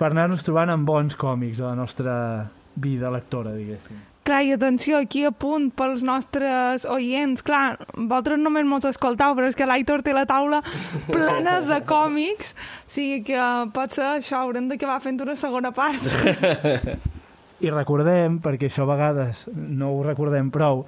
per 0.00 0.12
anar-nos 0.12 0.44
trobant 0.46 0.72
amb 0.72 0.88
bons 0.88 1.16
còmics 1.18 1.60
a 1.60 1.70
la 1.70 1.76
nostra 1.78 2.14
vida 2.74 3.10
lectora, 3.12 3.52
diguéssim. 3.56 4.00
Clar, 4.22 4.44
i 4.46 4.52
atenció, 4.54 5.00
aquí 5.02 5.24
a 5.26 5.32
punt 5.34 5.72
pels 5.74 6.04
nostres 6.06 6.84
oients. 6.86 7.42
Clar, 7.42 7.74
vosaltres 7.96 8.38
només 8.38 8.68
mos 8.70 8.84
escoltau, 8.86 9.34
però 9.34 9.48
és 9.50 9.58
que 9.58 9.66
l'Aitor 9.66 10.04
té 10.06 10.14
la 10.14 10.22
taula 10.30 10.60
plena 11.08 11.56
de 11.66 11.80
còmics, 11.88 12.52
o 12.54 12.92
sigui 12.94 13.24
que 13.26 13.48
potser 13.74 14.20
això 14.20 14.44
haurem 14.44 14.68
d'acabar 14.70 15.00
fent 15.02 15.18
una 15.26 15.34
segona 15.34 15.72
part. 15.74 16.06
I 17.66 17.74
recordem, 17.74 18.38
perquè 18.42 18.70
això 18.70 18.86
a 18.86 18.92
vegades 18.92 19.48
no 19.54 19.90
ho 19.96 20.04
recordem 20.06 20.54
prou, 20.54 20.84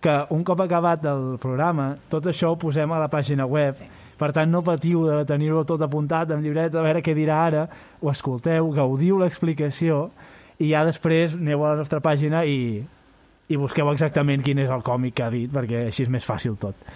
que 0.00 0.14
un 0.32 0.44
cop 0.46 0.64
acabat 0.64 1.04
el 1.10 1.36
programa, 1.42 1.90
tot 2.08 2.24
això 2.30 2.54
ho 2.54 2.60
posem 2.60 2.88
a 2.92 3.02
la 3.02 3.10
pàgina 3.12 3.44
web. 3.44 3.76
Per 4.18 4.32
tant, 4.34 4.50
no 4.50 4.64
patiu 4.66 5.04
de 5.06 5.22
tenir-ho 5.28 5.62
tot 5.68 5.82
apuntat 5.86 6.32
en 6.34 6.42
llibret, 6.42 6.74
a 6.74 6.84
veure 6.84 7.02
què 7.06 7.14
dirà 7.14 7.38
ara, 7.46 7.64
ho 8.02 8.10
escolteu, 8.10 8.72
gaudiu 8.74 9.20
l'explicació 9.20 10.08
i 10.58 10.72
ja 10.72 10.84
després 10.86 11.36
aneu 11.38 11.62
a 11.64 11.74
la 11.74 11.82
nostra 11.82 12.02
pàgina 12.02 12.42
i, 12.44 12.80
i 13.48 13.58
busqueu 13.60 13.90
exactament 13.92 14.42
quin 14.44 14.58
és 14.64 14.72
el 14.74 14.82
còmic 14.86 15.18
que 15.18 15.26
ha 15.26 15.32
dit, 15.34 15.50
perquè 15.54 15.86
així 15.88 16.06
és 16.06 16.10
més 16.12 16.26
fàcil 16.26 16.58
tot. 16.60 16.88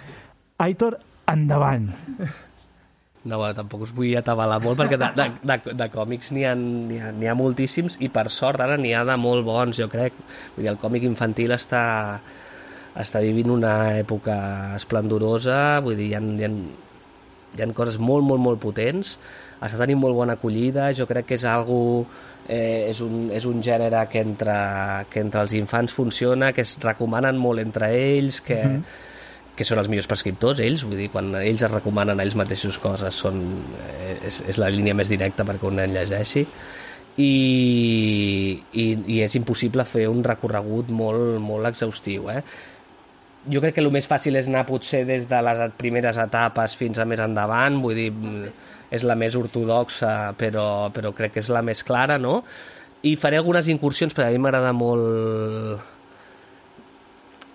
Aitor, 0.63 0.99
endavant. 1.31 1.87
No, 3.23 3.37
bueno, 3.39 3.55
tampoc 3.55 3.85
us 3.85 3.93
vull 3.95 4.17
atabalar 4.19 4.57
molt 4.59 4.81
perquè 4.81 4.97
de, 4.99 5.07
de, 5.15 5.25
de, 5.47 5.55
de 5.79 5.85
còmics 5.93 6.33
n'hi 6.35 6.43
ha, 6.43 6.53
ha, 6.57 7.11
ha 7.31 7.35
moltíssims 7.39 7.95
i 8.03 8.09
per 8.11 8.25
sort 8.27 8.59
ara 8.59 8.75
n'hi 8.75 8.91
ha 8.91 9.05
de 9.07 9.15
molt 9.15 9.45
bons, 9.47 9.79
jo 9.79 9.87
crec. 9.91 10.17
Vull 10.57 10.65
dir, 10.65 10.71
el 10.73 10.79
còmic 10.81 11.05
infantil 11.07 11.55
està, 11.55 11.83
està 12.99 13.21
vivint 13.23 13.53
una 13.55 13.93
època 14.01 14.35
esplendorosa, 14.75 15.79
vull 15.85 15.95
dir, 15.95 16.09
hi 16.11 16.17
ha, 16.19 16.19
hi 16.19 16.49
ha, 16.49 16.51
hi 17.53 17.63
ha 17.63 17.69
coses 17.77 17.99
molt, 18.01 18.25
molt, 18.25 18.41
molt 18.41 18.61
potents, 18.61 19.17
està 19.61 19.79
tenint 19.79 19.99
molt 20.01 20.17
bona 20.17 20.35
acollida, 20.37 20.91
jo 20.97 21.07
crec 21.09 21.29
que 21.29 21.37
és 21.39 21.45
algo 21.47 21.79
eh, 22.47 22.89
és, 22.89 22.99
un, 23.05 23.29
és 23.31 23.45
un 23.45 23.61
gènere 23.63 24.03
que 24.11 24.21
entre, 24.23 24.57
que 25.09 25.23
entre 25.23 25.43
els 25.45 25.55
infants 25.57 25.93
funciona, 25.93 26.51
que 26.53 26.65
es 26.65 26.75
recomanen 26.83 27.39
molt 27.39 27.63
entre 27.63 27.91
ells, 27.95 28.41
que, 28.41 28.59
uh 28.59 28.71
-huh. 28.71 28.83
que 29.55 29.65
són 29.65 29.79
els 29.79 29.87
millors 29.87 30.07
prescriptors, 30.07 30.59
ells, 30.59 30.83
vull 30.83 30.97
dir, 30.97 31.09
quan 31.11 31.35
ells 31.35 31.61
es 31.61 31.71
recomanen 31.71 32.19
a 32.19 32.23
ells 32.23 32.35
mateixos 32.35 32.77
coses, 32.77 33.15
són, 33.15 33.41
eh, 33.99 34.17
és, 34.27 34.43
és 34.47 34.57
la 34.57 34.69
línia 34.69 34.93
més 34.93 35.09
directa 35.09 35.45
perquè 35.45 35.67
un 35.67 35.75
nen 35.75 35.93
llegeixi, 35.93 36.47
i, 37.17 38.63
i, 38.73 38.85
i 39.07 39.21
és 39.21 39.35
impossible 39.35 39.85
fer 39.85 40.07
un 40.09 40.23
recorregut 40.23 40.89
molt, 40.89 41.39
molt 41.39 41.67
exhaustiu, 41.67 42.29
eh? 42.29 42.41
Jo 43.49 43.61
crec 43.63 43.75
que 43.75 43.81
el 43.83 43.91
més 43.91 44.07
fàcil 44.07 44.37
és 44.39 44.47
anar 44.47 44.65
potser 44.67 45.03
des 45.07 45.25
de 45.29 45.39
les 45.43 45.63
primeres 45.79 46.19
etapes 46.21 46.77
fins 46.79 46.99
a 46.99 47.05
més 47.09 47.19
endavant, 47.23 47.79
vull 47.83 47.97
dir, 47.97 48.11
és 48.93 49.03
la 49.07 49.17
més 49.19 49.35
ortodoxa, 49.35 50.33
però, 50.39 50.89
però 50.93 51.11
crec 51.17 51.35
que 51.35 51.43
és 51.43 51.49
la 51.53 51.63
més 51.65 51.83
clara, 51.83 52.19
no? 52.21 52.41
I 53.03 53.17
faré 53.19 53.39
algunes 53.39 53.67
incursions, 53.67 54.13
perquè 54.15 54.29
a 54.29 54.35
mi 54.35 54.39
m'agrada 54.43 54.71
molt... 54.75 55.89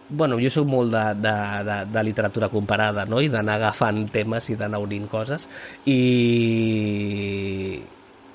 Bueno, 0.09 0.39
jo 0.41 0.49
sóc 0.53 0.65
molt 0.69 0.93
de, 0.93 1.05
de, 1.21 1.35
de, 1.69 1.77
de 1.93 2.03
literatura 2.05 2.49
comparada, 2.53 3.05
no? 3.09 3.21
I 3.21 3.29
d'anar 3.33 3.59
agafant 3.59 4.07
temes 4.13 4.49
i 4.53 4.57
d'anar 4.61 4.81
unint 4.81 5.09
coses. 5.09 5.45
I, 5.89 5.99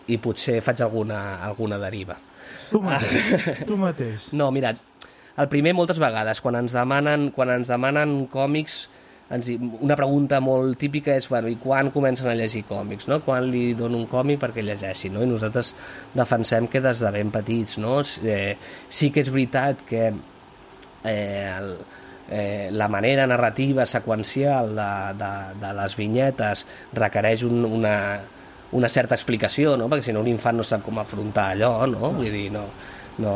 i 0.06 0.18
potser 0.22 0.60
faig 0.66 0.82
alguna, 0.86 1.20
alguna 1.46 1.82
deriva. 1.82 2.18
Tu 2.70 2.82
mateix, 2.82 3.62
tu 3.70 3.78
mateix. 3.78 4.30
No, 4.38 4.50
mira, 4.54 4.74
el 5.38 5.50
primer 5.50 5.74
moltes 5.78 6.00
vegades, 6.02 6.42
quan 6.44 6.58
ens 6.60 6.76
demanen, 6.76 7.30
quan 7.34 7.52
ens 7.54 7.72
demanen 7.72 8.28
còmics, 8.34 8.84
ens, 9.34 9.50
una 9.82 9.98
pregunta 9.98 10.40
molt 10.44 10.78
típica 10.82 11.16
és 11.18 11.28
bueno, 11.32 11.50
i 11.50 11.58
quan 11.62 11.90
comencen 11.94 12.30
a 12.30 12.36
llegir 12.38 12.66
còmics, 12.70 13.08
no? 13.10 13.22
quan 13.26 13.50
li 13.50 13.72
dono 13.78 13.98
un 13.98 14.06
còmic 14.12 14.42
perquè 14.44 14.66
llegeixi, 14.66 15.10
no? 15.14 15.24
i 15.24 15.30
nosaltres 15.30 15.74
defensem 16.14 16.70
que 16.70 16.84
des 16.84 17.02
de 17.02 17.12
ben 17.16 17.34
petits, 17.34 17.80
no? 17.82 18.02
Eh, 18.22 18.54
sí 18.90 19.10
que 19.14 19.24
és 19.26 19.34
veritat 19.34 19.82
que 19.90 20.06
eh, 20.12 21.50
el, 21.58 21.74
eh, 22.30 22.70
la 22.72 22.90
manera 22.92 23.26
narrativa 23.28 23.88
seqüencial 23.90 24.76
de, 24.78 24.92
de, 25.18 25.34
de 25.66 25.74
les 25.82 25.98
vinyetes 25.98 26.66
requereix 26.94 27.48
un, 27.50 27.66
una, 27.66 27.98
una 28.74 28.90
certa 28.90 29.18
explicació, 29.18 29.78
no? 29.78 29.90
perquè 29.90 30.12
si 30.12 30.14
no 30.16 30.22
un 30.22 30.30
infant 30.32 30.62
no 30.62 30.68
sap 30.68 30.86
com 30.86 31.02
afrontar 31.02 31.52
allò, 31.56 31.74
no? 31.90 32.14
vull 32.20 32.30
dir, 32.30 32.50
no, 32.54 32.68
no, 33.24 33.34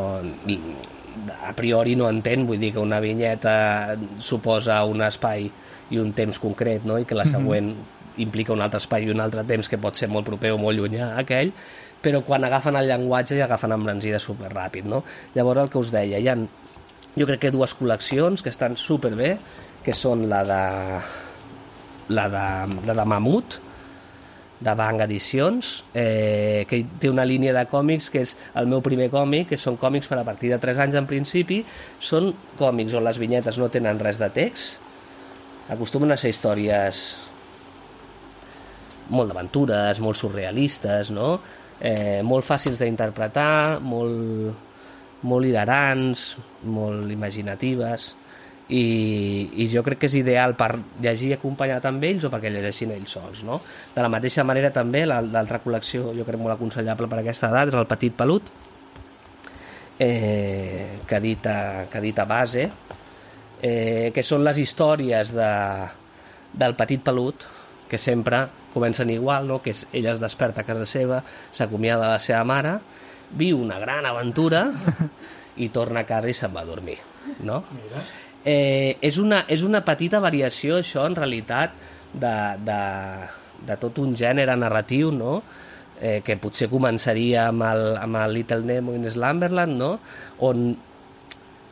a 1.48 1.54
priori 1.58 1.96
no 1.96 2.10
entén, 2.10 2.46
vull 2.48 2.60
dir 2.62 2.74
que 2.76 2.84
una 2.84 3.00
vinyeta 3.04 3.98
suposa 4.20 4.84
un 4.86 5.04
espai 5.06 5.50
i 5.90 6.00
un 6.02 6.14
temps 6.14 6.40
concret, 6.40 6.86
no? 6.86 6.98
i 7.00 7.06
que 7.06 7.16
la 7.16 7.26
mhm. 7.26 7.32
següent 7.32 7.68
mm 7.68 7.74
-hmm. 7.74 8.22
implica 8.24 8.54
un 8.54 8.62
altre 8.62 8.78
espai 8.78 9.06
i 9.06 9.12
un 9.12 9.20
altre 9.20 9.44
temps 9.44 9.70
que 9.70 9.78
pot 9.78 9.96
ser 9.96 10.10
molt 10.10 10.26
proper 10.26 10.52
o 10.52 10.58
molt 10.58 10.78
llunyà 10.78 11.14
a 11.14 11.20
aquell, 11.20 11.52
però 12.02 12.22
quan 12.24 12.44
agafen 12.44 12.76
el 12.76 12.88
llenguatge 12.88 13.38
ja 13.38 13.46
agafen 13.46 13.72
embranzida 13.72 14.20
superràpid, 14.20 14.84
no? 14.84 15.04
Llavors 15.36 15.62
el 15.62 15.70
que 15.70 15.78
us 15.78 15.92
deia, 15.92 16.20
hi 16.20 16.28
ha, 16.28 16.38
jo 17.18 17.26
crec 17.26 17.40
que 17.40 17.52
dues 17.52 17.76
col·leccions 17.78 18.44
que 18.44 18.50
estan 18.50 18.78
superbé, 18.78 19.38
que 19.84 19.94
són 19.94 20.30
la 20.30 20.44
de 20.44 20.64
la 22.10 22.30
de, 22.30 22.86
la 22.86 22.94
de 22.94 23.06
Mamut, 23.06 23.60
de 24.60 24.74
Bang 24.74 25.02
Edicions, 25.06 25.84
eh, 25.94 26.66
que 26.70 26.82
té 27.00 27.12
una 27.12 27.26
línia 27.26 27.54
de 27.54 27.64
còmics 27.70 28.10
que 28.10 28.24
és 28.26 28.34
el 28.58 28.70
meu 28.72 28.82
primer 28.82 29.12
còmic, 29.14 29.52
que 29.52 29.60
són 29.62 29.78
còmics 29.78 30.10
per 30.10 30.18
a 30.18 30.26
partir 30.26 30.50
de 30.54 30.58
3 30.62 30.82
anys 30.88 30.98
en 30.98 31.08
principi, 31.10 31.62
són 32.00 32.34
còmics 32.58 32.98
on 32.98 33.06
les 33.06 33.22
vinyetes 33.22 33.60
no 33.62 33.70
tenen 33.70 34.02
res 34.02 34.18
de 34.22 34.30
text, 34.34 34.82
acostumen 35.70 36.12
a 36.12 36.18
ser 36.18 36.32
històries 36.34 37.04
molt 39.14 39.32
d'aventures, 39.32 40.02
molt 40.04 40.20
surrealistes, 40.20 41.12
no? 41.16 41.38
eh, 41.80 42.22
molt 42.26 42.46
fàcils 42.46 42.82
d'interpretar, 42.82 43.80
molt, 43.84 44.66
molt 45.28 45.48
hilarants, 45.48 46.34
molt 46.66 47.12
imaginatives, 47.14 48.14
i, 48.70 49.50
i 49.64 49.68
jo 49.72 49.82
crec 49.84 50.02
que 50.02 50.10
és 50.10 50.18
ideal 50.20 50.56
per 50.60 50.74
llegir 51.04 51.32
acompanyat 51.38 51.86
amb 51.88 52.04
ells 52.04 52.26
o 52.28 52.32
perquè 52.32 52.52
llegeixin 52.52 52.92
ells 52.98 53.14
sols 53.16 53.44
no? 53.48 53.62
de 53.96 54.04
la 54.04 54.12
mateixa 54.12 54.44
manera 54.48 54.74
també 54.76 55.06
l'altra 55.08 55.62
col·lecció 55.64 56.12
jo 56.16 56.26
crec 56.28 56.42
molt 56.42 56.58
aconsellable 56.58 57.08
per 57.08 57.22
aquesta 57.22 57.52
edat 57.52 57.72
és 57.72 57.78
el 57.80 57.88
Petit 57.88 58.18
Pelut 58.18 58.52
eh, 60.00 61.00
que, 61.08 61.16
edita, 61.16 61.88
que 61.92 62.04
edita 62.04 62.28
base 62.28 62.68
eh, 63.62 64.12
que 64.14 64.26
són 64.28 64.44
les 64.44 64.60
històries 64.60 65.32
de, 65.32 65.54
del 66.52 66.76
Petit 66.76 67.08
Pelut 67.08 67.48
que 67.88 67.98
sempre 67.98 68.44
comencen 68.74 69.16
igual 69.16 69.48
no? 69.48 69.62
que 69.64 69.72
és, 69.72 69.88
ella 69.96 70.12
es 70.12 70.20
desperta 70.20 70.66
a 70.66 70.68
casa 70.68 70.86
seva 70.86 71.24
s'acomiada 71.56 72.04
de 72.04 72.16
la 72.18 72.24
seva 72.24 72.44
mare 72.44 72.78
viu 73.32 73.64
una 73.64 73.80
gran 73.80 74.04
aventura 74.12 74.68
i 75.64 75.72
torna 75.72 76.04
a 76.04 76.10
casa 76.10 76.28
i 76.28 76.36
se'n 76.36 76.52
va 76.52 76.68
a 76.68 76.74
dormir 76.76 77.00
no? 77.48 77.64
Mira 77.72 78.27
eh, 78.46 78.98
és, 79.02 79.18
una, 79.22 79.44
és 79.50 79.64
una 79.66 79.84
petita 79.86 80.22
variació, 80.24 80.82
això, 80.82 81.06
en 81.08 81.16
realitat, 81.18 81.78
de, 82.14 82.36
de, 82.66 82.82
de 83.68 83.78
tot 83.82 84.02
un 84.04 84.16
gènere 84.18 84.56
narratiu, 84.60 85.12
no?, 85.16 85.42
eh, 85.98 86.22
que 86.26 86.38
potser 86.38 86.70
començaria 86.70 87.48
amb 87.52 87.66
el, 87.66 87.88
amb 87.98 88.20
el 88.22 88.36
Little 88.38 88.66
Nemo 88.66 88.94
in 88.98 89.10
Slumberland, 89.10 89.78
no?, 89.80 89.94
on 90.46 90.70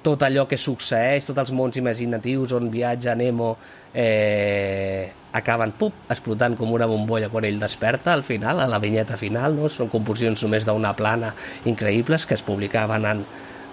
tot 0.05 0.21
allò 0.21 0.45
que 0.45 0.57
succeeix, 0.61 1.25
tots 1.25 1.41
els 1.41 1.51
mons 1.57 1.79
imaginatius 1.81 2.53
on 2.53 2.69
viatja 2.69 3.15
Nemo 3.17 3.55
eh, 3.89 5.09
acaben 5.35 5.73
pup, 5.79 6.05
explotant 6.13 6.53
com 6.59 6.71
una 6.75 6.87
bombolla 6.87 7.31
quan 7.33 7.47
ell 7.47 7.57
desperta 7.59 8.13
al 8.13 8.21
final, 8.27 8.61
a 8.61 8.69
la 8.69 8.79
vinyeta 8.79 9.17
final, 9.17 9.57
no? 9.57 9.71
són 9.71 9.89
composicions 9.89 10.45
només 10.45 10.67
d'una 10.67 10.93
plana 10.95 11.33
increïbles 11.71 12.27
que 12.29 12.37
es 12.37 12.45
publicaven 12.45 13.07
en, 13.09 13.23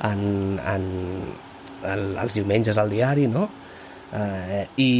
en, 0.08 0.22
en, 0.72 0.86
el, 1.84 2.16
els 2.18 2.34
diumenges 2.36 2.78
al 2.78 2.90
diari, 2.92 3.26
no? 3.30 3.48
Eh, 4.12 4.66
i, 4.76 4.90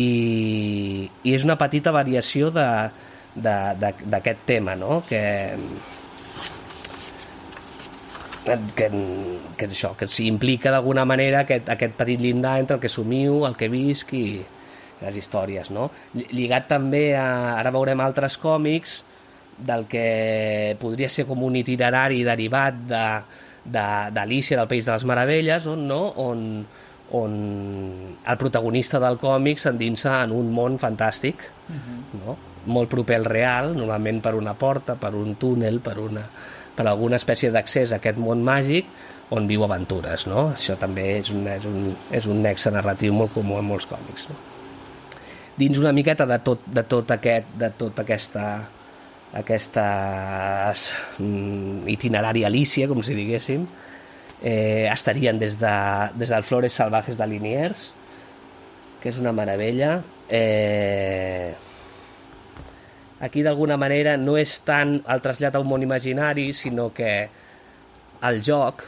I 1.23 1.35
és 1.37 1.45
una 1.45 1.59
petita 1.61 1.93
variació 1.93 2.51
d'aquest 2.55 4.41
tema, 4.49 4.75
no? 4.79 5.03
Que, 5.09 5.23
que, 8.75 8.89
que 9.57 9.69
això, 9.69 9.93
que 9.99 10.09
implica 10.25 10.73
d'alguna 10.73 11.05
manera 11.05 11.45
aquest, 11.45 11.69
aquest 11.71 11.95
petit 11.99 12.21
llindar 12.21 12.59
entre 12.63 12.77
el 12.79 12.83
que 12.83 12.91
somiu, 12.93 13.45
el 13.47 13.57
que 13.57 13.69
visc 13.73 14.13
i 14.17 14.27
les 15.03 15.17
històries, 15.19 15.71
no? 15.75 15.91
Lligat 16.15 16.69
també 16.71 17.15
a... 17.19 17.59
Ara 17.59 17.73
veurem 17.75 18.01
altres 18.01 18.39
còmics 18.41 19.03
del 19.63 19.85
que 19.91 20.77
podria 20.81 21.11
ser 21.13 21.27
com 21.29 21.43
un 21.45 21.57
itinerari 21.59 22.23
derivat 22.27 22.79
de, 22.89 23.07
d'Alícia 23.65 24.59
del 24.59 24.69
País 24.69 24.87
de 24.87 24.93
les 24.93 25.05
Meravelles, 25.05 25.67
on, 25.67 25.87
no? 25.89 26.01
on, 26.17 26.65
on 27.13 27.37
el 28.27 28.39
protagonista 28.41 29.01
del 29.03 29.19
còmic 29.21 29.63
s'endinsa 29.63 30.23
en 30.25 30.33
un 30.35 30.51
món 30.55 30.79
fantàstic, 30.83 31.37
uh 31.69 31.73
mhm. 31.73 32.01
-huh. 32.01 32.25
no? 32.25 32.37
molt 32.67 32.89
proper 32.89 33.17
al 33.17 33.25
real, 33.25 33.73
normalment 33.75 34.21
per 34.23 34.35
una 34.35 34.55
porta, 34.55 34.95
per 34.95 35.15
un 35.15 35.35
túnel, 35.35 35.81
per, 35.81 35.99
una, 35.99 36.23
per 36.77 36.87
alguna 36.87 37.17
espècie 37.17 37.51
d'accés 37.51 37.93
a 37.93 37.97
aquest 37.97 38.19
món 38.19 38.45
màgic, 38.45 38.87
on 39.31 39.49
viu 39.49 39.65
aventures. 39.65 40.27
No? 40.27 40.53
Això 40.53 40.77
també 40.79 41.19
és 41.19 41.31
un, 41.31 41.47
és, 41.49 41.65
un, 41.65 41.97
és 42.13 42.27
un 42.27 42.43
nexe 42.45 42.71
narratiu 42.71 43.15
molt 43.17 43.33
comú 43.35 43.59
en 43.59 43.65
molts 43.65 43.87
còmics. 43.87 44.29
No? 44.29 44.37
Dins 45.57 45.79
una 45.79 45.93
miqueta 45.93 46.27
de 46.27 46.39
tot, 46.39 46.63
de 46.67 46.85
tot 46.89 47.11
aquest, 47.11 47.51
de 47.59 47.71
tota 47.77 48.03
aquesta 48.03 48.47
aquesta 49.33 50.73
mm, 51.19 51.89
itinerari 51.89 52.45
Alícia, 52.45 52.89
com 52.89 53.01
si 53.05 53.17
diguéssim, 53.17 53.65
eh, 54.43 54.89
estarien 54.93 55.39
des, 55.41 55.59
de, 55.61 55.75
des 56.21 56.29
del 56.29 56.45
Flores 56.45 56.77
Salvajes 56.77 57.17
de 57.17 57.27
Liniers, 57.27 57.93
que 59.01 59.11
és 59.11 59.19
una 59.19 59.33
meravella. 59.33 60.01
Eh, 60.29 61.55
aquí 63.21 63.43
d'alguna 63.43 63.79
manera 63.81 64.19
no 64.21 64.37
és 64.37 64.59
tant 64.67 64.99
el 65.01 65.23
trasllat 65.25 65.57
a 65.57 65.63
un 65.63 65.71
món 65.71 65.87
imaginari, 65.87 66.51
sinó 66.53 66.91
que 66.93 67.15
el 68.29 68.43
joc, 68.45 68.85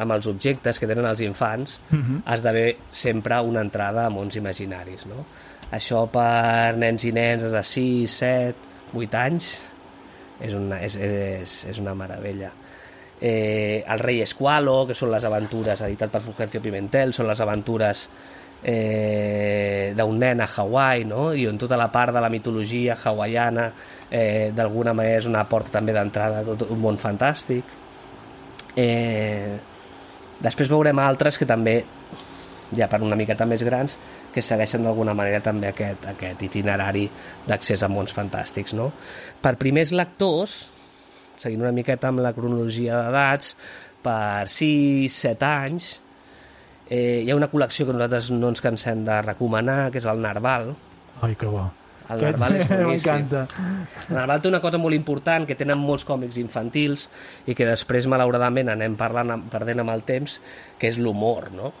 amb 0.00 0.16
els 0.16 0.26
objectes 0.26 0.80
que 0.80 0.88
tenen 0.88 1.04
els 1.04 1.20
infants, 1.20 1.78
uh 1.92 1.98
-huh. 1.98 2.22
esdevé 2.34 2.78
sempre 2.90 3.38
una 3.40 3.60
entrada 3.60 4.06
a 4.06 4.10
mons 4.10 4.36
imaginaris. 4.36 5.04
No? 5.06 5.26
Això 5.70 6.08
per 6.10 6.76
nens 6.76 7.04
i 7.04 7.12
nens 7.12 7.52
de 7.52 7.62
6, 7.62 8.10
7, 8.10 8.54
8 8.94 9.14
anys 9.14 9.60
és 10.42 10.54
una, 10.58 10.80
és, 10.82 10.96
és, 10.96 11.56
és 11.70 11.80
una 11.82 11.94
meravella. 11.94 12.50
Eh, 13.22 13.84
el 13.86 14.00
rei 14.02 14.22
Esqualo, 14.24 14.82
que 14.88 14.96
són 14.98 15.12
les 15.12 15.24
aventures, 15.24 15.80
editat 15.86 16.10
per 16.10 16.22
Fulgencio 16.24 16.62
Pimentel, 16.64 17.14
són 17.14 17.28
les 17.30 17.42
aventures 17.44 18.08
eh, 18.62 19.92
d'un 19.96 20.18
nen 20.18 20.42
a 20.42 20.48
Hawaii, 20.50 21.04
no? 21.06 21.28
i 21.34 21.46
on 21.46 21.58
tota 21.58 21.78
la 21.78 21.90
part 21.94 22.14
de 22.14 22.22
la 22.22 22.30
mitologia 22.32 22.96
hawaiana 22.98 23.68
eh, 24.10 24.50
d'alguna 24.54 24.94
manera 24.94 25.20
és 25.22 25.28
una 25.30 25.44
porta 25.48 25.78
també 25.78 25.94
d'entrada 25.94 26.42
a 26.42 26.46
tot 26.46 26.66
un 26.70 26.82
món 26.82 26.98
fantàstic. 26.98 27.78
Eh, 28.74 29.54
després 30.42 30.70
veurem 30.70 30.98
altres 30.98 31.38
que 31.38 31.46
també, 31.46 31.82
ja 32.74 32.88
per 32.90 33.02
una 33.06 33.18
miqueta 33.18 33.46
més 33.46 33.62
grans, 33.62 33.98
que 34.32 34.42
segueixen 34.44 34.84
d'alguna 34.86 35.14
manera 35.16 35.42
també 35.44 35.70
aquest, 35.70 36.06
aquest 36.14 36.42
itinerari 36.48 37.06
d'accés 37.48 37.82
a 37.84 37.90
mons 37.92 38.14
fantàstics. 38.16 38.74
No? 38.78 38.90
Per 39.42 39.54
primers 39.60 39.92
lectors, 39.92 40.56
seguint 41.40 41.64
una 41.64 41.74
miqueta 41.74 42.08
amb 42.08 42.22
la 42.24 42.32
cronologia 42.36 43.02
d'edats, 43.04 43.52
per 44.02 44.48
6-7 44.50 45.50
anys, 45.50 45.92
eh, 46.88 47.22
hi 47.22 47.30
ha 47.30 47.36
una 47.38 47.50
col·lecció 47.52 47.86
que 47.86 47.94
nosaltres 47.94 48.32
no 48.34 48.50
ens 48.52 48.64
cansem 48.64 49.04
de 49.06 49.20
recomanar, 49.24 49.90
que 49.92 50.02
és 50.02 50.08
el 50.10 50.20
Narval. 50.24 50.72
Ai, 51.22 51.36
que 51.38 51.50
bo. 51.50 51.68
El 52.12 52.24
Narval 52.26 52.56
és 52.58 52.66
boníssim. 52.72 53.28
El 53.38 54.16
Narval 54.16 54.42
té 54.42 54.50
una 54.50 54.62
cosa 54.64 54.80
molt 54.82 54.96
important, 54.96 55.46
que 55.48 55.56
tenen 55.58 55.80
molts 55.80 56.06
còmics 56.08 56.40
infantils 56.42 57.06
i 57.46 57.56
que 57.58 57.68
després, 57.68 58.10
malauradament, 58.10 58.72
anem 58.74 58.98
parlant, 58.98 59.46
perdent 59.52 59.84
amb 59.84 59.94
el 59.94 60.02
temps, 60.08 60.40
que 60.80 60.90
és 60.90 60.98
l'humor, 61.00 61.52
no? 61.54 61.72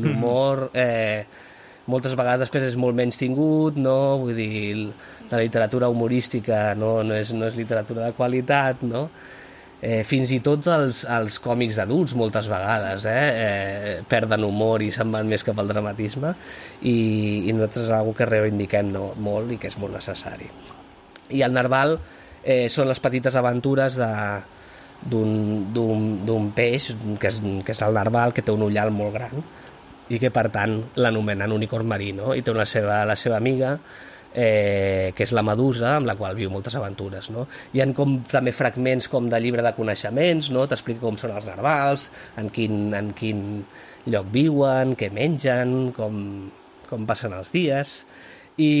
L'humor... 0.00 0.68
Eh, 0.74 1.46
moltes 1.90 2.14
vegades 2.18 2.44
després 2.46 2.68
és 2.70 2.78
molt 2.80 2.96
menys 2.96 3.18
tingut, 3.20 3.78
no? 3.80 4.20
Vull 4.22 4.38
dir, 4.38 4.86
la 5.30 5.42
literatura 5.42 5.90
humorística 5.92 6.70
no, 6.78 7.00
no, 7.06 7.18
és, 7.18 7.34
no 7.36 7.48
és 7.48 7.58
literatura 7.58 8.08
de 8.08 8.16
qualitat, 8.16 8.82
no? 8.86 9.08
Eh, 9.80 10.02
fins 10.04 10.28
i 10.36 10.42
tot 10.44 10.66
els, 10.68 11.06
els 11.08 11.38
còmics 11.40 11.78
d'adults 11.80 12.12
moltes 12.12 12.50
vegades 12.52 13.06
eh, 13.08 13.14
eh, 13.16 13.94
perden 14.04 14.44
humor 14.44 14.84
i 14.84 14.90
se'n 14.92 15.08
van 15.08 15.24
més 15.24 15.40
cap 15.40 15.56
al 15.56 15.70
dramatisme 15.72 16.34
i, 16.82 16.92
i 17.48 17.54
nosaltres 17.54 17.86
és 17.86 17.94
una 17.94 18.12
que 18.18 18.26
reivindiquem 18.28 18.90
no, 18.92 19.06
molt 19.16 19.54
i 19.54 19.56
que 19.56 19.70
és 19.72 19.78
molt 19.80 19.96
necessari 19.96 20.50
i 21.32 21.40
el 21.46 21.56
Narval 21.56 21.96
eh, 21.96 22.68
són 22.68 22.90
les 22.92 23.00
petites 23.00 23.40
aventures 23.40 23.96
de, 23.96 24.10
d'un 25.08 26.52
peix 26.52 26.90
que 27.16 27.32
és, 27.32 27.40
que 27.64 27.72
és 27.72 27.82
el 27.86 27.96
narval 27.96 28.34
que 28.36 28.44
té 28.44 28.52
un 28.52 28.66
ullal 28.68 28.92
molt 28.92 29.16
gran 29.16 29.40
i 30.10 30.18
que 30.18 30.30
per 30.34 30.48
tant 30.52 30.76
l'anomenen 30.98 31.52
unicorn 31.54 31.88
marí 31.88 32.12
no? 32.16 32.34
i 32.34 32.42
té 32.42 32.52
una 32.52 32.66
seva, 32.66 33.02
la 33.08 33.16
seva 33.18 33.38
amiga 33.38 33.76
eh, 34.34 35.12
que 35.16 35.24
és 35.26 35.32
la 35.34 35.44
medusa 35.46 35.96
amb 35.96 36.10
la 36.10 36.16
qual 36.18 36.36
viu 36.38 36.50
moltes 36.52 36.76
aventures 36.78 37.30
no? 37.34 37.46
hi 37.74 37.82
han 37.82 37.94
com 37.96 38.18
també 38.30 38.54
fragments 38.54 39.10
com 39.10 39.28
de 39.30 39.40
llibre 39.42 39.64
de 39.66 39.74
coneixements 39.76 40.50
no? 40.54 40.66
t'explica 40.70 41.02
com 41.02 41.18
són 41.20 41.34
els 41.36 41.48
narvals 41.50 42.08
en 42.40 42.50
quin, 42.54 42.94
en 42.94 43.12
quin 43.16 43.44
lloc 44.10 44.30
viuen, 44.32 44.94
què 44.98 45.10
mengen 45.14 45.90
com, 45.96 46.22
com 46.90 47.06
passen 47.08 47.34
els 47.36 47.52
dies 47.54 48.00
i, 48.60 48.72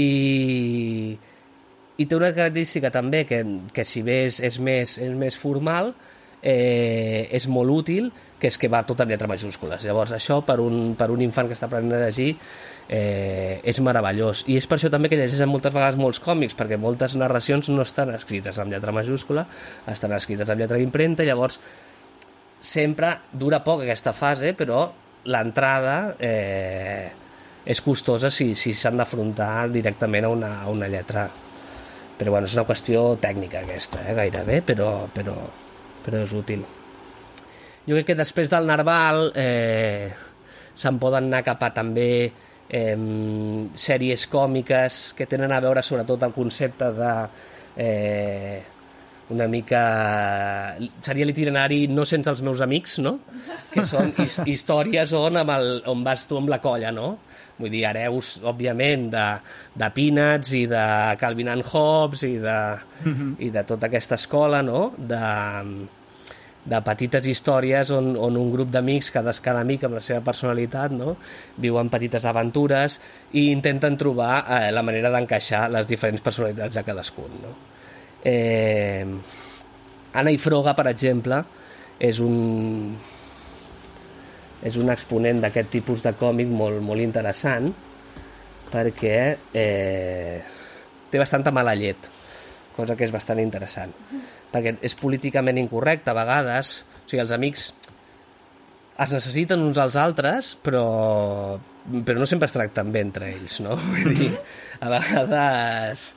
i 1.96 2.06
té 2.06 2.16
una 2.16 2.32
característica 2.34 2.90
també 2.94 3.24
que, 3.28 3.42
que 3.74 3.86
si 3.86 4.02
bé 4.06 4.24
és, 4.28 4.40
és, 4.42 4.58
més, 4.62 4.98
és 5.02 5.14
més 5.18 5.38
formal 5.38 5.94
eh, 6.42 7.28
és 7.30 7.46
molt 7.50 7.74
útil 7.74 8.10
que 8.40 8.48
és 8.48 8.58
que 8.58 8.70
va 8.72 8.82
tot 8.88 9.00
en 9.04 9.10
lletra 9.12 9.28
majúscules 9.30 9.84
llavors 9.86 10.14
això 10.16 10.40
per 10.46 10.58
un, 10.64 10.94
per 10.98 11.10
un 11.12 11.22
infant 11.24 11.50
que 11.50 11.56
està 11.58 11.68
aprenent 11.68 11.98
a 11.98 12.06
llegir 12.06 12.32
eh, 12.88 13.60
és 13.62 13.78
meravellós. 13.84 14.44
I 14.50 14.56
és 14.58 14.66
per 14.66 14.78
això 14.78 14.90
també 14.90 15.12
que 15.12 15.18
llegeixen 15.20 15.50
moltes 15.50 15.74
vegades 15.74 16.00
molts 16.00 16.22
còmics 16.24 16.56
perquè 16.58 16.80
moltes 16.80 17.14
narracions 17.20 17.70
no 17.70 17.84
estan 17.86 18.14
escrites 18.16 18.58
amb 18.58 18.72
lletra 18.74 18.94
majúscula 18.96 19.46
estan 19.90 20.16
escrites 20.16 20.50
amb 20.50 20.64
lletra 20.64 20.80
d'impremta 20.80 21.28
llavors 21.28 21.60
sempre 22.60 23.16
dura 23.32 23.62
poc 23.64 23.84
aquesta 23.84 24.12
fase 24.16 24.52
però 24.58 24.88
l'entrada 25.30 26.16
eh, 26.18 27.10
és 27.64 27.80
costosa 27.84 28.30
si 28.32 28.54
si 28.56 28.72
s'han 28.72 29.00
d'afrontar 29.00 29.68
directament 29.72 30.24
a 30.26 30.32
una, 30.32 30.52
a 30.62 30.68
una 30.70 30.88
lletra. 30.88 31.28
Però 32.20 32.34
bueno, 32.34 32.48
és 32.48 32.56
una 32.56 32.66
qüestió 32.68 33.16
tècnica 33.20 33.62
aquesta, 33.62 34.02
eh, 34.04 34.14
gairebé, 34.16 34.60
però, 34.66 35.08
però, 35.14 35.36
però 36.04 36.24
és 36.24 36.32
útil. 36.36 36.64
Jo 37.86 37.96
crec 37.96 38.10
que 38.12 38.18
després 38.18 38.50
del 38.52 38.68
Narval 38.68 39.30
eh, 39.38 40.10
se'n 40.76 40.98
poden 41.00 41.30
anar 41.30 41.44
cap 41.46 41.62
a 41.64 41.70
també 41.74 42.10
eh, 42.70 42.96
sèries 43.74 44.26
còmiques 44.30 45.00
que 45.18 45.28
tenen 45.30 45.52
a 45.52 45.62
veure 45.64 45.82
sobretot 45.82 46.28
el 46.28 46.36
concepte 46.36 46.92
de 46.98 47.14
eh, 47.76 48.60
una 49.30 49.46
mica... 49.46 50.76
seria 51.06 51.26
l'itinerari 51.26 51.84
no 51.88 52.04
sense 52.08 52.30
els 52.32 52.42
meus 52.42 52.60
amics, 52.64 52.98
no? 53.02 53.16
Que 53.70 53.84
són 53.86 54.12
his 54.18 54.40
històries 54.42 55.14
on, 55.16 55.38
amb 55.40 55.54
el, 55.54 55.68
on 55.90 56.02
vas 56.06 56.26
tu 56.26 56.38
amb 56.40 56.50
la 56.50 56.58
colla, 56.62 56.90
no? 56.94 57.12
Vull 57.60 57.70
dir, 57.70 57.84
hereus, 57.86 58.38
òbviament, 58.50 59.06
de, 59.12 59.26
de 59.78 59.90
Peanuts 59.94 60.54
i 60.58 60.64
de 60.70 60.84
Calvin 61.20 61.52
and 61.52 61.66
Hobbes 61.70 62.24
i 62.26 62.36
de, 62.42 62.58
mm 63.04 63.14
-hmm. 63.14 63.32
i 63.46 63.50
de 63.54 63.64
tota 63.64 63.86
aquesta 63.86 64.16
escola, 64.18 64.62
no? 64.62 64.92
De, 64.96 65.22
de 66.64 66.80
petites 66.84 67.24
històries 67.30 67.90
on, 67.94 68.12
on 68.20 68.36
un 68.36 68.50
grup 68.52 68.70
d'amics, 68.72 69.10
cada, 69.14 69.32
cada 69.42 69.62
amic 69.64 69.86
amb 69.86 69.96
la 69.96 70.02
seva 70.04 70.20
personalitat, 70.24 70.92
no? 70.92 71.16
viuen 71.60 71.88
petites 71.92 72.26
aventures 72.28 72.98
i 73.32 73.48
intenten 73.50 73.96
trobar 74.00 74.34
eh, 74.44 74.68
la 74.74 74.84
manera 74.84 75.12
d'encaixar 75.14 75.68
les 75.72 75.88
diferents 75.88 76.20
personalitats 76.24 76.76
de 76.76 76.84
cadascun. 76.84 77.38
No? 77.40 77.54
Eh, 78.24 79.06
Anna 80.12 80.34
i 80.34 80.38
Froga, 80.42 80.74
per 80.76 80.90
exemple, 80.90 81.40
és 82.00 82.20
un, 82.20 82.96
és 84.66 84.76
un 84.80 84.92
exponent 84.92 85.40
d'aquest 85.44 85.70
tipus 85.72 86.04
de 86.04 86.12
còmic 86.18 86.50
molt, 86.52 86.82
molt 86.84 87.04
interessant 87.04 87.70
perquè 88.70 89.16
eh, 89.56 90.42
té 91.10 91.18
bastanta 91.18 91.50
mala 91.54 91.74
llet, 91.74 92.10
cosa 92.76 92.94
que 92.96 93.06
és 93.06 93.14
bastant 93.14 93.40
interessant. 93.42 93.94
Perquè 94.50 94.76
és 94.82 94.96
políticament 94.98 95.58
incorrecte 95.60 96.10
a 96.10 96.16
vegades, 96.18 96.80
o 97.04 97.10
sigui, 97.10 97.22
els 97.22 97.34
amics 97.34 97.70
es 99.00 99.12
necessiten 99.16 99.62
uns 99.64 99.78
als 99.80 99.96
altres, 99.96 100.56
però, 100.62 101.58
però 102.04 102.18
no 102.20 102.26
sempre 102.28 102.50
es 102.50 102.56
tracten 102.56 102.90
bé 102.92 103.04
entre 103.06 103.30
ells, 103.32 103.60
no? 103.64 103.78
Vull 103.94 104.16
dir, 104.16 104.34
a 104.80 104.92
vegades 104.92 106.10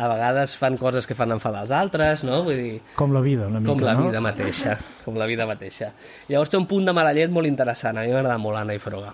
a 0.00 0.06
vegades 0.08 0.54
fan 0.56 0.78
coses 0.80 1.04
que 1.04 1.16
fan 1.18 1.34
enfadar 1.34 1.64
els 1.66 1.72
altres, 1.76 2.22
no? 2.24 2.38
Vull 2.46 2.56
dir, 2.56 2.76
Com 2.96 3.12
la 3.12 3.20
vida, 3.20 3.48
una 3.50 3.60
mica, 3.60 3.72
com 3.72 3.82
la 3.84 3.96
no? 3.98 4.06
vida 4.08 4.22
mateixa, 4.24 4.78
com 5.04 5.18
la 5.20 5.26
vida 5.28 5.44
mateixa. 5.50 5.90
Llavors 6.30 6.52
té 6.52 6.56
un 6.56 6.68
punt 6.70 6.86
de 6.88 6.94
mala 6.96 7.12
llet 7.16 7.32
molt 7.34 7.50
interessant, 7.50 7.98
a 7.98 8.06
mi 8.06 8.14
m'agrada 8.14 8.38
molt 8.40 8.62
Anna 8.62 8.76
i 8.78 8.80
Froga. 8.80 9.12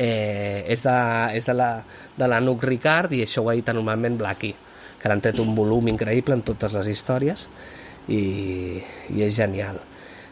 Eh, 0.00 0.64
és 0.72 0.86
de, 0.86 0.96
és 1.36 1.44
de 1.44 1.54
la, 1.58 1.72
de 2.16 2.28
la 2.30 2.38
Nuc 2.40 2.62
Ricard 2.64 3.12
i 3.12 3.20
això 3.26 3.42
ho 3.44 3.50
ha 3.50 3.56
dit 3.58 3.68
normalment 3.74 4.16
Blackie, 4.22 4.54
que 5.00 5.10
han 5.10 5.20
tret 5.20 5.42
un 5.42 5.52
volum 5.58 5.90
increïble 5.92 6.38
en 6.38 6.46
totes 6.46 6.72
les 6.78 6.88
històries 6.94 7.48
i, 8.08 8.82
i 9.14 9.22
és 9.26 9.34
genial. 9.36 9.80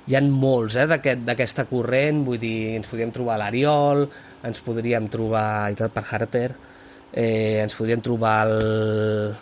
Hi 0.08 0.16
han 0.16 0.30
molts 0.32 0.76
eh, 0.80 0.86
d'aquest- 0.88 1.24
d'aquesta 1.26 1.66
corrent, 1.68 2.22
vull 2.24 2.38
dir, 2.40 2.76
ens 2.78 2.88
podríem 2.88 3.12
trobar 3.12 3.36
l'Ariol, 3.38 4.06
ens 4.48 4.60
podríem 4.64 5.08
trobar, 5.12 5.68
editat 5.68 5.92
per 5.92 6.04
Harper, 6.10 6.48
eh, 7.12 7.60
ens 7.62 7.74
podríem 7.76 8.00
trobar 8.00 8.38
el, 8.48 9.34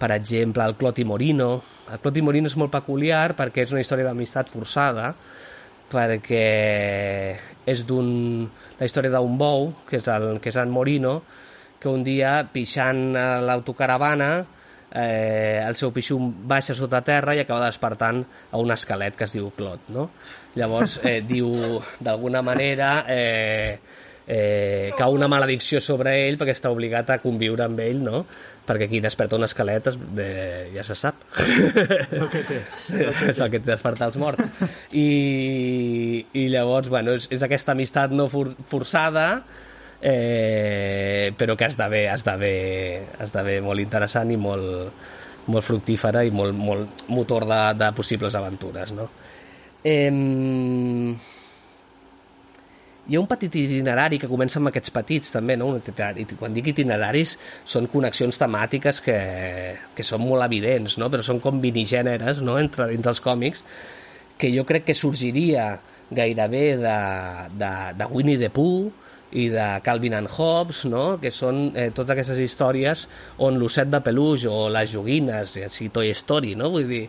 per 0.00 0.10
exemple, 0.16 0.64
el 0.64 0.76
Cloti 0.80 1.04
Morino. 1.04 1.50
El 1.92 1.98
Cloti 2.00 2.22
Morino 2.22 2.48
és 2.48 2.56
molt 2.56 2.72
peculiar 2.72 3.34
perquè 3.36 3.66
és 3.66 3.72
una 3.74 3.82
història 3.84 4.06
d'amistat 4.08 4.48
forçada, 4.48 5.12
perquè 5.90 7.36
és 7.66 7.84
d'un, 7.86 8.48
la 8.78 8.86
història 8.86 9.10
d'un 9.12 9.36
bou, 9.38 9.72
que 9.88 9.98
és, 10.00 10.08
el, 10.08 10.38
que 10.40 10.48
és 10.52 10.56
en 10.56 10.70
Morino, 10.72 11.18
que 11.80 11.88
un 11.90 12.04
dia, 12.04 12.46
pixant 12.52 13.16
a 13.16 13.40
l'autocaravana, 13.44 14.30
eh, 14.92 15.62
el 15.62 15.76
seu 15.78 15.92
pixum 15.94 16.30
baixa 16.50 16.74
sota 16.74 17.02
terra 17.06 17.36
i 17.36 17.42
acaba 17.44 17.66
despertant 17.66 18.24
a 18.50 18.60
un 18.60 18.72
esquelet 18.74 19.16
que 19.16 19.26
es 19.28 19.34
diu 19.36 19.50
Clot, 19.56 19.90
no? 19.94 20.10
Llavors, 20.58 20.98
eh, 21.04 21.20
diu, 21.32 21.80
d'alguna 22.00 22.42
manera, 22.42 23.04
eh, 23.08 23.78
eh, 24.26 24.92
cau 24.98 25.14
una 25.14 25.28
maledicció 25.30 25.80
sobre 25.82 26.14
ell 26.26 26.38
perquè 26.38 26.54
està 26.56 26.70
obligat 26.70 27.10
a 27.10 27.20
conviure 27.22 27.66
amb 27.66 27.80
ell, 27.82 28.02
no? 28.04 28.24
Perquè 28.66 28.86
qui 28.90 29.00
desperta 29.02 29.38
un 29.38 29.46
esquelet 29.46 29.88
es, 29.90 29.96
de, 30.14 30.28
ja 30.74 30.84
se 30.86 30.94
sap. 30.98 31.24
El 31.40 32.28
que 32.30 32.44
té. 32.46 32.60
és 33.32 33.40
el 33.40 33.50
que 33.50 33.58
té 33.58 33.72
despertar 33.72 34.10
els 34.10 34.20
morts. 34.20 34.52
I, 34.94 36.26
i 36.38 36.46
llavors, 36.52 36.90
bueno, 36.92 37.16
és, 37.18 37.26
és 37.34 37.42
aquesta 37.46 37.74
amistat 37.74 38.14
no 38.14 38.28
for, 38.30 38.52
forçada, 38.70 39.42
eh, 40.00 41.32
però 41.36 41.56
que 41.56 41.68
esdevé, 41.68 42.06
esdevé, 42.12 42.54
esdevé 43.20 43.58
molt 43.64 43.82
interessant 43.82 44.30
i 44.32 44.38
molt, 44.40 44.94
molt 45.50 45.66
fructífera 45.66 46.24
i 46.24 46.32
molt, 46.34 46.56
molt 46.56 47.04
motor 47.12 47.48
de, 47.48 47.60
de 47.80 47.92
possibles 47.96 48.36
aventures, 48.38 48.94
no? 48.96 49.10
Eh, 49.84 50.10
hi 53.10 53.16
ha 53.16 53.20
un 53.20 53.26
petit 53.26 53.54
itinerari 53.58 54.20
que 54.22 54.28
comença 54.30 54.60
amb 54.60 54.70
aquests 54.70 54.92
petits 54.94 55.32
també, 55.34 55.56
no? 55.58 55.66
Un 55.72 55.80
itinerari. 55.80 56.26
Quan 56.38 56.54
dic 56.54 56.68
itineraris 56.70 57.32
són 57.66 57.88
connexions 57.90 58.38
temàtiques 58.38 59.00
que, 59.02 59.16
que 59.96 60.06
són 60.06 60.22
molt 60.22 60.46
evidents, 60.46 60.94
no? 61.00 61.08
però 61.10 61.24
són 61.26 61.40
com 61.42 61.58
vinigèneres 61.62 62.44
no? 62.46 62.58
entre, 62.62 62.86
entre 62.94 63.10
els 63.10 63.22
còmics 63.24 63.64
que 64.40 64.52
jo 64.54 64.62
crec 64.68 64.86
que 64.88 64.96
sorgiria 64.96 65.72
gairebé 66.10 66.64
de, 66.80 66.98
de, 67.58 67.72
de 67.98 68.08
Winnie 68.14 68.38
the 68.38 68.48
Pooh 68.54 68.92
i 69.32 69.48
de 69.52 69.66
Calvin 69.86 70.16
and 70.18 70.30
Hobbes, 70.30 70.84
no? 70.90 71.18
que 71.22 71.30
són 71.34 71.70
eh, 71.74 71.90
totes 71.94 72.16
aquestes 72.16 72.40
històries 72.42 73.06
on 73.46 73.60
l'osset 73.60 73.90
de 73.90 74.00
peluix 74.02 74.46
o 74.50 74.64
les 74.72 74.90
joguines, 74.90 75.54
ja 75.60 75.68
sigui 75.70 75.92
Toy 75.94 76.10
Story, 76.18 76.56
no? 76.58 76.72
vull 76.74 76.88
dir, 76.90 77.04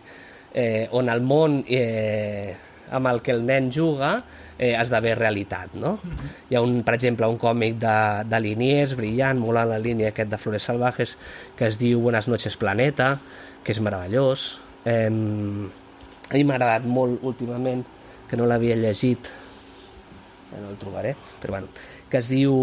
eh, 0.54 0.86
on 0.94 1.10
el 1.10 1.24
món 1.26 1.62
eh, 1.66 2.54
amb 2.92 3.08
el 3.08 3.22
que 3.24 3.32
el 3.34 3.42
nen 3.48 3.70
juga 3.72 4.12
eh, 4.58 4.74
esdevé 4.76 5.14
realitat. 5.18 5.74
No? 5.74 5.96
Hi 6.50 6.58
ha, 6.58 6.62
un, 6.62 6.82
per 6.86 6.94
exemple, 6.98 7.26
un 7.26 7.40
còmic 7.40 7.78
de, 7.82 7.96
de 8.28 8.42
Liniers, 8.44 8.94
brillant, 8.98 9.40
molt 9.42 9.64
en 9.64 9.72
la 9.72 9.80
línia 9.82 10.12
aquest 10.12 10.30
de 10.30 10.38
Flores 10.38 10.68
Salvajes, 10.68 11.16
que 11.58 11.70
es 11.70 11.80
diu 11.80 12.04
Buenas 12.04 12.28
noches 12.30 12.58
planeta, 12.60 13.16
que 13.64 13.74
és 13.74 13.82
meravellós. 13.82 14.52
Eh, 14.84 15.08
a 15.08 16.36
mi 16.36 16.44
m'ha 16.46 16.58
agradat 16.58 16.86
molt 16.88 17.24
últimament, 17.26 17.82
que 18.30 18.38
no 18.40 18.46
l'havia 18.48 18.78
llegit, 18.78 19.28
ja 20.52 20.60
no 20.60 20.70
el 20.72 20.78
trobaré, 20.80 21.16
però 21.40 21.58
bueno, 21.58 21.68
que 22.12 22.20
es 22.20 22.28
diu 22.28 22.54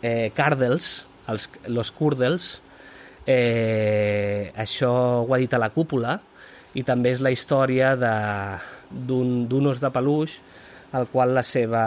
eh, 0.00 0.32
Cardels, 0.32 1.02
els, 1.28 1.48
Los 1.68 1.92
Curdels, 1.92 2.54
eh, 3.28 4.50
això 4.56 4.92
ho 5.22 5.34
ha 5.34 5.40
dit 5.42 5.52
a 5.52 5.60
la 5.60 5.68
cúpula, 5.74 6.16
i 6.72 6.80
també 6.88 7.12
és 7.12 7.20
la 7.20 7.30
història 7.34 7.92
d'un 8.00 9.66
os 9.68 9.82
de 9.82 9.90
peluix 9.92 10.38
al 10.96 11.04
qual 11.12 11.34
la 11.36 11.42
seva, 11.44 11.84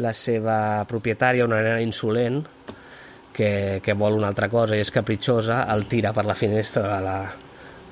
la 0.00 0.12
seva 0.16 0.58
propietària, 0.88 1.44
una 1.44 1.60
nena 1.60 1.84
insolent, 1.84 2.40
que, 3.36 3.80
que 3.84 3.94
vol 3.94 4.16
una 4.16 4.32
altra 4.32 4.48
cosa 4.48 4.76
i 4.76 4.80
és 4.82 4.90
capritxosa, 4.90 5.66
el 5.74 5.84
tira 5.86 6.14
per 6.16 6.24
la 6.26 6.34
finestra 6.34 6.86
de 6.88 7.02
la, 7.04 7.18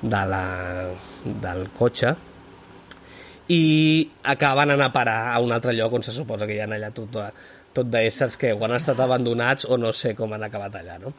de 0.01 0.23
la, 0.33 0.41
del 1.45 1.69
cotxe 1.77 2.15
i 3.53 3.61
acaben 4.27 4.73
anant 4.73 4.89
a 4.89 4.91
parar 4.91 5.19
a 5.31 5.37
un 5.39 5.53
altre 5.55 5.71
lloc 5.71 5.93
on 5.95 6.03
se 6.03 6.11
suposa 6.11 6.47
que 6.47 6.57
hi 6.57 6.59
ha 6.59 6.67
allà 6.67 6.89
tot, 6.91 7.07
de, 7.13 7.29
tot 7.77 7.89
d'éssers 7.93 8.37
que 8.39 8.53
o 8.55 8.63
han 8.65 8.75
estat 8.77 8.99
abandonats 9.03 9.67
o 9.69 9.77
no 9.79 9.93
sé 9.95 10.13
com 10.17 10.33
han 10.35 10.45
acabat 10.47 10.79
allà, 10.79 10.97
no? 11.01 11.13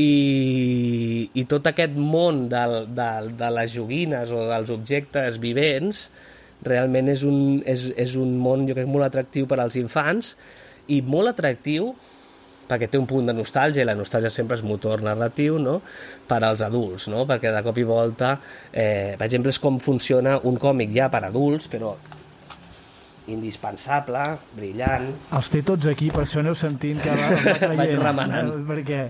I, 0.00 1.28
i 1.36 1.44
tot 1.48 1.66
aquest 1.68 1.96
món 1.96 2.46
del, 2.52 2.78
del, 2.96 3.32
de 3.36 3.50
les 3.58 3.74
joguines 3.74 4.32
o 4.32 4.46
dels 4.48 4.72
objectes 4.72 5.40
vivents 5.42 6.06
realment 6.64 7.10
és 7.12 7.26
un, 7.26 7.60
és, 7.68 7.88
és 7.98 8.16
un 8.16 8.36
món, 8.40 8.66
jo 8.68 8.76
crec, 8.78 8.88
molt 8.88 9.08
atractiu 9.08 9.48
per 9.50 9.58
als 9.60 9.76
infants 9.80 10.36
i 10.92 11.02
molt 11.04 11.34
atractiu 11.34 11.92
perquè 12.72 12.88
té 12.88 12.96
un 12.96 13.08
punt 13.10 13.28
de 13.28 13.34
nostàlgia, 13.36 13.82
i 13.82 13.88
la 13.88 13.96
nostàlgia 13.98 14.30
sempre 14.32 14.56
és 14.56 14.64
motor 14.64 15.02
narratiu, 15.04 15.58
no?, 15.60 15.80
per 16.28 16.40
als 16.46 16.62
adults, 16.64 17.08
no?, 17.12 17.26
perquè 17.28 17.52
de 17.52 17.60
cop 17.66 17.78
i 17.78 17.84
volta, 17.84 18.36
eh, 18.70 19.12
per 19.18 19.26
exemple, 19.28 19.52
és 19.52 19.60
com 19.60 19.76
funciona 19.82 20.38
un 20.48 20.56
còmic 20.62 20.94
ja 20.94 21.10
per 21.12 21.24
adults, 21.28 21.68
però 21.72 21.96
indispensable, 23.30 24.22
brillant... 24.56 25.08
Els 25.36 25.52
té 25.52 25.62
tots 25.66 25.86
aquí, 25.90 26.10
per 26.14 26.24
això 26.24 26.42
aneu 26.42 26.56
sentint 26.58 26.98
que 27.02 27.14
va, 27.14 27.28
va 27.36 27.54
traient. 27.60 27.78
Vaig 27.78 27.94
remenant. 28.00 28.52
Perquè 28.66 29.00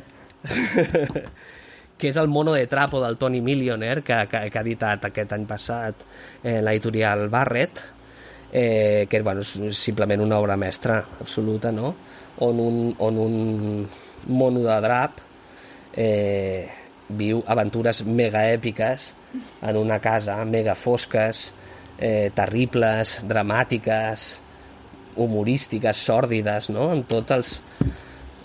que 2.03 2.11
és 2.11 2.19
el 2.19 2.29
Mono 2.29 2.53
de 2.59 2.67
Trapo 2.67 3.01
del 3.01 3.17
Tony 3.17 3.41
Millionaire, 3.41 4.03
que, 4.03 4.17
que, 4.29 4.47
que 4.51 4.59
ha 4.59 4.65
editat 4.67 5.05
aquest 5.09 5.33
any 5.37 5.47
passat 5.47 6.03
eh, 6.43 6.59
l'editorial 6.61 7.29
Barrett, 7.31 7.83
eh, 8.53 9.07
que 9.09 9.23
bueno, 9.23 9.41
és 9.47 9.79
simplement 9.79 10.21
una 10.21 10.41
obra 10.43 10.59
mestra 10.61 10.99
absoluta, 11.23 11.71
no? 11.73 11.95
on, 12.39 12.61
un, 12.61 12.95
on 12.99 13.19
un 13.19 13.89
mono 14.27 14.61
de 14.61 14.81
drap 14.81 15.21
eh, 15.95 16.69
viu 17.09 17.43
aventures 17.47 18.03
mega 18.07 18.45
èpiques 18.51 19.13
en 19.63 19.77
una 19.77 19.99
casa 20.01 20.37
mega 20.45 20.75
fosques, 20.75 21.51
eh, 21.99 22.31
terribles, 22.35 23.21
dramàtiques, 23.29 24.29
humorístiques, 25.17 26.07
sòrdides, 26.09 26.71
no? 26.73 26.89
amb 26.95 27.09
tots 27.11 27.37
els, 27.37 27.55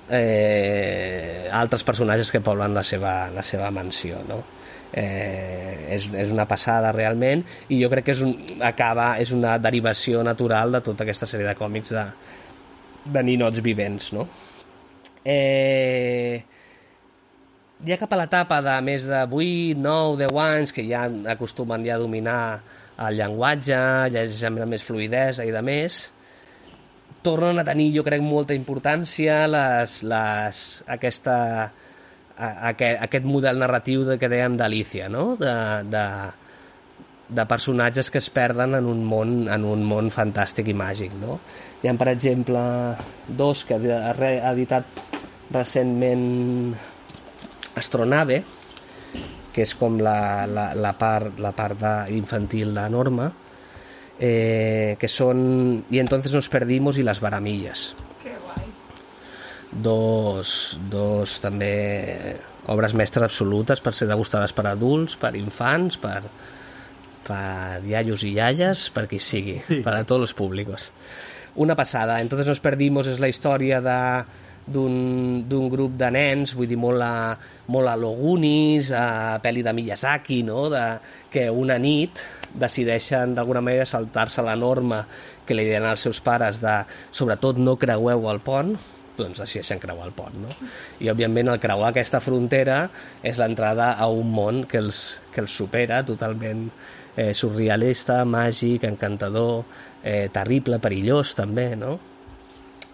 eh, 0.10 1.48
altres 1.52 1.84
personatges 1.84 2.32
que 2.32 2.42
poblen 2.44 2.76
la 2.76 2.84
seva, 2.84 3.30
la 3.34 3.44
seva 3.44 3.70
mansió 3.72 4.20
no? 4.28 4.42
eh, 4.94 5.88
és, 5.96 6.10
és 6.14 6.34
una 6.34 6.48
passada 6.48 6.92
realment 6.96 7.44
i 7.70 7.82
jo 7.82 7.90
crec 7.92 8.08
que 8.08 8.16
és, 8.16 8.24
un, 8.26 8.36
acaba, 8.64 9.16
és 9.22 9.34
una 9.36 9.58
derivació 9.62 10.24
natural 10.28 10.78
de 10.78 10.84
tota 10.86 11.06
aquesta 11.08 11.30
sèrie 11.30 11.48
de 11.48 11.58
còmics 11.60 11.96
de, 11.96 12.06
de 13.12 13.26
ninots 13.32 13.64
vivents 13.64 14.14
no? 14.16 14.28
eh, 15.26 16.44
ja 17.88 18.00
cap 18.00 18.14
a 18.14 18.22
l'etapa 18.24 18.62
de 18.66 18.80
més 18.86 19.06
de 19.08 19.22
8, 19.28 19.78
9, 19.84 20.18
10 20.24 20.42
anys 20.48 20.76
que 20.76 20.88
ja 20.88 21.08
acostumen 21.36 21.86
ja 21.86 21.98
a 21.98 22.04
dominar 22.04 22.42
el 23.06 23.18
llenguatge, 23.20 23.80
llegeixen 24.14 24.58
amb 24.58 24.74
més 24.74 24.86
fluidesa 24.86 25.46
i 25.46 25.54
de 25.54 25.62
més, 25.66 26.00
tornen 27.26 27.60
a 27.60 27.66
tenir, 27.68 27.92
jo 27.96 28.04
crec, 28.06 28.24
molta 28.24 28.56
importància 28.58 29.44
les, 29.52 30.00
les, 30.08 30.64
aquesta, 30.98 31.38
a, 32.38 32.50
aquest, 32.72 33.02
aquest 33.06 33.28
model 33.28 33.62
narratiu 33.62 34.06
de, 34.08 34.18
que 34.22 34.32
dèiem 34.32 34.58
d'Alicia, 34.58 35.10
no? 35.14 35.30
de, 35.40 35.54
de, 35.92 36.06
de 37.38 37.48
personatges 37.50 38.10
que 38.14 38.22
es 38.24 38.30
perden 38.34 38.78
en 38.80 38.90
un 38.90 39.04
món, 39.06 39.40
en 39.52 39.68
un 39.68 39.84
món 39.86 40.12
fantàstic 40.14 40.72
i 40.72 40.78
màgic. 40.78 41.14
No? 41.22 41.40
Hi 41.84 41.92
ha, 41.92 41.98
per 42.00 42.12
exemple, 42.14 42.62
dos 43.28 43.66
que 43.68 43.78
ha 43.78 44.14
editat 44.54 45.04
recentment 45.54 46.24
Astronave, 47.78 48.42
que 49.58 49.66
és 49.66 49.74
com 49.74 49.96
la, 49.98 50.46
la, 50.46 50.68
la 50.78 50.94
part, 50.94 51.40
la 51.42 51.50
part 51.58 51.80
de, 51.82 51.94
infantil 52.14 52.76
de 52.78 52.84
Norma, 52.94 53.32
eh, 54.20 54.96
que 55.00 55.08
son 55.10 55.84
Y 55.90 55.98
entonces 55.98 56.32
nos 56.34 56.50
perdimos 56.50 56.98
y 57.00 57.04
las 57.04 57.20
varamillas. 57.20 57.96
Que 58.22 58.36
guai. 58.38 58.68
Dos, 59.72 60.78
dos 60.90 61.40
també 61.42 62.38
obres 62.70 62.94
mestres 62.94 63.26
absolutes 63.26 63.82
per 63.82 63.94
ser 63.96 64.08
degustades 64.10 64.54
per 64.54 64.68
adults, 64.70 65.16
per 65.18 65.34
infants, 65.40 65.98
per, 66.02 66.22
per 67.28 67.82
iaios 67.88 68.26
i 68.28 68.34
iaies, 68.38 68.90
per 68.94 69.08
qui 69.08 69.20
sigui, 69.24 69.58
Sí. 69.66 69.82
per 69.86 69.94
a 69.96 70.04
tots 70.04 70.28
els 70.30 70.34
públics. 70.38 70.92
Una 71.56 71.76
passada. 71.76 72.20
Entonces 72.22 72.46
nos 72.48 72.60
perdimos 72.62 73.08
és 73.08 73.20
la 73.20 73.30
història 73.32 73.82
de 73.82 74.00
d'un 74.68 75.70
grup 75.72 75.96
de 76.00 76.10
nens, 76.12 76.54
vull 76.58 76.68
dir, 76.68 76.78
molt 76.80 77.04
a, 77.04 77.38
molt 77.72 77.88
a 77.88 77.96
Logunis, 78.00 78.92
a 78.92 79.40
pel·li 79.44 79.64
de 79.64 79.74
Miyazaki, 79.74 80.42
no? 80.48 80.68
de, 80.74 80.84
que 81.32 81.48
una 81.52 81.78
nit 81.80 82.24
decideixen 82.58 83.36
d'alguna 83.38 83.64
manera 83.64 83.88
saltar-se 83.88 84.44
la 84.44 84.58
norma 84.60 85.06
que 85.48 85.56
li 85.56 85.66
deien 85.68 85.88
als 85.88 86.04
seus 86.04 86.20
pares 86.24 86.60
de, 86.60 86.82
sobretot, 87.16 87.60
no 87.64 87.78
creueu 87.80 88.28
el 88.32 88.44
pont, 88.44 88.76
doncs 89.18 89.42
decideixen 89.42 89.80
creuar 89.82 90.10
el 90.10 90.14
pont, 90.14 90.36
no? 90.44 90.52
I, 91.00 91.10
òbviament, 91.10 91.50
el 91.50 91.62
creuar 91.64 91.90
aquesta 91.90 92.22
frontera 92.22 92.84
és 93.26 93.40
l'entrada 93.42 93.94
a 93.98 94.10
un 94.14 94.30
món 94.34 94.66
que 94.70 94.82
els, 94.84 95.22
que 95.34 95.42
els 95.42 95.56
supera 95.58 96.04
totalment 96.06 96.68
eh, 97.16 97.34
surrealista, 97.34 98.22
màgic, 98.30 98.86
encantador, 98.86 99.64
eh, 100.04 100.28
terrible, 100.34 100.78
perillós, 100.84 101.34
també, 101.40 101.72
no? 101.80 101.98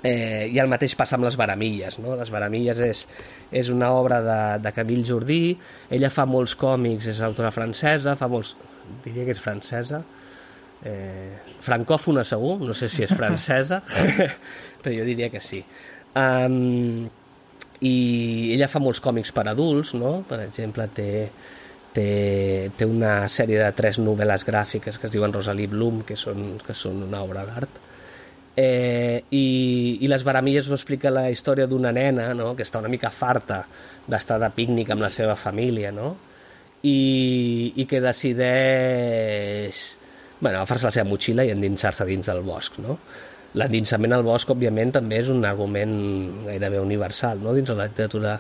Eh, 0.04 0.50
I 0.52 0.60
el 0.60 0.68
mateix 0.68 0.98
passa 1.00 1.16
amb 1.16 1.24
les 1.24 1.38
Baramilles, 1.40 1.96
no? 2.04 2.18
Les 2.20 2.32
Baramilles 2.34 2.80
és, 2.84 3.06
és 3.56 3.70
una 3.72 3.94
obra 3.96 4.20
de, 4.26 4.40
de 4.60 4.74
Camille 4.76 5.08
Jordí, 5.08 5.56
ella 5.96 6.12
fa 6.12 6.26
molts 6.28 6.58
còmics, 6.60 7.08
és 7.14 7.22
autora 7.24 7.54
francesa, 7.56 8.18
fa 8.20 8.28
molts... 8.28 8.52
diria 9.06 9.24
que 9.24 9.32
és 9.32 9.40
francesa, 9.40 10.02
eh, 10.84 11.56
francòfona 11.64 12.26
segur, 12.28 12.58
no 12.68 12.76
sé 12.76 12.90
si 12.92 13.06
és 13.08 13.14
francesa, 13.16 13.80
però 14.84 14.92
jo 14.92 15.08
diria 15.08 15.32
que 15.32 15.40
sí. 15.40 15.64
Um, 16.20 17.08
I 17.80 17.96
ella 18.58 18.68
fa 18.68 18.84
molts 18.84 19.00
còmics 19.04 19.32
per 19.32 19.48
adults, 19.48 19.94
no? 19.96 20.18
Per 20.28 20.42
exemple, 20.44 20.90
té, 20.92 21.08
té, 21.96 22.10
té 22.76 22.90
una 22.92 23.22
sèrie 23.32 23.64
de 23.64 23.72
tres 23.80 24.04
novel·les 24.04 24.44
gràfiques 24.52 25.00
que 25.00 25.08
es 25.08 25.16
diuen 25.16 25.32
Rosalie 25.32 25.72
Bloom, 25.72 26.04
que 26.04 26.20
són, 26.20 26.58
que 26.60 26.76
són 26.76 27.06
una 27.08 27.24
obra 27.24 27.48
d'art, 27.48 27.80
Eh, 28.56 29.24
i, 29.34 29.46
I 30.06 30.10
les 30.12 30.24
baramilles 30.24 30.68
ho 30.70 30.76
explica 30.78 31.10
la 31.10 31.26
història 31.34 31.66
d'una 31.66 31.90
nena 31.96 32.34
no? 32.38 32.52
que 32.54 32.62
està 32.62 32.78
una 32.78 32.92
mica 32.92 33.10
farta 33.10 33.64
d'estar 34.06 34.38
de 34.44 34.50
pícnic 34.54 34.92
amb 34.94 35.02
la 35.02 35.10
seva 35.14 35.36
família, 35.40 35.90
no? 35.96 36.14
I, 36.84 37.74
i 37.80 37.86
que 37.88 38.02
decideix 38.04 39.80
bueno, 40.44 40.58
agafar-se 40.58 40.90
la 40.90 40.92
seva 40.92 41.08
motxilla 41.08 41.46
i 41.48 41.54
endinsar-se 41.54 42.06
dins 42.06 42.28
del 42.28 42.44
bosc, 42.44 42.78
no? 42.84 42.98
L'endinsament 43.56 44.14
al 44.14 44.26
bosc, 44.26 44.50
òbviament, 44.52 44.92
també 44.98 45.22
és 45.22 45.30
un 45.32 45.46
argument 45.48 45.94
gairebé 46.50 46.82
universal, 46.84 47.40
no?, 47.40 47.54
dins 47.56 47.70
de 47.70 47.78
la 47.80 47.88
literatura 47.88 48.34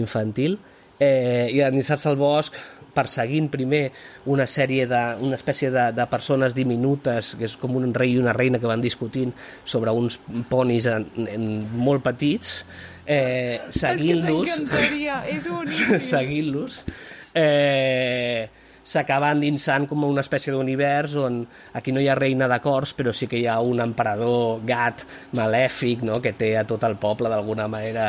infantil, 0.00 0.56
eh, 0.98 1.50
i 1.52 1.60
endinsar-se 1.66 2.08
al 2.08 2.16
bosc 2.16 2.56
perseguint 2.96 3.50
primer 3.52 3.84
una 4.32 4.48
sèrie 4.50 4.88
de, 4.90 5.02
una 5.22 5.38
espècie 5.38 5.70
de, 5.74 5.90
de 5.96 6.08
persones 6.10 6.56
diminutes, 6.56 7.34
que 7.38 7.46
és 7.48 7.56
com 7.60 7.76
un 7.78 7.92
rei 7.94 8.16
i 8.16 8.20
una 8.22 8.34
reina 8.36 8.60
que 8.62 8.70
van 8.70 8.84
discutint 8.84 9.34
sobre 9.64 9.94
uns 9.94 10.18
ponis 10.50 10.88
en, 10.90 11.08
en 11.28 11.48
molt 11.76 12.04
petits, 12.06 12.58
eh, 13.06 13.60
seguint-los... 13.70 14.60
seguint-los, 16.12 16.84
eh, 17.36 18.48
s'acaba 18.86 19.32
endinsant 19.34 19.88
com 19.90 20.04
una 20.06 20.22
espècie 20.22 20.52
d'univers 20.54 21.16
on 21.18 21.40
aquí 21.74 21.90
no 21.94 22.02
hi 22.02 22.06
ha 22.08 22.14
reina 22.18 22.46
de 22.50 22.58
cors, 22.62 22.92
però 22.94 23.12
sí 23.12 23.26
que 23.26 23.40
hi 23.40 23.48
ha 23.50 23.58
un 23.60 23.82
emperador 23.82 24.62
gat 24.68 25.02
malèfic 25.34 26.04
no? 26.06 26.20
que 26.22 26.36
té 26.38 26.52
a 26.56 26.62
tot 26.68 26.86
el 26.86 26.94
poble 27.02 27.32
d'alguna 27.32 27.66
manera 27.72 28.06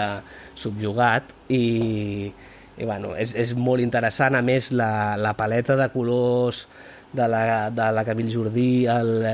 subjugat 0.53 1.33
i, 1.49 2.29
i 2.77 2.85
bueno, 2.85 3.15
és, 3.17 3.33
és 3.33 3.53
molt 3.57 3.81
interessant, 3.81 4.37
a 4.37 4.43
més 4.45 4.71
la, 4.71 5.17
la 5.17 5.33
paleta 5.37 5.75
de 5.79 5.89
colors 5.93 6.65
de 7.13 7.25
la, 7.27 7.69
de 7.73 7.87
la 7.95 8.03
Camille 8.05 8.33
Jordí, 8.33 8.85
el, 8.91 9.25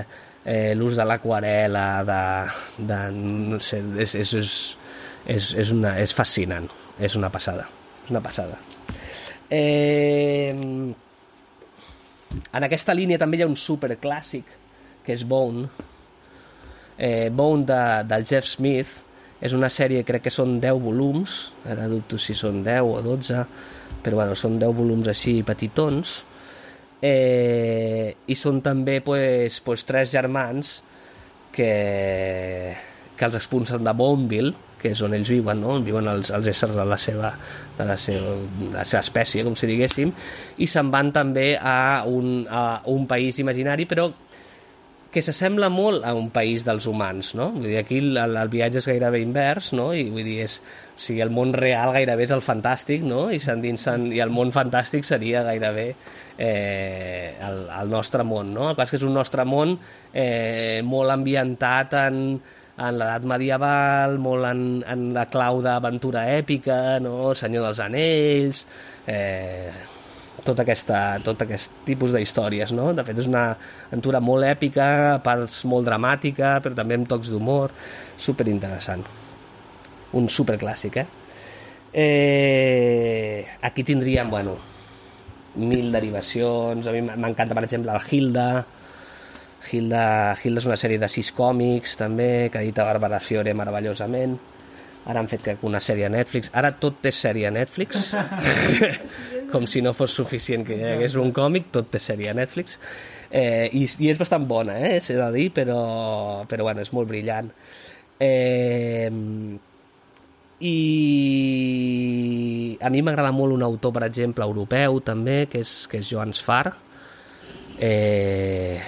eh, 0.46 0.74
l'ús 0.80 0.96
de 1.00 1.06
l'aquarela, 1.08 1.88
de, 2.08 2.22
de, 2.88 3.00
no 3.20 3.60
sé, 3.64 3.82
és, 4.00 4.16
és, 4.16 4.34
és, 4.40 4.54
és, 5.36 5.50
és, 5.66 5.74
una, 5.76 5.98
és 6.00 6.16
fascinant, 6.16 6.70
és 7.00 7.18
una 7.20 7.32
passada, 7.34 7.68
és 8.06 8.14
una 8.16 8.24
passada. 8.24 8.60
Eh, 9.52 10.54
en 12.54 12.66
aquesta 12.66 12.96
línia 12.96 13.20
també 13.22 13.42
hi 13.42 13.46
ha 13.46 13.52
un 13.52 13.60
superclàssic, 13.60 14.60
que 15.04 15.16
és 15.16 15.26
Bone, 15.28 15.68
eh, 16.98 17.28
Bone 17.28 17.68
de, 17.68 17.82
del 18.08 18.24
Jeff 18.30 18.48
Smith, 18.48 19.02
és 19.44 19.54
una 19.56 19.70
sèrie, 19.72 20.06
crec 20.08 20.30
que 20.30 20.32
són 20.32 20.56
10 20.64 20.80
volums, 20.80 21.38
ara 21.68 21.90
dubto 21.92 22.20
si 22.22 22.36
són 22.38 22.62
10 22.64 22.88
o 22.88 23.02
12, 23.04 23.42
però 24.04 24.22
bueno, 24.22 24.38
són 24.40 24.56
10 24.62 24.76
volums 24.78 25.10
així 25.12 25.42
petitons, 25.44 26.22
eh, 27.04 28.16
i 28.28 28.36
són 28.40 28.62
també 28.64 29.02
pues, 29.04 29.60
pues, 29.66 29.84
tres 29.84 30.14
germans 30.16 30.78
que, 31.52 31.74
que 33.18 33.28
els 33.28 33.36
expulsen 33.42 33.84
de 33.84 33.94
Boneville, 34.00 34.56
que 34.80 34.92
és 34.92 35.02
on 35.04 35.16
ells 35.16 35.32
viuen, 35.32 35.60
no? 35.64 35.78
on 35.78 35.84
viuen 35.84 36.08
els, 36.12 36.32
els 36.36 36.48
éssers 36.52 36.76
de 36.80 36.88
la, 36.88 36.98
seva, 37.00 37.32
de, 37.78 37.86
la 37.88 37.96
seva, 38.00 38.36
de 38.60 38.74
la 38.74 38.84
seva 38.88 39.04
espècie, 39.04 39.44
com 39.44 39.56
si 39.60 39.68
diguéssim, 39.68 40.12
i 40.60 40.68
se'n 40.68 40.92
van 40.92 41.12
també 41.16 41.54
a 41.56 42.04
un, 42.08 42.44
a 42.48 42.82
un 42.92 43.08
país 43.08 43.40
imaginari, 43.44 43.88
però 43.88 44.10
que 45.14 45.22
s'assembla 45.22 45.70
molt 45.70 46.06
a 46.10 46.16
un 46.18 46.32
país 46.34 46.64
dels 46.66 46.88
humans, 46.90 47.34
no? 47.38 47.52
Vull 47.54 47.70
dir, 47.70 47.78
aquí 47.80 48.00
el, 48.02 48.18
el 48.18 48.50
viatge 48.50 48.82
és 48.82 48.88
gairebé 48.90 49.22
invers, 49.22 49.70
no? 49.78 49.92
I 49.94 50.08
vull 50.10 50.26
dir, 50.26 50.40
és, 50.48 50.58
o 50.96 51.04
sigui, 51.06 51.22
el 51.26 51.32
món 51.34 51.54
real 51.54 51.94
gairebé 51.94 52.26
és 52.26 52.34
el 52.34 52.42
fantàstic, 52.42 53.06
no? 53.06 53.28
I, 53.30 53.38
i 53.38 54.24
el 54.26 54.34
món 54.34 54.54
fantàstic 54.56 55.06
seria 55.06 55.46
gairebé 55.46 55.88
eh, 55.94 57.38
el, 57.38 57.64
el 57.70 57.94
nostre 57.94 58.26
món, 58.26 58.52
no? 58.58 58.72
El 58.72 58.80
cas 58.80 58.90
que 58.90 58.98
és 58.98 59.06
un 59.06 59.14
nostre 59.14 59.46
món 59.46 59.78
eh, 59.78 60.82
molt 60.84 61.14
ambientat 61.14 61.94
en, 62.02 62.20
en 62.74 63.00
l'edat 63.00 63.30
medieval, 63.30 64.18
molt 64.18 64.50
en, 64.50 64.68
en 64.90 65.10
la 65.14 65.30
clau 65.30 65.62
d'aventura 65.62 66.26
èpica, 66.34 66.98
no? 67.06 67.36
Senyor 67.38 67.70
dels 67.70 67.86
Anells, 67.86 68.66
eh, 69.06 69.93
tot, 70.42 70.60
aquesta, 70.64 71.20
tot 71.24 71.42
aquest 71.46 71.84
tipus 71.86 72.14
d'històries, 72.16 72.74
no? 72.76 72.90
De 72.98 73.06
fet, 73.06 73.20
és 73.22 73.30
una 73.30 73.46
aventura 73.90 74.22
molt 74.24 74.48
èpica, 74.48 74.88
parts 75.24 75.62
molt 75.70 75.86
dramàtica, 75.88 76.58
però 76.64 76.78
també 76.78 76.98
amb 76.98 77.10
tocs 77.10 77.30
d'humor, 77.32 77.74
super 78.18 78.48
interessant. 78.50 79.06
Un 80.18 80.30
superclàssic, 80.30 80.98
eh? 81.02 81.08
eh? 81.94 83.46
Aquí 83.62 83.86
tindríem, 83.86 84.30
bueno, 84.34 84.58
mil 85.56 85.92
derivacions, 85.94 86.88
a 86.88 86.96
mi 86.96 87.04
m'encanta, 87.06 87.54
per 87.54 87.66
exemple, 87.68 87.94
el 87.94 88.10
Hilda, 88.10 88.48
Hilda, 89.72 90.06
Hilda 90.44 90.60
és 90.60 90.66
una 90.68 90.80
sèrie 90.80 91.00
de 91.00 91.08
sis 91.10 91.30
còmics 91.34 91.96
també, 92.02 92.50
que 92.52 92.66
edita 92.66 92.84
Bàrbara 92.90 93.22
Fiore 93.24 93.54
meravellosament 93.56 94.36
ara 95.06 95.20
han 95.20 95.28
fet 95.32 95.44
que 95.44 95.58
una 95.68 95.82
sèrie 95.84 96.08
a 96.08 96.12
Netflix. 96.14 96.52
Ara 96.56 96.72
tot 96.80 97.06
és 97.10 97.18
sèrie 97.26 97.50
a 97.50 97.54
Netflix. 97.54 98.14
Com 99.54 99.68
si 99.70 99.84
no 99.84 99.94
fos 99.98 100.16
suficient 100.16 100.64
que 100.68 100.78
hi 100.78 100.94
hagués 100.94 101.18
un 101.20 101.34
còmic, 101.36 101.72
tot 101.76 101.92
té 101.92 102.00
sèrie 102.02 102.32
a 102.32 102.38
Netflix. 102.38 102.78
Eh, 103.34 103.68
i, 103.74 103.84
i 104.06 104.10
és 104.12 104.20
bastant 104.20 104.46
bona 104.48 104.78
eh, 104.78 105.00
s'he 105.02 105.18
de 105.18 105.30
dir, 105.34 105.50
però, 105.56 106.46
però 106.50 106.70
bueno, 106.70 106.86
és 106.86 106.94
molt 106.96 107.10
brillant. 107.10 107.50
Eh, 108.22 109.10
i 110.64 110.74
a 112.80 112.90
mi 112.94 113.02
m'agrada 113.04 113.34
molt 113.36 113.58
un 113.58 113.64
autor 113.66 113.92
per 113.98 114.06
exemple 114.08 114.46
europeu 114.48 115.02
també, 115.04 115.48
que 115.52 115.60
és, 115.66 115.88
que 115.92 116.00
és 116.00 116.10
Joan 116.10 116.32
Sfar. 116.38 116.72
Eh, 117.84 118.80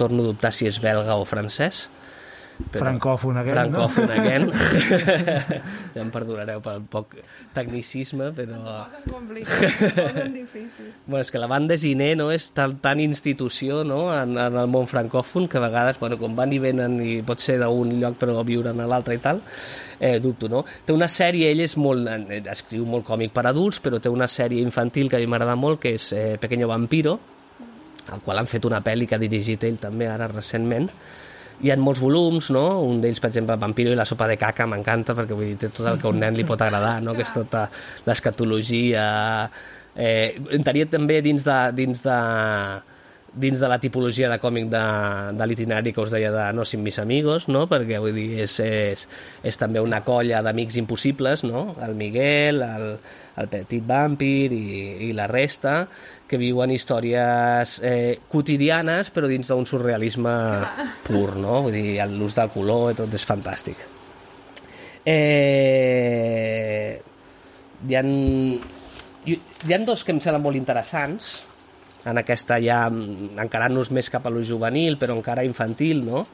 torno 0.00 0.24
a 0.24 0.32
dubtar 0.32 0.50
si 0.56 0.66
és 0.66 0.80
belga 0.82 1.14
o 1.20 1.24
francès. 1.28 1.86
Però, 2.70 2.84
francòfon 2.84 3.38
again, 3.40 3.56
francòfon 3.56 4.06
no? 4.06 4.14
again. 4.14 4.44
ja 5.94 6.02
em 6.02 6.10
perdonareu 6.14 6.62
pel 6.64 6.82
poc 6.90 7.16
tecnicisme, 7.56 8.30
però... 8.36 8.58
bueno, 11.06 11.22
és 11.22 11.32
que 11.32 11.42
la 11.42 11.48
banda 11.50 11.76
Giné 11.80 12.12
no, 12.18 12.30
és 12.34 12.50
tan, 12.56 12.76
tan 12.84 13.02
institució 13.02 13.82
no, 13.88 14.00
en, 14.14 14.36
en 14.38 14.58
el 14.62 14.70
món 14.72 14.86
francòfon 14.90 15.48
que 15.50 15.60
a 15.60 15.64
vegades, 15.66 16.00
bueno, 16.00 16.18
com 16.20 16.36
van 16.38 16.54
i 16.54 16.60
venen 16.62 16.98
i 17.02 17.20
pot 17.26 17.42
ser 17.42 17.58
d'un 17.62 17.88
lloc 18.00 18.14
però 18.20 18.42
viure 18.46 18.72
a 18.72 18.88
l'altre 18.88 19.18
i 19.18 19.22
tal, 19.22 19.42
eh, 19.98 20.18
dubto, 20.20 20.48
no? 20.48 20.64
Té 20.84 20.94
una 20.94 21.08
sèrie, 21.12 21.50
ell 21.52 21.62
és 21.64 21.76
molt, 21.80 22.08
eh, 22.08 22.42
escriu 22.52 22.86
molt 22.88 23.06
còmic 23.08 23.34
per 23.34 23.46
adults, 23.50 23.80
però 23.82 24.00
té 24.02 24.12
una 24.12 24.28
sèrie 24.28 24.62
infantil 24.62 25.08
que 25.08 25.16
a 25.16 25.22
mi 25.22 25.30
m'agrada 25.30 25.56
molt, 25.56 25.80
que 25.82 25.96
és 25.98 26.12
eh, 26.12 26.36
Pequeño 26.40 26.68
Vampiro, 26.68 27.18
el 28.12 28.20
qual 28.20 28.38
han 28.38 28.50
fet 28.50 28.64
una 28.66 28.82
pel·li 28.82 29.06
que 29.06 29.14
ha 29.14 29.22
dirigit 29.22 29.62
ell 29.64 29.78
també 29.78 30.08
ara 30.10 30.26
recentment, 30.30 30.88
hi 31.62 31.70
ha 31.70 31.76
molts 31.78 32.02
volums, 32.02 32.50
no? 32.54 32.64
Un 32.82 33.00
d'ells, 33.02 33.20
per 33.22 33.30
exemple, 33.30 33.56
Vampiro 33.60 33.92
i 33.94 33.98
la 33.98 34.06
sopa 34.08 34.26
de 34.30 34.36
caca, 34.40 34.66
m'encanta 34.66 35.14
perquè 35.18 35.36
vull 35.38 35.52
dir, 35.52 35.58
té 35.62 35.70
tot 35.70 35.86
el 35.92 36.00
que 36.00 36.08
a 36.08 36.12
un 36.12 36.18
nen 36.22 36.34
li 36.38 36.46
pot 36.48 36.62
agradar, 36.64 36.96
no? 37.04 37.14
Que 37.18 37.26
és 37.26 37.36
tota 37.36 37.68
l'escatologia... 38.08 39.04
Eh, 39.92 40.40
entraria 40.56 40.86
també 40.88 41.18
dins 41.20 41.44
de, 41.44 41.56
dins 41.76 42.00
de, 42.00 42.18
dins 43.34 43.60
de 43.60 43.68
la 43.68 43.78
tipologia 43.80 44.28
de 44.28 44.36
còmic 44.38 44.68
de, 44.72 44.82
de 45.38 45.46
l'itinerari 45.48 45.92
que 45.94 46.02
us 46.04 46.10
deia 46.12 46.30
de 46.32 46.44
No 46.52 46.66
sin 46.68 46.82
mis 46.84 46.98
amigos, 47.00 47.48
no? 47.48 47.64
perquè 47.70 48.00
vull 48.02 48.12
dir, 48.16 48.42
és, 48.44 48.58
és, 48.60 49.06
és 49.42 49.58
també 49.60 49.80
una 49.80 50.02
colla 50.04 50.42
d'amics 50.44 50.76
impossibles, 50.82 51.44
no? 51.48 51.74
el 51.80 51.94
Miguel, 51.96 52.60
el, 52.62 52.88
el 53.40 53.48
Petit 53.52 53.86
Vampir 53.88 54.52
i, 54.52 54.66
i 55.08 55.12
la 55.16 55.26
resta, 55.30 55.86
que 56.28 56.40
viuen 56.40 56.72
històries 56.72 57.78
eh, 57.84 58.18
quotidianes 58.28 59.10
però 59.12 59.28
dins 59.30 59.48
d'un 59.48 59.66
surrealisme 59.68 60.34
pur, 61.06 61.36
no? 61.36 61.62
Vull 61.66 61.76
dir, 61.76 62.04
l'ús 62.12 62.36
del 62.36 62.52
color 62.52 62.92
i 62.92 62.98
tot 63.00 63.16
és 63.16 63.26
fantàstic. 63.28 63.80
Eh, 65.04 67.00
hi, 67.88 67.96
ha, 67.96 68.04
hi 68.04 69.74
ha 69.74 69.80
dos 69.84 70.04
que 70.04 70.12
em 70.14 70.20
semblen 70.22 70.44
molt 70.44 70.60
interessants, 70.60 71.40
en 72.04 72.18
aquesta 72.18 72.58
ja 72.62 72.84
encarant-nos 72.90 73.92
més 73.94 74.10
cap 74.10 74.26
a 74.26 74.32
lo 74.32 74.42
juvenil, 74.46 74.98
però 74.98 75.14
encara 75.16 75.44
infantil, 75.46 76.02
no? 76.06 76.24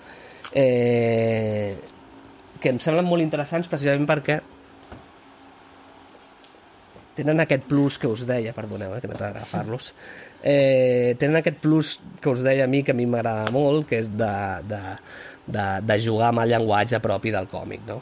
Eh, 0.57 1.77
que 2.59 2.73
em 2.73 2.79
semblen 2.83 3.07
molt 3.07 3.23
interessants 3.23 3.69
precisament 3.71 4.09
perquè 4.09 4.39
tenen 7.19 7.43
aquest 7.43 7.67
plus 7.69 7.99
que 7.99 8.09
us 8.11 8.25
deia, 8.27 8.55
perdoneu, 8.55 8.95
eh, 8.95 9.03
que 9.03 9.11
m'he 9.11 9.19
d'agafar-los, 9.19 9.91
eh, 10.43 11.17
tenen 11.19 11.41
aquest 11.41 11.59
plus 11.63 11.97
que 12.23 12.31
us 12.31 12.45
deia 12.47 12.65
a 12.65 12.71
mi, 12.71 12.85
que 12.87 12.95
a 12.95 12.99
mi 12.99 13.09
m'agrada 13.11 13.51
molt, 13.55 13.89
que 13.91 14.01
és 14.05 14.09
de, 14.09 14.35
de, 14.71 14.81
de, 15.47 15.67
de 15.85 15.99
jugar 16.05 16.31
amb 16.31 16.45
el 16.45 16.55
llenguatge 16.55 17.03
propi 17.05 17.35
del 17.35 17.51
còmic, 17.51 17.85
no? 17.91 18.01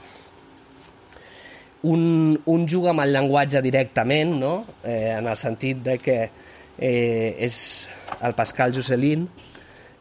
Un, 1.86 2.02
un 2.50 2.64
juga 2.68 2.90
amb 2.92 3.04
el 3.04 3.12
llenguatge 3.14 3.60
directament, 3.64 4.36
no? 4.40 4.54
Eh, 4.82 5.16
en 5.16 5.28
el 5.30 5.38
sentit 5.40 5.80
de 5.86 5.96
que 6.02 6.18
eh, 6.26 6.45
és 6.78 7.58
el 8.20 8.34
Pascal 8.36 8.74
Josselin, 8.76 9.26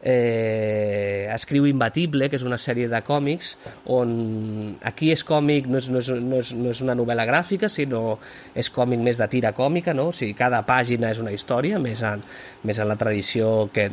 eh, 0.02 1.28
escriu 1.34 1.66
Imbatible, 1.66 2.28
que 2.30 2.38
és 2.38 2.44
una 2.46 2.58
sèrie 2.62 2.86
de 2.86 3.00
còmics 3.02 3.54
on 3.90 4.76
aquí 4.86 5.10
és 5.10 5.24
còmic, 5.26 5.66
no 5.66 5.80
és, 5.80 5.88
no 5.90 6.02
és, 6.02 6.10
no 6.22 6.38
és, 6.38 6.52
no 6.54 6.70
és 6.70 6.82
una 6.84 6.94
novel·la 6.98 7.26
gràfica, 7.26 7.70
sinó 7.72 8.20
és 8.54 8.70
còmic 8.70 9.02
més 9.02 9.18
de 9.18 9.26
tira 9.32 9.50
còmica, 9.56 9.96
no? 9.96 10.10
o 10.12 10.14
sigui, 10.14 10.36
cada 10.38 10.62
pàgina 10.68 11.10
és 11.10 11.22
una 11.22 11.34
història, 11.34 11.82
més 11.82 12.04
en, 12.06 12.22
més 12.62 12.78
en 12.78 12.90
la 12.92 12.98
tradició 13.00 13.66
que 13.74 13.90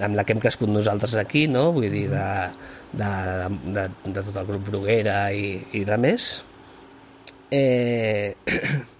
amb 0.00 0.16
la 0.16 0.24
que 0.24 0.36
hem 0.36 0.44
crescut 0.44 0.70
nosaltres 0.70 1.16
aquí, 1.20 1.46
no? 1.48 1.70
vull 1.72 1.88
dir, 1.88 2.06
de, 2.12 2.28
de, 3.00 3.10
de, 3.80 3.88
de 4.06 4.22
tot 4.22 4.36
el 4.36 4.48
grup 4.48 4.68
Bruguera 4.68 5.18
i, 5.32 5.56
i 5.76 5.84
de 5.88 5.98
més. 6.00 6.30
Eh, 7.50 8.36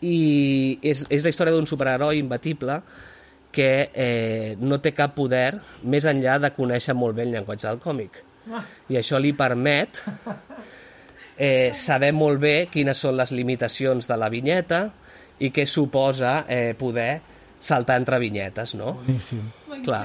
I 0.00 0.78
és, 0.82 1.04
és 1.08 1.24
la 1.24 1.32
història 1.32 1.54
d'un 1.54 1.68
superheroi 1.68 2.20
imbatible 2.22 2.80
que 3.52 3.90
eh, 3.92 4.56
no 4.60 4.78
té 4.80 4.92
cap 4.94 5.14
poder 5.16 5.58
més 5.82 6.06
enllà 6.06 6.38
de 6.40 6.52
conèixer 6.54 6.94
molt 6.94 7.16
bé 7.18 7.26
el 7.26 7.34
llenguatge 7.34 7.68
del 7.68 7.82
còmic. 7.82 8.22
I 8.90 8.98
això 8.98 9.18
li 9.20 9.32
permet 9.36 10.00
eh, 11.36 11.70
saber 11.76 12.12
molt 12.16 12.40
bé 12.42 12.54
quines 12.72 12.98
són 12.98 13.18
les 13.18 13.34
limitacions 13.36 14.08
de 14.08 14.16
la 14.18 14.30
vinyeta 14.32 14.84
i 15.40 15.50
què 15.54 15.66
suposa 15.68 16.44
eh, 16.48 16.72
poder 16.78 17.12
saltar 17.60 17.98
entre 18.00 18.18
vinyetes, 18.20 18.74
no? 18.78 18.94
Boníssim. 19.02 19.42
Clar. 19.84 20.04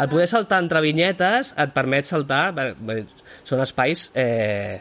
El 0.00 0.08
poder 0.08 0.26
saltar 0.30 0.62
entre 0.62 0.80
vinyetes 0.84 1.54
et 1.60 1.72
permet 1.74 2.08
saltar... 2.08 2.50
bé, 2.56 2.72
bé, 2.78 3.02
Són 3.48 3.62
espais... 3.64 4.10
Eh, 4.14 4.80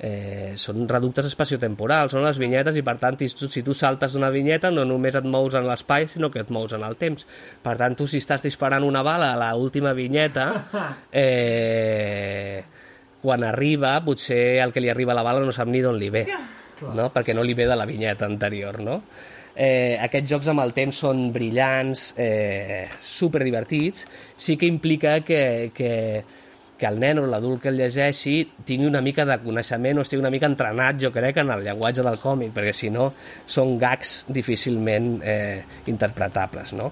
eh, 0.00 0.52
són 0.56 0.86
reductes 0.88 1.28
espaciotemporals, 1.28 2.14
són 2.14 2.24
les 2.24 2.38
vinyetes 2.40 2.78
i 2.80 2.84
per 2.86 2.96
tant 3.02 3.18
si 3.20 3.62
tu, 3.62 3.74
saltes 3.76 4.16
d'una 4.16 4.30
vinyeta 4.32 4.70
no 4.72 4.86
només 4.88 5.18
et 5.18 5.26
mous 5.28 5.54
en 5.54 5.66
l'espai 5.68 6.08
sinó 6.08 6.30
que 6.32 6.40
et 6.40 6.50
mous 6.50 6.72
en 6.72 6.84
el 6.86 6.96
temps 7.00 7.26
per 7.62 7.76
tant 7.80 7.96
tu 7.96 8.08
si 8.08 8.20
estàs 8.22 8.42
disparant 8.46 8.86
una 8.86 9.04
bala 9.06 9.34
a 9.34 9.40
la 9.40 9.50
última 9.60 9.92
vinyeta 9.92 10.46
eh, 11.12 12.62
quan 13.20 13.44
arriba 13.44 13.98
potser 14.04 14.62
el 14.64 14.72
que 14.72 14.80
li 14.80 14.88
arriba 14.88 15.12
a 15.12 15.20
la 15.20 15.26
bala 15.26 15.44
no 15.44 15.52
sap 15.52 15.68
ni 15.68 15.84
d'on 15.84 16.00
li 16.00 16.08
ve 16.08 16.24
no? 16.80 17.10
perquè 17.12 17.36
no 17.36 17.44
li 17.44 17.54
ve 17.54 17.68
de 17.68 17.76
la 17.76 17.88
vinyeta 17.88 18.24
anterior 18.24 18.80
no? 18.80 19.02
Eh, 19.60 19.98
aquests 20.00 20.30
jocs 20.30 20.48
amb 20.48 20.62
el 20.62 20.70
temps 20.72 21.00
són 21.02 21.26
brillants, 21.34 22.14
eh, 22.16 22.86
super 23.02 23.42
divertits, 23.44 24.06
sí 24.38 24.56
que 24.56 24.68
implica 24.70 25.18
que, 25.26 25.70
que, 25.74 25.90
que 26.80 26.88
el 26.88 26.96
nen 27.00 27.20
o 27.20 27.26
l'adult 27.28 27.60
que 27.60 27.68
el 27.68 27.76
llegeixi 27.76 28.38
tingui 28.66 28.88
una 28.88 29.02
mica 29.04 29.26
de 29.28 29.36
coneixement 29.42 30.00
o 30.00 30.04
estigui 30.06 30.22
una 30.22 30.32
mica 30.32 30.48
entrenat, 30.48 30.96
jo 31.02 31.12
crec, 31.12 31.42
en 31.42 31.52
el 31.52 31.66
llenguatge 31.66 32.04
del 32.06 32.16
còmic, 32.22 32.54
perquè 32.56 32.72
si 32.76 32.88
no 32.92 33.10
són 33.44 33.76
gags 33.78 34.24
difícilment 34.32 35.12
eh, 35.20 35.60
interpretables, 35.92 36.72
no? 36.80 36.88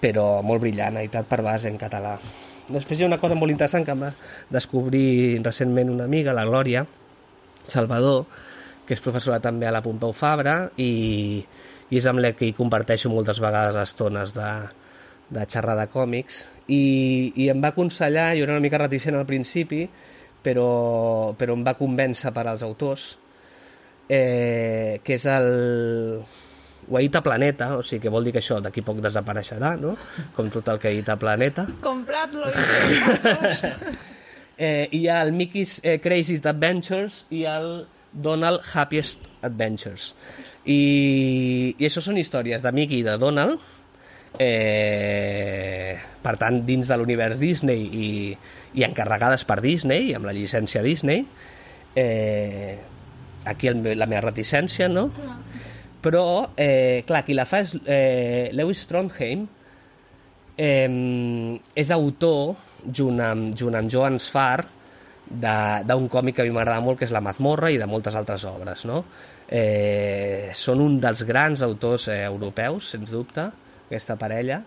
Però 0.00 0.26
molt 0.46 0.64
brillant, 0.64 0.96
editat 1.02 1.28
per 1.28 1.42
base 1.44 1.68
en 1.68 1.76
català. 1.76 2.16
Després 2.66 2.98
hi 2.98 3.04
ha 3.04 3.10
una 3.12 3.20
cosa 3.22 3.36
molt 3.38 3.52
interessant 3.52 3.84
que 3.86 3.94
va 3.94 4.10
descobrir 4.50 5.38
recentment 5.44 5.92
una 5.92 6.08
amiga, 6.08 6.34
la 6.34 6.48
Glòria 6.48 6.86
Salvador, 7.68 8.24
que 8.86 8.96
és 8.96 9.02
professora 9.02 9.38
també 9.42 9.68
a 9.68 9.74
la 9.74 9.84
Pompeu 9.84 10.14
Fabra 10.16 10.58
i, 10.80 11.44
i 11.90 12.00
és 12.00 12.08
amb 12.08 12.24
la 12.24 12.32
que 12.38 12.48
hi 12.48 12.56
comparteixo 12.56 13.12
moltes 13.12 13.42
vegades 13.42 13.76
estones 13.84 14.32
de, 14.34 14.50
de 15.34 15.46
xerrar 15.50 15.76
de 15.78 15.90
còmics 15.92 16.44
i, 16.68 17.32
i 17.36 17.48
em 17.52 17.62
va 17.62 17.72
aconsellar, 17.74 18.32
jo 18.36 18.46
era 18.46 18.56
una 18.56 18.64
mica 18.64 18.80
reticent 18.82 19.18
al 19.18 19.26
principi, 19.28 19.84
però, 20.42 21.34
però 21.38 21.54
em 21.56 21.62
va 21.66 21.76
convèncer 21.78 22.32
per 22.34 22.46
als 22.46 22.64
autors, 22.66 23.12
eh, 24.08 25.00
que 25.02 25.16
és 25.18 25.26
el 25.30 25.48
Guaita 26.86 27.22
Planeta, 27.22 27.72
o 27.76 27.82
sigui 27.82 28.04
que 28.06 28.12
vol 28.12 28.26
dir 28.26 28.34
que 28.36 28.42
això 28.42 28.60
d'aquí 28.62 28.84
poc 28.86 29.00
desapareixerà, 29.02 29.74
no? 29.80 29.96
com 30.36 30.50
tot 30.54 30.68
el 30.70 30.82
que 30.82 30.92
Guaita 30.94 31.18
Planeta. 31.22 31.66
Comprat-lo. 31.82 32.50
Eh, 34.56 34.88
hi 34.96 35.02
ha 35.12 35.18
el 35.20 35.34
Mickey's 35.36 35.82
eh, 35.84 35.98
Craziest 36.00 36.46
Adventures 36.48 37.18
i 37.28 37.42
el 37.44 37.66
Donald 38.08 38.62
Happiest 38.64 39.26
Adventures. 39.44 40.14
I, 40.64 41.74
i 41.76 41.84
això 41.84 42.00
són 42.00 42.16
històries 42.16 42.64
de 42.64 42.72
Mickey 42.72 43.02
i 43.02 43.04
de 43.04 43.18
Donald, 43.20 43.60
eh, 44.38 45.96
per 46.22 46.34
tant, 46.40 46.60
dins 46.66 46.88
de 46.88 46.96
l'univers 46.98 47.40
Disney 47.40 47.86
i, 47.86 48.10
i 48.76 48.84
encarregades 48.86 49.46
per 49.48 49.60
Disney, 49.64 50.12
amb 50.16 50.28
la 50.28 50.34
llicència 50.36 50.82
Disney. 50.84 51.24
Eh, 51.96 52.76
aquí 53.46 53.70
el, 53.70 53.82
la 53.96 54.08
meva 54.10 54.24
reticència, 54.26 54.88
no? 54.92 55.08
Però, 56.02 56.52
eh, 56.58 57.02
clar, 57.06 57.24
qui 57.26 57.34
la 57.34 57.46
fa 57.48 57.62
és 57.64 57.74
eh, 57.82 58.50
Lewis 58.54 58.84
Trondheim, 58.90 59.46
eh, 60.56 61.60
és 61.74 61.92
autor, 61.94 62.56
junt 62.86 63.22
amb, 63.22 63.52
junt 63.58 63.78
amb 63.78 63.90
Joan 63.90 64.18
Sfar, 64.22 64.66
d'un 65.26 66.06
còmic 66.06 66.36
que 66.36 66.44
a 66.44 66.46
mi 66.46 66.54
m'agrada 66.54 66.84
molt, 66.84 67.00
que 67.00 67.06
és 67.08 67.14
La 67.14 67.22
mazmorra, 67.24 67.72
i 67.74 67.80
de 67.80 67.88
moltes 67.90 68.14
altres 68.14 68.44
obres, 68.46 68.84
no? 68.86 69.02
Eh, 69.46 70.50
són 70.54 70.82
un 70.82 71.00
dels 71.02 71.22
grans 71.26 71.62
autors 71.66 72.06
eh, 72.10 72.22
europeus, 72.26 72.92
sens 72.94 73.10
dubte, 73.14 73.48
aquesta 73.86 74.18
parella. 74.20 74.60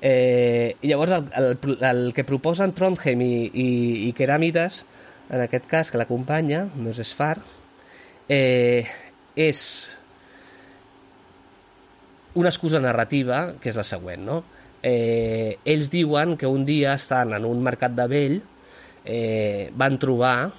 Eh, 0.00 0.76
I 0.80 0.88
llavors 0.88 1.12
el, 1.18 1.28
el, 1.36 1.76
el 1.90 2.02
que 2.16 2.24
proposen 2.24 2.72
Trondheim 2.72 3.20
i, 3.20 3.34
i, 3.52 3.68
i 4.08 4.12
Keramides, 4.16 4.84
en 5.30 5.44
aquest 5.44 5.68
cas, 5.70 5.90
que 5.92 6.00
l'acompanya, 6.00 6.64
no 6.74 6.90
és 6.90 7.02
Sfar, 7.06 7.36
eh, 8.30 8.86
és 9.36 9.60
una 12.34 12.50
excusa 12.50 12.80
narrativa, 12.80 13.54
que 13.60 13.70
és 13.70 13.78
la 13.78 13.86
següent, 13.86 14.24
no? 14.26 14.40
Eh, 14.82 15.58
ells 15.68 15.90
diuen 15.92 16.38
que 16.40 16.48
un 16.48 16.64
dia 16.64 16.94
estan 16.96 17.34
en 17.36 17.44
un 17.44 17.60
mercat 17.62 17.92
de 17.92 18.06
vell 18.08 18.38
eh, 19.04 19.68
van 19.76 19.98
trobar 20.00 20.52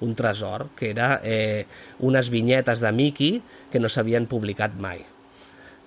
un 0.00 0.14
tresor, 0.14 0.68
que 0.78 0.90
era 0.90 1.20
eh, 1.24 1.66
unes 1.98 2.30
vinyetes 2.30 2.78
de 2.80 2.92
Mickey 2.92 3.40
que 3.72 3.80
no 3.82 3.90
s'havien 3.90 4.28
publicat 4.30 4.76
mai. 4.78 5.02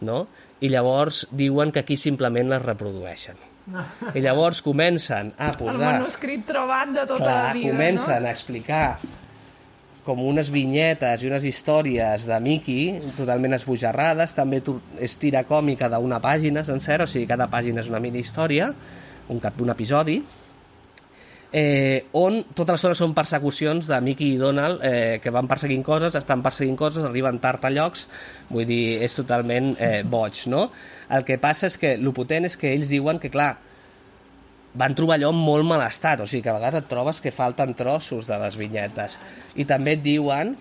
No? 0.02 0.26
I 0.62 0.70
llavors 0.70 1.26
diuen 1.34 1.72
que 1.74 1.82
aquí 1.82 1.98
simplement 1.98 2.52
les 2.52 2.62
reprodueixen. 2.62 3.40
I 4.18 4.22
llavors 4.22 4.62
comencen 4.66 5.34
a 5.38 5.52
El 5.52 5.58
posar... 5.60 5.82
manuscrit 5.82 6.46
trobat 6.48 6.94
de 6.94 7.06
tota 7.06 7.24
Clar, 7.24 7.42
la 7.48 7.58
vida, 7.58 7.74
comencen 7.74 8.26
a 8.26 8.32
explicar 8.34 8.86
com 10.06 10.22
unes 10.26 10.50
vinyetes 10.50 11.22
i 11.22 11.30
unes 11.30 11.44
històries 11.46 12.26
de 12.26 12.38
Mickey 12.42 13.14
totalment 13.18 13.54
esbojarrades, 13.58 14.34
també 14.34 14.62
és 14.98 15.14
tira 15.22 15.44
còmica 15.46 15.92
d'una 15.94 16.18
pàgina 16.24 16.66
sencera, 16.66 17.06
o 17.06 17.12
sigui, 17.12 17.28
cada 17.30 17.46
pàgina 17.52 17.84
és 17.84 17.90
una 17.92 18.02
mini 18.02 18.24
història, 18.26 18.72
un, 19.30 19.42
cap, 19.44 19.60
un 19.62 19.70
episodi, 19.74 20.18
eh, 21.52 22.08
on 22.16 22.42
tota 22.56 22.76
l'estona 22.76 22.96
són 22.96 23.16
persecucions 23.16 23.88
de 23.90 24.00
Mickey 24.04 24.36
i 24.36 24.40
Donald 24.40 24.84
eh, 24.88 25.20
que 25.24 25.34
van 25.34 25.50
perseguint 25.52 25.84
coses, 25.84 26.16
estan 26.16 26.44
perseguint 26.46 26.78
coses, 26.80 27.04
arriben 27.08 27.40
tard 27.44 27.66
a 27.68 27.72
llocs, 27.74 28.08
vull 28.50 28.68
dir, 28.68 29.02
és 29.04 29.16
totalment 29.18 29.74
eh, 29.78 30.02
boig, 30.08 30.46
no? 30.52 30.70
El 31.12 31.28
que 31.28 31.40
passa 31.42 31.68
és 31.68 31.78
que 31.80 31.98
el 31.98 32.14
potent 32.16 32.48
és 32.48 32.58
que 32.58 32.72
ells 32.72 32.92
diuen 32.92 33.20
que, 33.20 33.32
clar, 33.34 33.54
van 34.80 34.96
trobar 34.96 35.18
allò 35.18 35.34
en 35.36 35.40
molt 35.44 35.68
mal 35.68 35.84
estat, 35.84 36.24
o 36.24 36.28
sigui 36.30 36.46
que 36.46 36.54
a 36.54 36.58
vegades 36.60 36.86
et 36.86 36.92
trobes 36.92 37.20
que 37.24 37.34
falten 37.36 37.76
trossos 37.76 38.30
de 38.30 38.38
les 38.40 38.56
vinyetes. 38.60 39.18
I 39.60 39.68
també 39.68 39.98
et 39.98 40.06
diuen 40.06 40.56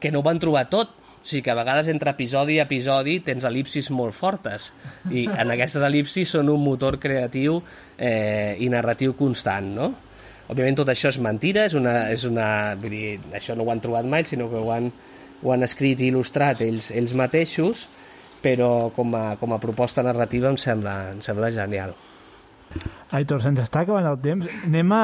que 0.00 0.12
no 0.12 0.22
ho 0.22 0.24
van 0.24 0.40
trobar 0.40 0.66
tot, 0.72 0.94
o 1.26 1.28
sigui 1.28 1.42
que 1.42 1.50
a 1.50 1.58
vegades 1.58 1.88
entre 1.90 2.12
episodi 2.14 2.54
i 2.54 2.62
episodi 2.62 3.18
tens 3.26 3.44
elipsis 3.48 3.90
molt 3.90 4.14
fortes 4.14 4.70
i 5.10 5.24
en 5.26 5.50
aquestes 5.50 5.82
elipsis 5.82 6.36
són 6.36 6.52
un 6.52 6.62
motor 6.62 7.00
creatiu 7.02 7.58
eh, 7.98 8.54
i 8.62 8.70
narratiu 8.70 9.16
constant, 9.18 9.72
no? 9.74 9.88
Òbviament 10.46 10.78
tot 10.78 10.92
això 10.92 11.10
és 11.10 11.18
mentira, 11.18 11.64
és 11.66 11.74
una, 11.74 11.96
és 12.14 12.22
una, 12.28 12.48
vull 12.78 12.94
dir, 12.94 13.16
això 13.34 13.56
no 13.58 13.66
ho 13.66 13.72
han 13.74 13.82
trobat 13.82 14.06
mai, 14.06 14.22
sinó 14.22 14.46
que 14.52 14.62
ho 14.62 14.70
han, 14.70 14.92
ho 15.42 15.50
han 15.50 15.66
escrit 15.66 16.04
i 16.04 16.12
il·lustrat 16.12 16.62
ells, 16.62 16.92
ells 16.94 17.16
mateixos, 17.18 17.88
però 18.44 18.92
com 18.94 19.16
a, 19.18 19.24
com 19.40 19.56
a 19.56 19.58
proposta 19.58 20.06
narrativa 20.06 20.52
em 20.52 20.60
sembla, 20.62 20.94
em 21.16 21.24
sembla 21.26 21.50
genial. 21.50 21.96
Aitor, 23.16 23.40
se'ns 23.42 23.60
està 23.62 23.82
acabant 23.84 24.06
el 24.10 24.18
temps. 24.24 24.48
Anem 24.66 24.92
a, 24.96 25.02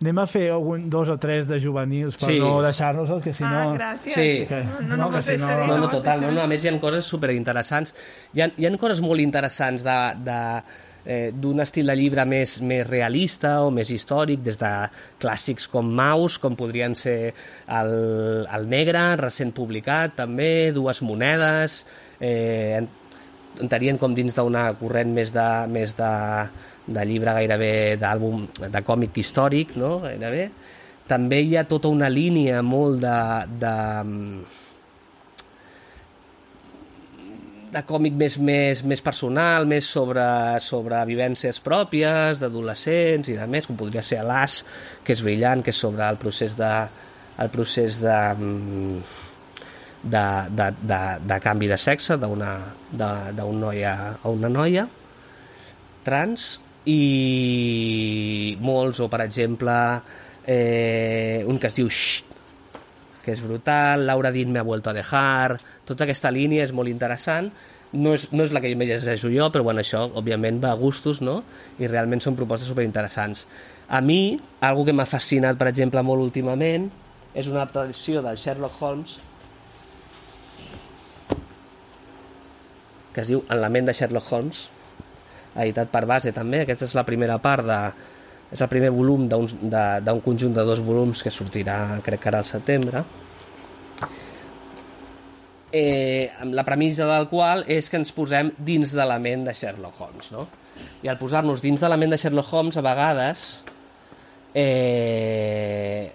anem 0.00 0.18
a 0.22 0.26
fer 0.30 0.44
algun, 0.54 0.88
dos 0.90 1.08
o 1.12 1.16
tres 1.18 1.46
de 1.48 1.58
juvenils 1.60 2.16
per 2.20 2.28
Sí. 2.30 2.38
no 2.40 2.60
deixar-nos-els, 2.62 3.22
que 3.24 3.32
si 3.34 3.44
Ah, 3.44 3.50
no... 3.64 3.74
gràcies. 3.76 4.14
Sí. 4.14 4.46
Que- 4.48 4.62
No, 4.64 4.80
no, 4.80 4.96
no, 4.96 5.10
no, 5.10 5.20
si 5.22 5.36
no- 5.36 5.66
No, 5.66 5.78
no, 5.78 5.90
total, 5.90 6.20
no, 6.22 6.30
no, 6.30 6.42
a 6.42 6.46
més 6.46 6.64
hi 6.64 6.68
ha 6.68 6.78
coses 6.80 7.04
superinteressants. 7.06 7.94
Hi 8.34 8.40
ha, 8.42 8.50
hi 8.56 8.66
ha 8.66 8.76
coses 8.78 9.00
molt 9.02 9.20
interessants 9.20 9.82
de, 9.84 9.98
de, 10.24 10.38
eh, 11.04 11.32
d'un 11.34 11.60
estil 11.60 11.86
de 11.90 11.96
llibre 11.98 12.24
més, 12.24 12.60
més 12.62 12.86
realista 12.86 13.60
o 13.66 13.70
més 13.74 13.90
històric, 13.90 14.40
des 14.42 14.56
de 14.60 14.70
clàssics 15.20 15.66
com 15.68 15.88
Maus, 15.90 16.38
com 16.38 16.54
podrien 16.54 16.94
ser 16.94 17.34
el, 17.66 18.46
el 18.46 18.68
Negre, 18.70 19.16
recent 19.16 19.50
publicat 19.52 20.14
també, 20.14 20.70
Dues 20.72 21.02
monedes, 21.02 21.84
eh, 22.20 22.76
en- 22.78 22.88
entrarien 23.60 23.98
com 24.00 24.14
dins 24.14 24.32
d'una 24.34 24.72
corrent 24.80 25.10
més 25.12 25.32
de, 25.34 25.48
més 25.68 25.92
de, 25.98 26.12
de 26.86 27.04
llibre 27.06 27.34
gairebé 27.38 27.72
d'àlbum, 28.00 28.46
de 28.62 28.82
còmic 28.82 29.20
històric, 29.22 29.76
no? 29.78 29.98
gairebé. 30.02 30.48
També 31.08 31.42
hi 31.42 31.56
ha 31.58 31.66
tota 31.68 31.90
una 31.92 32.08
línia 32.10 32.62
molt 32.62 33.02
de, 33.02 33.18
de, 33.62 33.76
de 37.72 37.82
còmic 37.88 38.16
més, 38.18 38.38
més, 38.38 38.82
més 38.88 39.02
personal, 39.04 39.66
més 39.68 39.88
sobre, 39.88 40.24
sobre 40.64 41.00
vivències 41.08 41.60
pròpies, 41.64 42.42
d'adolescents 42.42 43.32
i 43.32 43.38
de 43.38 43.48
més, 43.50 43.68
com 43.68 43.78
podria 43.78 44.04
ser 44.06 44.22
l'As, 44.26 44.62
que 45.04 45.14
és 45.16 45.24
brillant, 45.24 45.62
que 45.64 45.74
és 45.74 45.82
sobre 45.86 46.06
el 46.08 46.20
procés 46.22 46.56
de, 46.58 46.72
el 47.42 47.52
procés 47.52 48.00
de, 48.02 48.18
de, 50.02 50.26
de, 50.50 50.68
de, 50.82 51.00
de 51.30 51.38
canvi 51.42 51.70
de 51.70 51.78
sexe 51.78 52.18
d'un 52.20 52.42
noi 53.62 53.84
a, 53.86 53.96
a 54.22 54.34
una 54.34 54.50
noia. 54.52 54.88
trans 56.02 56.58
i 56.88 58.56
molts, 58.60 59.00
o 59.02 59.08
per 59.10 59.22
exemple 59.24 59.74
eh, 60.46 61.44
un 61.46 61.58
que 61.58 61.70
es 61.70 61.76
diu 61.78 61.90
Shh, 61.90 62.22
que 63.22 63.34
és 63.36 63.42
brutal, 63.42 64.06
Laura 64.08 64.32
Dean 64.34 64.50
me 64.50 64.58
ha 64.58 64.66
vuelto 64.66 64.90
a 64.90 64.96
dejar, 64.96 65.60
tota 65.86 66.04
aquesta 66.04 66.32
línia 66.34 66.64
és 66.66 66.72
molt 66.74 66.90
interessant, 66.90 67.52
no 67.92 68.14
és, 68.16 68.26
no 68.32 68.42
és 68.42 68.54
la 68.54 68.62
que 68.64 68.72
més 68.74 68.88
llegeixo 68.88 69.30
jo, 69.30 69.50
però 69.52 69.66
bueno, 69.68 69.82
això 69.84 70.06
òbviament 70.18 70.58
va 70.62 70.72
a 70.72 70.80
gustos, 70.80 71.20
no? 71.22 71.42
I 71.78 71.90
realment 71.90 72.24
són 72.24 72.38
propostes 72.38 72.70
superinteressants. 72.72 73.44
A 73.92 74.00
mi, 74.00 74.38
algo 74.64 74.86
que 74.88 74.94
m'ha 74.96 75.06
fascinat, 75.06 75.58
per 75.60 75.68
exemple, 75.68 76.02
molt 76.02 76.24
últimament, 76.24 76.88
és 77.36 77.46
una 77.48 77.62
adaptació 77.62 78.24
del 78.24 78.40
Sherlock 78.40 78.80
Holmes 78.82 79.20
que 83.12 83.20
es 83.20 83.28
diu 83.28 83.42
En 83.52 83.60
la 83.60 83.68
ment 83.72 83.88
de 83.88 83.92
Sherlock 83.92 84.32
Holmes, 84.32 84.66
editat 85.56 85.90
per 85.92 86.04
base 86.08 86.32
també. 86.32 86.62
Aquesta 86.64 86.88
és 86.88 86.96
la 86.98 87.06
primera 87.08 87.38
part 87.42 87.66
de... 87.68 87.80
És 88.52 88.60
el 88.60 88.68
primer 88.68 88.90
volum 88.92 89.24
d'un 89.32 90.18
conjunt 90.20 90.52
de 90.52 90.64
dos 90.68 90.82
volums 90.84 91.22
que 91.24 91.32
sortirà, 91.32 91.98
crec 92.04 92.20
que 92.20 92.28
ara 92.28 92.42
al 92.42 92.48
setembre. 92.48 93.00
Eh, 95.72 96.28
la 96.52 96.64
premissa 96.68 97.06
del 97.08 97.30
qual 97.30 97.64
és 97.64 97.88
que 97.88 97.96
ens 97.96 98.12
posem 98.12 98.52
dins 98.60 98.92
de 98.92 99.06
la 99.08 99.16
ment 99.16 99.46
de 99.48 99.54
Sherlock 99.56 100.02
Holmes, 100.04 100.28
no? 100.34 100.44
I 101.00 101.08
al 101.08 101.16
posar-nos 101.16 101.64
dins 101.64 101.80
de 101.80 101.88
la 101.88 101.96
ment 101.96 102.12
de 102.12 102.18
Sherlock 102.20 102.52
Holmes, 102.52 102.76
a 102.76 102.84
vegades 102.84 103.46
eh, 104.52 106.12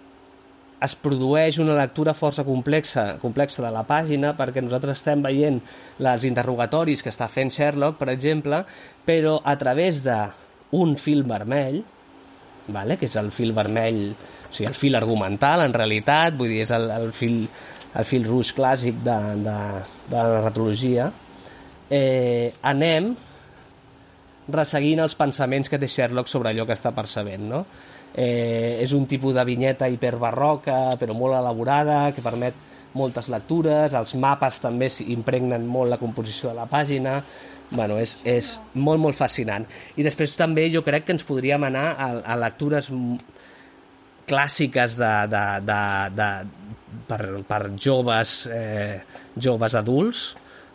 es 0.77 0.93
produeix 1.01 1.57
una 1.57 1.75
lectura 1.77 2.13
força 2.13 2.45
complexa, 2.45 3.15
complexa 3.21 3.63
de 3.65 3.71
la 3.73 3.83
pàgina 3.88 4.35
perquè 4.38 4.61
nosaltres 4.61 4.99
estem 4.99 5.23
veient 5.25 5.57
els 5.97 6.27
interrogatoris 6.29 7.01
que 7.01 7.09
està 7.13 7.25
fent 7.31 7.49
Sherlock, 7.53 7.97
per 7.97 8.11
exemple, 8.13 8.61
però 9.07 9.37
a 9.43 9.55
través 9.59 10.01
d'un 10.03 10.97
fil 10.99 11.23
vermell, 11.27 11.79
vale? 12.67 12.97
que 12.99 13.07
és 13.07 13.15
el 13.19 13.31
fil 13.31 13.53
vermell, 13.55 14.01
o 14.11 14.51
sigui, 14.51 14.67
el 14.67 14.75
fil 14.75 14.99
argumental, 14.99 15.63
en 15.63 15.75
realitat, 15.75 16.35
vull 16.35 16.51
dir, 16.51 16.65
és 16.65 16.73
el, 16.75 16.89
el, 16.91 17.13
fil, 17.15 17.45
el 17.95 18.07
fil 18.07 18.27
rouge 18.27 18.55
clàssic 18.57 18.99
de, 19.05 19.17
de, 19.45 19.55
de 20.09 20.17
la 20.17 20.27
narratologia, 20.35 21.07
eh, 21.89 22.51
anem 22.67 23.13
resseguint 24.51 25.03
els 25.03 25.15
pensaments 25.19 25.69
que 25.71 25.79
té 25.79 25.87
Sherlock 25.91 26.31
sobre 26.31 26.51
allò 26.51 26.67
que 26.67 26.75
està 26.75 26.93
percebent, 26.95 27.47
no? 27.47 27.65
Eh, 28.17 28.79
és 28.81 28.93
un 28.95 29.05
tipus 29.05 29.35
de 29.35 29.43
vinyeta 29.45 29.89
hiperbarroca, 29.91 30.97
però 30.99 31.15
molt 31.15 31.37
elaborada, 31.37 32.07
que 32.15 32.23
permet 32.25 32.65
moltes 32.97 33.27
lectures, 33.29 33.93
els 33.93 34.15
mapes 34.17 34.61
també 34.63 34.89
impregnen 35.05 35.67
molt 35.67 35.91
la 35.91 35.99
composició 36.01 36.49
de 36.49 36.57
la 36.57 36.65
pàgina, 36.71 37.19
bueno, 37.72 37.97
és, 37.99 38.18
és 38.28 38.53
molt, 38.74 39.01
molt 39.01 39.18
fascinant. 39.18 39.65
I 39.97 40.05
després 40.05 40.36
també 40.39 40.68
jo 40.74 40.84
crec 40.86 41.07
que 41.07 41.15
ens 41.15 41.26
podríem 41.28 41.68
anar 41.68 41.88
a, 41.93 42.09
a 42.24 42.38
lectures 42.39 42.91
clàssiques 44.28 44.97
de, 44.99 45.13
de, 45.32 45.43
de, 45.68 45.82
de, 46.18 46.30
per, 47.07 47.22
per 47.47 47.61
joves, 47.80 48.41
eh, 48.51 48.99
joves 49.36 49.78
adults 49.80 50.28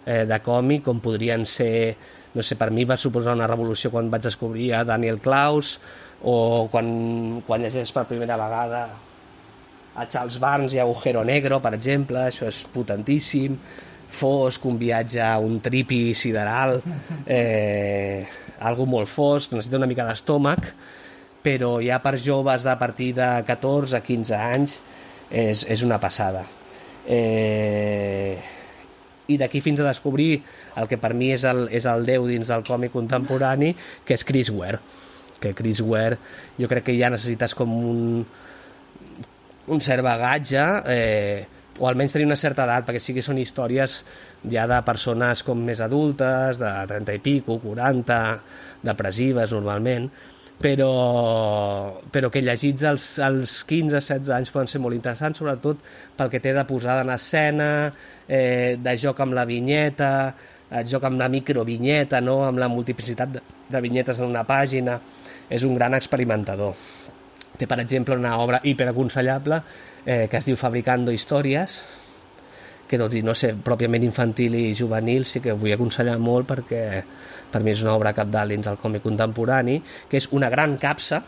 eh, 0.06 0.24
de 0.28 0.40
còmic, 0.44 0.84
com 0.88 1.02
podrien 1.04 1.44
ser, 1.48 1.96
no 2.34 2.44
sé, 2.44 2.56
per 2.60 2.70
mi 2.72 2.86
va 2.88 2.96
suposar 3.00 3.36
una 3.36 3.50
revolució 3.50 3.92
quan 3.92 4.10
vaig 4.12 4.28
descobrir 4.28 4.72
a 4.76 4.84
Daniel 4.88 5.20
Klaus, 5.20 5.76
o 6.22 6.68
quan, 6.70 7.42
quan 7.46 7.64
llegeix 7.64 7.90
per 7.92 8.06
primera 8.06 8.38
vegada 8.38 8.84
a 9.92 10.06
Charles 10.08 10.38
Barnes 10.40 10.72
i 10.72 10.80
Agujero 10.80 11.24
Negro, 11.26 11.58
per 11.60 11.74
exemple, 11.76 12.22
això 12.30 12.46
és 12.48 12.62
potentíssim, 12.72 13.58
fosc, 14.12 14.64
un 14.68 14.78
viatge 14.80 15.20
a 15.24 15.36
un 15.40 15.58
tripi 15.64 16.12
sideral, 16.14 16.78
eh, 17.26 18.26
algo 18.60 18.86
molt 18.86 19.10
fosc, 19.10 19.52
necessita 19.52 19.80
una 19.80 19.88
mica 19.90 20.06
d'estómac, 20.08 20.72
però 21.42 21.78
ja 21.82 21.98
per 22.04 22.18
joves 22.22 22.62
de 22.62 22.74
partir 22.78 23.12
de 23.18 23.28
14 23.48 23.98
a 23.98 24.02
15 24.04 24.34
anys 24.38 24.78
és, 25.30 25.64
és 25.64 25.82
una 25.82 25.98
passada. 25.98 26.44
Eh, 27.08 28.36
I 29.32 29.38
d'aquí 29.40 29.62
fins 29.64 29.80
a 29.80 29.88
descobrir 29.88 30.42
el 30.78 30.86
que 30.90 30.98
per 31.00 31.14
mi 31.18 31.32
és 31.34 31.46
el, 31.48 31.66
és 31.74 31.86
el 31.88 32.04
déu 32.06 32.28
dins 32.30 32.50
del 32.52 32.62
còmic 32.66 32.92
contemporani, 32.94 33.72
que 34.06 34.14
és 34.18 34.26
Chris 34.28 34.52
Ware 34.54 34.82
que 35.42 35.54
Chris 35.58 35.82
Ware 35.82 36.20
jo 36.54 36.70
crec 36.70 36.86
que 36.86 36.94
ja 36.94 37.10
necessites 37.10 37.56
com 37.58 37.72
un, 37.74 38.22
un 39.66 39.82
cert 39.82 40.04
bagatge 40.06 40.62
eh, 40.86 41.42
o 41.78 41.88
almenys 41.88 42.12
tenir 42.12 42.26
una 42.28 42.36
certa 42.36 42.66
edat 42.66 42.86
perquè 42.88 43.00
sí 43.00 43.14
que 43.16 43.24
són 43.24 43.40
històries 43.40 44.02
ja 44.52 44.66
de 44.68 44.80
persones 44.84 45.42
com 45.46 45.62
més 45.64 45.80
adultes, 45.80 46.60
de 46.60 46.72
30 46.90 47.16
i 47.16 47.22
pico, 47.24 47.58
40, 47.62 48.18
depressives 48.84 49.54
normalment, 49.56 50.10
però, 50.62 50.92
però 52.14 52.30
que 52.30 52.42
llegits 52.44 52.84
als, 52.86 53.06
als 53.22 53.58
15-16 53.68 54.30
anys 54.36 54.52
poden 54.54 54.70
ser 54.70 54.80
molt 54.84 54.96
interessants, 54.96 55.40
sobretot 55.42 55.82
pel 56.16 56.30
que 56.30 56.40
té 56.42 56.54
de 56.54 56.64
posada 56.68 57.02
en 57.06 57.12
escena, 57.14 57.68
eh, 58.28 58.78
de 58.78 58.96
joc 59.00 59.20
amb 59.24 59.34
la 59.36 59.46
vinyeta, 59.48 60.12
de 60.70 60.84
joc 60.88 61.04
amb 61.08 61.20
la 61.20 61.28
microvinyeta, 61.32 62.22
no? 62.24 62.42
amb 62.46 62.62
la 62.62 62.70
multiplicitat 62.72 63.34
de, 63.34 63.42
de 63.68 63.82
vinyetes 63.82 64.22
en 64.22 64.30
una 64.30 64.46
pàgina 64.48 65.00
és 65.52 65.64
un 65.66 65.74
gran 65.76 65.96
experimentador. 65.98 66.76
Té, 67.58 67.66
per 67.68 67.82
exemple, 67.82 68.16
una 68.16 68.38
obra 68.40 68.62
hiperaconsellable 68.64 69.58
eh, 70.06 70.28
que 70.30 70.38
es 70.38 70.48
diu 70.48 70.56
Fabricando 70.56 71.12
Històries, 71.12 71.82
que 72.88 72.98
tot 73.00 73.14
i 73.16 73.22
no 73.24 73.32
ser 73.32 73.54
pròpiament 73.64 74.04
infantil 74.04 74.56
i 74.58 74.74
juvenil, 74.76 75.24
sí 75.24 75.40
que 75.40 75.54
vull 75.56 75.72
aconsellar 75.72 76.18
molt 76.20 76.50
perquè 76.50 76.82
per 77.52 77.62
mi 77.64 77.72
és 77.72 77.84
una 77.84 77.94
obra 77.96 78.12
capdalt 78.16 78.52
dins 78.52 78.66
del 78.68 78.80
còmic 78.80 79.04
contemporani, 79.06 79.78
que 80.08 80.20
és 80.20 80.28
una 80.36 80.50
gran 80.52 80.76
capsa 80.80 81.22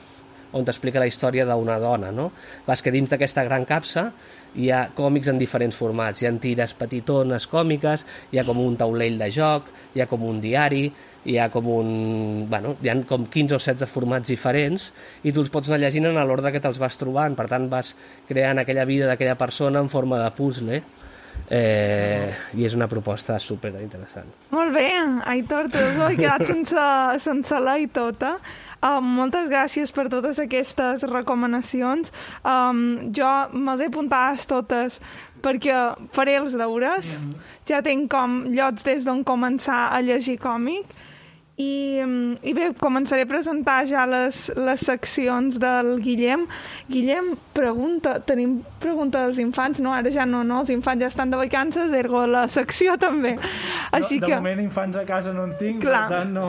on 0.54 0.62
t'explica 0.62 1.00
la 1.02 1.08
història 1.10 1.46
d'una 1.48 1.80
dona, 1.82 2.12
no? 2.14 2.28
Vas 2.66 2.82
que 2.82 2.92
dins 2.94 3.10
d'aquesta 3.10 3.42
gran 3.46 3.64
capsa 3.66 4.10
hi 4.54 4.68
ha 4.70 4.84
còmics 4.94 5.32
en 5.32 5.40
diferents 5.40 5.74
formats, 5.74 6.22
hi 6.22 6.28
ha 6.28 6.34
tires 6.38 6.76
petitones 6.78 7.48
còmiques, 7.50 8.04
hi 8.30 8.38
ha 8.38 8.46
com 8.46 8.60
un 8.62 8.76
taulell 8.78 9.18
de 9.18 9.30
joc, 9.34 9.72
hi 9.96 10.04
ha 10.04 10.06
com 10.10 10.22
un 10.28 10.38
diari, 10.44 10.86
hi 11.24 11.38
ha 11.38 11.48
com 11.50 11.68
un... 11.72 11.90
Bueno, 12.50 12.76
hi 12.82 12.90
ha 12.92 12.96
com 13.08 13.26
15 13.26 13.56
o 13.56 13.60
16 13.60 13.90
formats 13.90 14.28
diferents 14.32 14.90
i 15.22 15.32
tu 15.32 15.44
els 15.44 15.52
pots 15.52 15.70
anar 15.70 15.80
llegint 15.84 16.10
en 16.10 16.20
l'ordre 16.20 16.52
que 16.52 16.62
te'ls 16.62 16.80
vas 16.82 17.00
trobant, 17.00 17.36
per 17.36 17.48
tant 17.50 17.70
vas 17.72 17.94
creant 18.28 18.60
aquella 18.60 18.84
vida 18.88 19.08
d'aquella 19.10 19.38
persona 19.40 19.80
en 19.80 19.90
forma 19.92 20.20
de 20.20 20.30
puzzle 20.36 20.82
eh, 21.48 22.34
i 22.54 22.64
és 22.66 22.76
una 22.76 22.88
proposta 22.90 23.38
super 23.42 23.72
interessant. 23.80 24.28
Molt 24.54 24.74
bé, 24.76 24.88
Aitor, 25.32 25.70
tu 25.72 25.80
he 25.80 26.16
quedat 26.18 26.46
sense, 26.48 26.84
sense 27.24 27.60
la 27.60 27.78
i 27.80 27.88
tota. 27.92 28.36
Uh, 28.84 28.98
moltes 29.00 29.46
gràcies 29.48 29.88
per 29.96 30.10
totes 30.12 30.36
aquestes 30.42 31.06
recomanacions. 31.08 32.10
Um, 32.44 33.12
jo 33.16 33.30
me'ls 33.56 33.80
he 33.80 33.88
apuntades 33.88 34.44
totes 34.50 35.00
perquè 35.44 35.78
faré 36.12 36.36
els 36.42 36.52
deures. 36.52 37.16
Mm 37.16 37.30
-hmm. 37.30 37.56
Ja 37.68 37.80
tinc 37.82 38.10
com 38.10 38.44
llocs 38.52 38.84
des 38.84 39.04
d'on 39.04 39.24
començar 39.24 39.88
a 39.90 40.00
llegir 40.02 40.38
còmic 40.38 40.84
i, 41.54 42.02
I 42.42 42.52
bé, 42.56 42.72
començaré 42.82 43.22
a 43.22 43.28
presentar 43.30 43.84
ja 43.86 44.02
les, 44.10 44.48
les 44.58 44.80
seccions 44.82 45.60
del 45.62 46.00
Guillem. 46.02 46.48
Guillem, 46.90 47.28
pregunta, 47.54 48.16
tenim 48.26 48.56
pregunta 48.82 49.22
dels 49.22 49.38
infants? 49.38 49.78
No, 49.84 49.92
ara 49.94 50.10
ja 50.10 50.26
no, 50.26 50.42
no, 50.42 50.64
els 50.64 50.72
infants 50.74 51.04
ja 51.04 51.10
estan 51.12 51.30
de 51.30 51.38
vacances, 51.38 51.94
ergo 51.94 52.24
la 52.26 52.48
secció 52.50 52.96
també. 52.98 53.36
Així 53.94 54.18
no, 54.18 54.26
de 54.26 54.32
que... 54.32 54.40
moment 54.40 54.64
infants 54.64 54.98
a 54.98 55.04
casa 55.06 55.34
no 55.36 55.44
en 55.46 55.54
tinc, 55.60 55.78
Clar. 55.84 56.02
per 56.10 56.18
tant 56.18 56.34
no... 56.34 56.48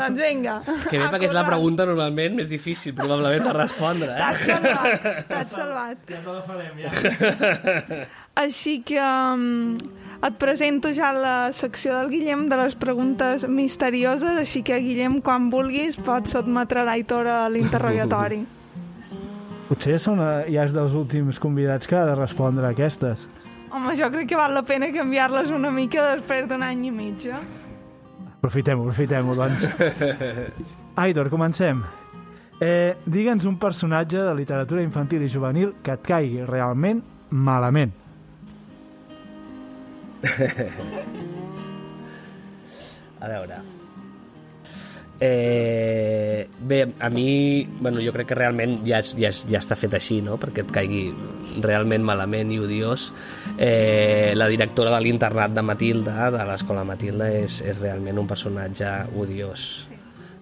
doncs 0.00 0.22
vinga. 0.22 0.56
Que 0.88 0.96
bé, 1.02 1.10
perquè 1.12 1.28
és 1.28 1.36
la 1.36 1.44
pregunta 1.44 1.84
normalment 1.90 2.40
més 2.40 2.48
difícil, 2.48 2.96
probablement, 2.96 3.44
de 3.50 3.54
respondre. 3.58 4.08
Eh? 4.08 4.22
T'has 4.24 4.46
salvat, 4.48 5.28
t'has 5.34 5.52
salvat. 5.52 6.00
Ja 6.08 6.24
te 6.24 6.38
la 6.38 6.46
farem, 6.48 6.80
ja. 6.80 8.00
Així 8.40 8.78
que 8.88 9.04
um, 9.04 9.76
et 10.24 10.36
presento 10.40 10.92
ja 10.96 11.10
la 11.12 11.52
secció 11.52 11.98
del 11.98 12.10
Guillem 12.12 12.46
de 12.48 12.56
les 12.56 12.76
preguntes 12.80 13.44
misterioses, 13.48 14.38
així 14.40 14.62
que, 14.64 14.78
Guillem, 14.80 15.18
quan 15.24 15.50
vulguis, 15.52 15.98
pots 16.00 16.32
sotmetre 16.32 16.84
l'Aitor 16.86 17.28
a 17.28 17.40
l'interrogatori. 17.52 18.40
Potser 19.68 19.98
són, 20.00 20.20
ja 20.48 20.64
és 20.64 20.72
dels 20.76 20.94
últims 20.96 21.40
convidats 21.40 21.88
que 21.88 21.96
ha 21.98 22.06
de 22.08 22.14
respondre 22.16 22.66
a 22.68 22.72
aquestes. 22.72 23.26
Home, 23.74 23.96
jo 23.98 24.08
crec 24.12 24.28
que 24.30 24.38
val 24.38 24.54
la 24.54 24.62
pena 24.62 24.88
canviar-les 24.94 25.50
una 25.52 25.72
mica 25.74 26.04
després 26.12 26.48
d'un 26.48 26.62
any 26.62 26.86
i 26.88 26.94
mig, 26.94 27.26
eh? 27.26 27.40
Aprofitem-ho, 28.36 28.84
aprofitem-ho, 28.84 29.34
doncs. 29.38 29.66
Aitor, 31.04 31.30
comencem. 31.32 31.80
Eh, 32.62 32.94
Digue'ns 33.04 33.48
un 33.50 33.56
personatge 33.58 34.20
de 34.20 34.34
literatura 34.36 34.84
infantil 34.84 35.24
i 35.24 35.32
juvenil 35.32 35.74
que 35.82 35.96
et 35.96 36.06
caigui 36.06 36.44
realment 36.46 37.02
malament. 37.34 38.03
A 43.20 43.28
veure... 43.28 43.62
Eh, 45.20 46.48
bé, 46.58 46.92
a 46.98 47.08
mi, 47.08 47.64
bueno, 47.80 48.00
jo 48.02 48.12
crec 48.12 48.26
que 48.28 48.34
realment 48.34 48.80
ja, 48.84 48.98
ja, 49.16 49.30
ja 49.30 49.60
està 49.62 49.76
fet 49.78 49.94
així, 49.94 50.18
no? 50.20 50.36
perquè 50.42 50.64
et 50.66 50.72
caigui 50.74 51.04
realment 51.62 52.02
malament 52.04 52.50
i 52.52 52.58
odiós. 52.58 53.12
Eh, 53.56 54.34
la 54.34 54.50
directora 54.50 54.90
de 54.96 55.00
l'internat 55.06 55.54
de 55.54 55.62
Matilda, 55.62 56.30
de 56.34 56.44
l'escola 56.50 56.84
Matilda, 56.84 57.30
és, 57.30 57.62
és 57.62 57.78
realment 57.80 58.18
un 58.20 58.28
personatge 58.28 58.90
odiós. 59.14 59.93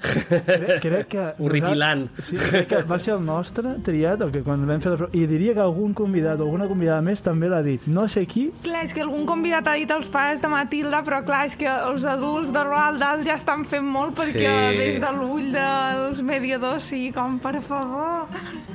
Crec, 0.02 0.80
crec 0.82 1.06
que... 1.12 1.24
Horripilant. 1.44 2.08
Sí, 2.26 2.36
crec 2.36 2.66
que 2.72 2.80
va 2.88 2.98
ser 2.98 3.14
el 3.14 3.22
nostre 3.24 3.76
triat, 3.86 4.20
el 4.26 4.32
que 4.34 4.42
quan 4.42 4.64
vam 4.66 4.80
fer 4.82 4.92
la... 4.96 5.08
I 5.14 5.24
diria 5.30 5.54
que 5.54 5.62
algun 5.62 5.92
convidat 5.94 6.40
o 6.42 6.46
alguna 6.48 6.66
convidada 6.70 7.00
més 7.06 7.22
també 7.22 7.48
l'ha 7.52 7.60
dit. 7.62 7.84
No 7.86 8.08
sé 8.10 8.24
qui, 8.26 8.48
Clar, 8.66 8.82
és 8.88 8.94
que 8.96 9.04
algun 9.04 9.24
convidat 9.28 9.70
ha 9.70 9.76
dit 9.78 9.90
els 9.94 10.08
pares 10.12 10.42
de 10.42 10.50
Matilda, 10.52 11.02
però 11.06 11.22
clar, 11.26 11.44
és 11.50 11.56
que 11.60 11.68
els 11.70 12.06
adults 12.10 12.50
de 12.54 12.64
Roald 12.66 12.98
Dahl 13.02 13.22
ja 13.26 13.38
estan 13.38 13.64
fent 13.70 13.86
molt 13.86 14.18
perquè 14.18 14.50
Sí. 14.72 14.78
des 14.82 15.00
de 15.02 15.10
l'ull 15.16 15.50
dels 15.54 16.22
mediadors 16.26 16.84
sí, 16.90 17.04
com 17.14 17.38
per 17.42 17.60
favor. 17.62 18.26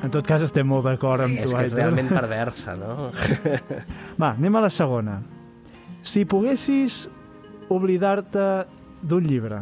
en 0.03 0.11
tot 0.13 0.25
cas 0.27 0.41
estem 0.45 0.67
molt 0.67 0.85
d'acord 0.87 1.25
amb 1.27 1.39
És 1.39 1.49
tu, 1.51 1.55
que 1.57 1.65
és 1.67 1.73
realment 1.75 2.07
perversa, 2.09 2.75
no? 2.79 3.11
Va, 4.21 4.31
anem 4.31 4.55
a 4.55 4.61
la 4.67 4.69
segona. 4.73 5.19
Si 6.07 6.23
poguessis 6.25 7.07
oblidar-te 7.69 8.45
d'un 9.03 9.25
llibre 9.27 9.59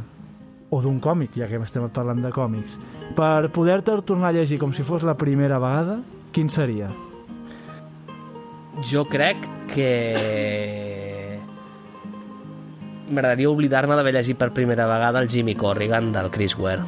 o 0.69 0.81
d'un 0.81 0.99
còmic, 0.99 1.35
ja 1.37 1.47
que 1.47 1.59
estem 1.61 1.85
parlant 1.93 2.21
de 2.23 2.31
còmics, 2.33 2.79
per 3.17 3.51
poder-te 3.53 3.95
tornar 4.07 4.31
a 4.31 4.37
llegir 4.39 4.59
com 4.61 4.73
si 4.73 4.83
fos 4.83 5.05
la 5.05 5.17
primera 5.17 5.59
vegada, 5.61 5.99
quin 6.33 6.49
seria? 6.49 6.89
Jo 8.83 9.05
crec 9.07 9.39
que 9.71 9.91
m'agradaria 13.05 13.51
oblidar-me 13.51 13.95
d'haver 13.95 14.15
llegit 14.17 14.37
per 14.37 14.51
primera 14.53 14.87
vegada 14.89 15.21
el 15.21 15.29
Jimmy 15.29 15.55
Corrigan 15.55 16.11
del 16.11 16.31
Chris 16.33 16.57
Ware 16.57 16.83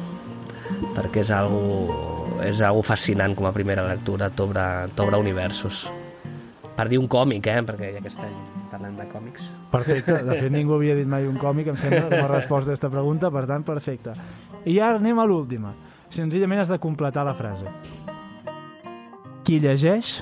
perquè 0.96 1.22
és 1.22 1.30
algo, 1.32 2.38
és 2.44 2.60
algo 2.60 2.82
fascinant 2.86 3.36
com 3.38 3.48
a 3.48 3.54
primera 3.54 3.86
lectura, 3.86 4.30
t'obre 4.34 5.18
universos 5.18 5.86
per 6.76 6.88
dir 6.90 7.00
un 7.00 7.10
còmic, 7.10 7.50
eh? 7.50 7.60
perquè 7.66 7.94
ja 7.96 8.02
que 8.04 8.12
estem 8.12 8.57
parlant 8.72 8.96
de 8.98 9.06
còmics 9.12 9.46
Perfecte, 9.72 10.16
de 10.24 10.40
fet 10.40 10.52
ningú 10.52 10.76
havia 10.76 10.96
dit 10.98 11.08
mai 11.08 11.28
un 11.28 11.38
còmic, 11.40 11.70
em 11.72 11.78
sembla, 11.80 12.08
com 12.08 12.24
a 12.24 12.32
resposta 12.32 12.70
a 12.70 12.74
aquesta 12.74 12.90
pregunta, 12.92 13.30
per 13.34 13.44
tant, 13.50 13.64
perfecte. 13.66 14.14
I 14.64 14.78
ara 14.80 15.00
anem 15.00 15.18
a 15.18 15.26
l'última. 15.28 15.74
Senzillament 16.12 16.62
has 16.62 16.72
de 16.72 16.78
completar 16.80 17.24
la 17.28 17.34
frase. 17.36 17.72
Qui 19.44 19.60
llegeix 19.64 20.18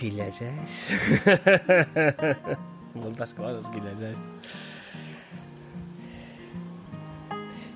qui 0.00 0.08
llegeix? 0.16 0.76
moltes 3.02 3.34
coses 3.36 3.68
qui 3.68 3.82
llegeix 3.84 4.16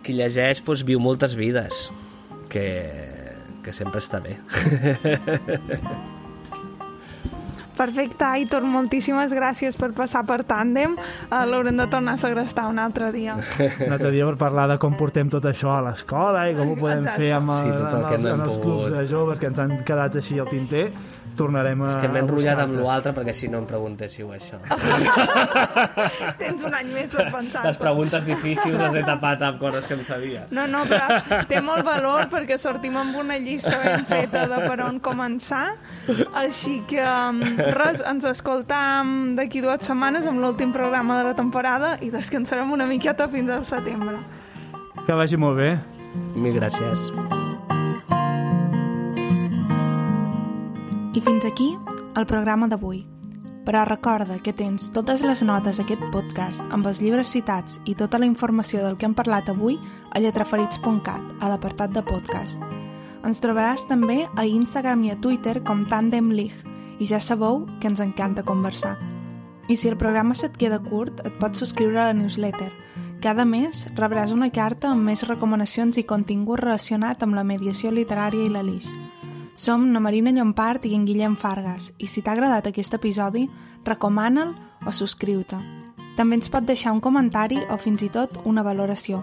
qui 0.05 0.17
llegeix 0.17 0.63
doncs, 0.65 0.87
viu 0.89 1.03
moltes 1.05 1.37
vides 1.37 1.85
que, 2.49 2.65
que 3.61 3.77
sempre 3.77 4.01
està 4.01 4.23
bé 4.25 4.39
Perfecte, 7.75 8.23
Aitor, 8.25 8.63
moltíssimes 8.71 9.33
gràcies 9.35 9.75
per 9.77 9.91
passar 9.97 10.23
per 10.29 10.43
Tàndem. 10.47 10.95
Uh, 11.27 11.41
L'haurem 11.51 11.77
de 11.81 11.87
tornar 11.91 12.15
a 12.15 12.21
segrestar 12.23 12.69
un 12.71 12.79
altre 12.79 13.11
dia. 13.15 13.35
un 13.35 13.93
altre 13.97 14.13
dia 14.15 14.27
per 14.31 14.37
parlar 14.39 14.69
de 14.71 14.79
com 14.83 14.95
portem 14.99 15.29
tot 15.33 15.45
això 15.51 15.73
a 15.75 15.81
l'escola 15.89 16.47
i 16.51 16.55
com 16.55 16.71
ho 16.71 16.77
podem 16.79 17.03
Exacte. 17.03 17.19
fer 17.23 17.33
amb, 17.35 17.51
Sí, 17.51 17.69
el, 17.69 17.75
tot 17.81 17.97
el 17.99 18.05
amb, 18.05 18.15
els, 18.15 18.31
amb 18.33 18.47
els 18.49 18.59
clubs 18.63 18.91
de 18.95 19.05
joves 19.11 19.39
que 19.43 19.51
ens 19.51 19.59
han 19.65 19.77
quedat 19.85 20.17
així 20.23 20.39
al 20.39 20.49
tinter. 20.53 20.87
Tornarem 21.39 21.83
a... 21.83 21.89
és 21.91 21.97
que 22.03 22.09
m'he 22.13 22.23
enrotllat 22.25 22.61
amb 22.65 22.79
l'altre 22.79 23.13
perquè 23.17 23.35
si 23.37 23.49
no 23.51 23.61
em 23.63 23.67
preguntéssiu 23.69 24.31
això 24.35 24.61
Tens 26.41 26.65
un 26.67 26.75
any 26.77 26.93
més 26.95 27.15
per 27.15 27.27
pensar. 27.33 27.65
les 27.67 27.79
preguntes 27.81 28.27
difícils 28.29 28.79
les 28.81 28.99
he 29.01 29.05
tapat 29.07 29.43
amb 29.49 29.61
coses 29.63 29.89
que 29.91 29.97
em 29.99 30.05
sabia 30.07 30.45
No, 30.55 30.67
no, 30.71 30.85
però 30.89 31.43
té 31.51 31.61
molt 31.65 31.85
valor 31.87 32.29
perquè 32.33 32.59
sortim 32.61 32.97
amb 33.01 33.17
una 33.21 33.39
llista 33.41 33.75
ben 33.83 34.05
feta 34.09 34.45
de 34.51 34.61
per 34.65 34.79
on 34.85 35.01
començar. 35.05 35.77
Així 36.39 36.79
que, 36.89 37.03
um, 37.03 37.41
res, 37.77 38.03
ens 38.07 38.27
escoltam 38.29 39.35
d'aquí 39.39 39.63
dues 39.65 39.87
setmanes 39.87 40.29
amb 40.31 40.43
l'últim 40.45 40.73
programa 40.75 41.19
de 41.21 41.31
la 41.31 41.35
temporada 41.39 41.97
i 42.05 42.11
descansarem 42.15 42.73
una 42.75 42.87
miqueta 42.91 43.29
fins 43.33 43.51
al 43.51 43.67
setembre. 43.69 44.19
Que 45.07 45.19
vagi 45.19 45.41
molt 45.41 45.59
bé. 45.61 45.75
mil 46.39 46.55
gràcies 46.55 47.11
I 51.15 51.21
fins 51.21 51.45
aquí 51.47 51.77
el 52.19 52.27
programa 52.27 52.67
d'avui. 52.67 53.05
Però 53.65 53.85
recorda 53.87 54.41
que 54.43 54.53
tens 54.53 54.89
totes 54.91 55.21
les 55.23 55.45
notes 55.47 55.79
d'aquest 55.79 56.03
podcast 56.11 56.65
amb 56.75 56.89
els 56.91 56.99
llibres 56.99 57.31
citats 57.31 57.79
i 57.87 57.95
tota 57.95 58.19
la 58.19 58.27
informació 58.27 58.83
del 58.83 58.97
que 58.99 59.07
hem 59.07 59.15
parlat 59.15 59.47
avui 59.53 59.79
a 60.11 60.19
lletraferits.cat, 60.19 61.37
a 61.39 61.53
l'apartat 61.53 61.95
de 61.95 62.03
podcast. 62.03 62.59
Ens 63.23 63.39
trobaràs 63.41 63.87
també 63.87 64.25
a 64.35 64.49
Instagram 64.49 65.07
i 65.07 65.15
a 65.15 65.21
Twitter 65.23 65.61
com 65.63 65.87
Tandem 65.87 66.33
League 66.35 66.75
i 66.99 67.07
ja 67.07 67.23
sabeu 67.23 67.63
que 67.79 67.93
ens 67.93 68.03
encanta 68.03 68.43
conversar. 68.43 68.97
I 69.71 69.79
si 69.79 69.89
el 69.89 69.97
programa 69.97 70.35
se't 70.35 70.59
queda 70.59 70.83
curt, 70.83 71.23
et 71.23 71.39
pots 71.39 71.63
subscriure 71.63 72.03
a 72.03 72.11
la 72.11 72.19
newsletter. 72.19 72.73
Cada 73.23 73.47
mes 73.47 73.87
rebràs 73.95 74.35
una 74.35 74.51
carta 74.51 74.91
amb 74.91 75.07
més 75.07 75.23
recomanacions 75.31 75.97
i 75.97 76.09
contingut 76.11 76.67
relacionat 76.67 77.23
amb 77.23 77.39
la 77.39 77.47
mediació 77.47 77.95
literària 77.95 78.51
i 78.51 78.53
la 78.53 78.67
Lix. 78.67 79.04
Som 79.57 79.93
na 79.93 80.01
Marina 80.01 80.33
Llompart 80.35 80.87
i 80.87 80.95
en 80.95 81.05
Guillem 81.07 81.37
Fargas 81.39 81.93
i 81.99 82.09
si 82.11 82.23
t'ha 82.23 82.35
agradat 82.35 82.67
aquest 82.67 82.97
episodi, 82.99 83.47
recomana'l 83.87 84.55
o 84.87 84.93
subscriu-te. 84.93 85.61
També 86.19 86.39
ens 86.39 86.51
pot 86.51 86.67
deixar 86.67 86.95
un 86.95 87.03
comentari 87.03 87.61
o 87.71 87.79
fins 87.79 88.03
i 88.03 88.11
tot 88.11 88.41
una 88.45 88.67
valoració. 88.67 89.23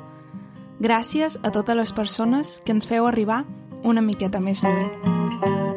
Gràcies 0.82 1.38
a 1.44 1.52
totes 1.52 1.78
les 1.78 1.92
persones 1.92 2.60
que 2.66 2.76
ens 2.76 2.88
feu 2.88 3.08
arribar 3.08 3.44
una 3.84 4.02
miqueta 4.02 4.40
més 4.40 4.64
lluny. 4.64 5.70